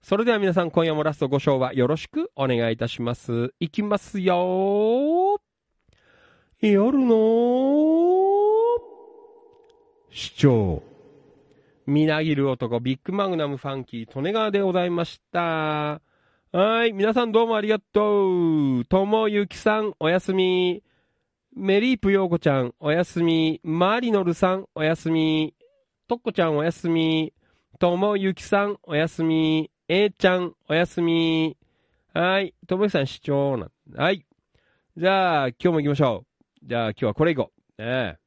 [0.01, 3.53] それでは皆さん今夜もラストご賞はよろしくお願いいたします。
[3.59, 5.39] いきますよ
[6.59, 7.15] 夜の
[10.09, 10.81] 市長。
[11.85, 16.01] みなぎる男、ビッグマグナムファンキー、利根川でございました。
[16.51, 18.85] はい、皆さんどうもありがとう。
[18.85, 20.81] ともゆきさん、おやすみ。
[21.55, 23.61] メリープヨーコちゃん、おやすみ。
[23.63, 25.53] マリノルさん、おやすみ。
[26.07, 27.33] トッコちゃん、おやすみ。
[27.77, 29.69] ともゆきさん、おやすみ。
[29.87, 31.55] えいちゃん、おやすみ。
[32.15, 32.55] はい。
[32.65, 33.69] ともゆきさん、視聴な。
[33.95, 34.25] はい。
[34.97, 36.25] じゃあ、今日も行きましょ
[36.63, 36.67] う。
[36.67, 37.83] じゃあ、今日はこれいこう。
[37.83, 38.17] ね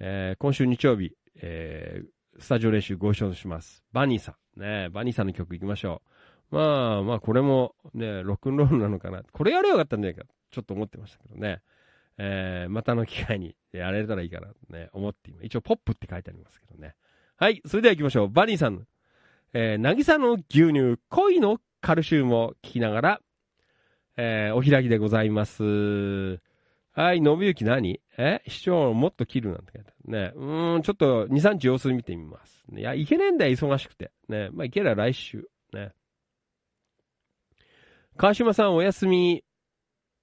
[0.00, 3.84] えー、今週日曜日、えー、スタジオ練習ご一緒します。
[3.92, 4.60] バニーさん。
[4.60, 6.15] ねバニーさんの曲行きましょう。
[6.50, 9.22] まあまあ、これもね、ロックンロールなのかな。
[9.32, 10.26] これやればよかったんじゃないか。
[10.50, 11.60] ちょっと思ってましたけどね。
[12.18, 16.94] えー、またの機会にやれたらいいかなとね、思って今、一応ポップって書いてありますけどね。
[17.36, 18.28] はい、それでは行きましょう。
[18.28, 18.82] バニーさんの、
[19.52, 23.20] えー、なぎさの牛乳、恋のカルシウムを聞きながら、
[24.16, 26.40] えー、お開きでございます。
[26.92, 28.00] はい、信行何？
[28.16, 28.40] え？
[28.48, 30.32] 視聴もっと切るなんて書いてあるね。
[30.34, 32.64] うーん、ちょっと2、3日様子見てみます。
[32.74, 34.12] いや、いけねえんだよ、忙しくて。
[34.30, 34.48] ね。
[34.52, 35.46] まあ、いければ来週。
[35.74, 35.92] ね。
[38.18, 39.44] 川島さんおやすみ。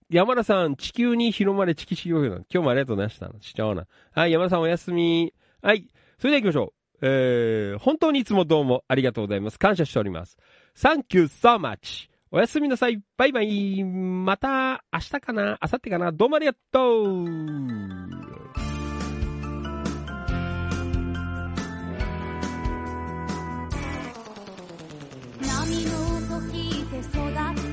[0.10, 3.30] 山田さん、地球に広まれ地球修行今日もありがとうございました。
[3.40, 3.86] しちゃおうな。
[4.14, 5.32] はい、山田さんおやすみ。
[5.62, 5.88] はい、
[6.18, 7.06] それでは行きましょう。
[7.06, 9.60] えー、本当にいつもどうもありがとうございます。
[9.60, 10.38] 感謝しております。
[10.76, 12.10] Thank you so much.
[12.32, 13.00] おやすみなさい。
[13.16, 13.84] バイバイ。
[13.84, 15.44] また明日かな？
[15.44, 16.12] 明後日かな？
[16.12, 17.26] どうもありがとう。
[25.46, 25.92] 誰にも
[26.40, 27.73] 止められない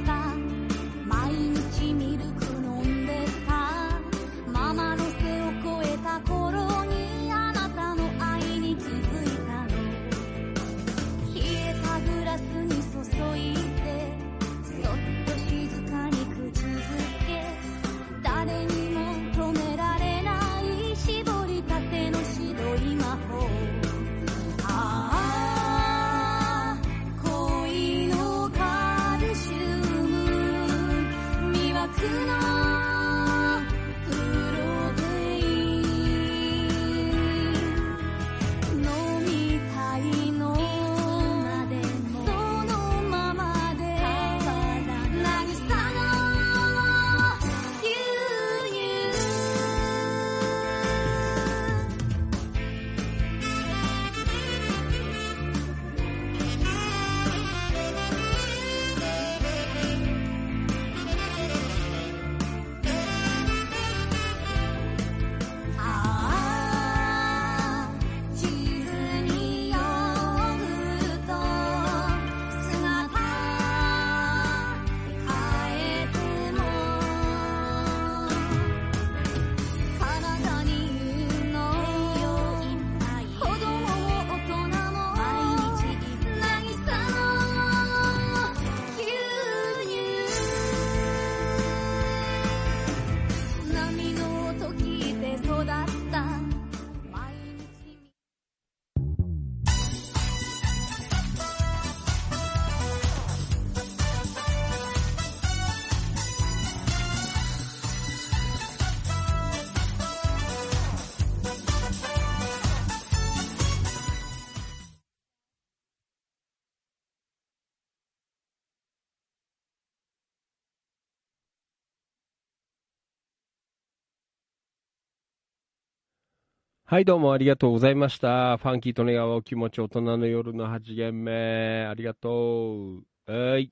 [126.90, 128.56] はい、どうもありがとうございました。
[128.56, 131.86] ファンキーと願うお気持ち、大人の夜の8限目。
[131.86, 133.32] ありがとう。
[133.32, 133.70] はい。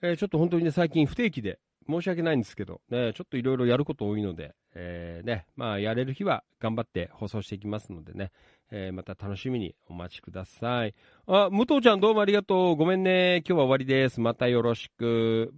[0.00, 8.32] えーちょっと本当にね、最近不定期で申し訳ないんですけど、ね、ちょっといろいろやること多いので、えーね、まあ、やれる日は頑張って放送していきますのでね、
[8.70, 10.94] えーまた楽しみにお待ちください。
[11.26, 12.76] あ、武藤ちゃんどうもありがとう。
[12.76, 13.42] ごめんね。
[13.46, 14.22] 今日は終わりです。
[14.22, 15.52] またよろしく。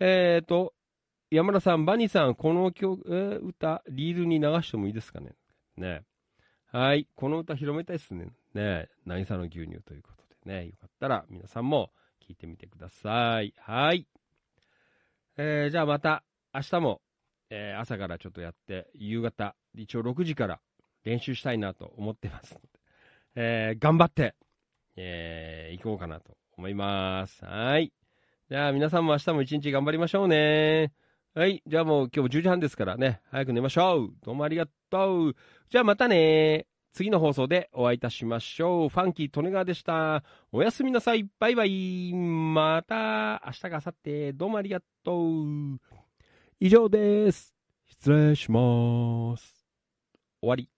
[0.00, 0.72] えーと、
[1.30, 5.32] 山田さん、バニーさん、この曲、歌、リールに流してもいいですかね？
[5.76, 6.02] ね。
[6.72, 7.06] はい。
[7.14, 8.28] この歌広めたいですね。
[8.54, 8.88] ね。
[9.06, 10.66] 渚の牛乳ということでね。
[10.68, 11.90] よかったら皆さんも
[12.26, 13.52] 聞いてみてください。
[13.58, 14.06] はい。
[15.36, 16.24] えーじゃあまた
[16.54, 17.00] 明日も、
[17.50, 20.60] えー朝からちょっとやって、夕方、一応6時から
[21.04, 22.66] 練習したいなと思ってますので、
[23.34, 24.34] えー頑張って、
[24.96, 27.44] えー行こうかなと思います。
[27.44, 27.92] はい。
[28.48, 30.90] じゃあ皆さんも明日も一日頑張りましょうね。
[31.38, 31.62] はい。
[31.68, 34.10] じゃあもう今日も10時半ですからね、早く寝ましょう。
[34.24, 35.36] どうもありがとう。
[35.70, 36.66] じゃあまたね。
[36.90, 38.88] 次の放送でお会いいたしましょう。
[38.88, 40.24] ファンキー・トネガーでした。
[40.50, 41.28] おやすみなさい。
[41.38, 42.12] バイバイ。
[42.12, 44.32] また明日か明後日。
[44.32, 45.78] どうもありがとう。
[46.58, 47.54] 以上です。
[47.86, 49.64] 失礼します。
[50.40, 50.68] 終わり。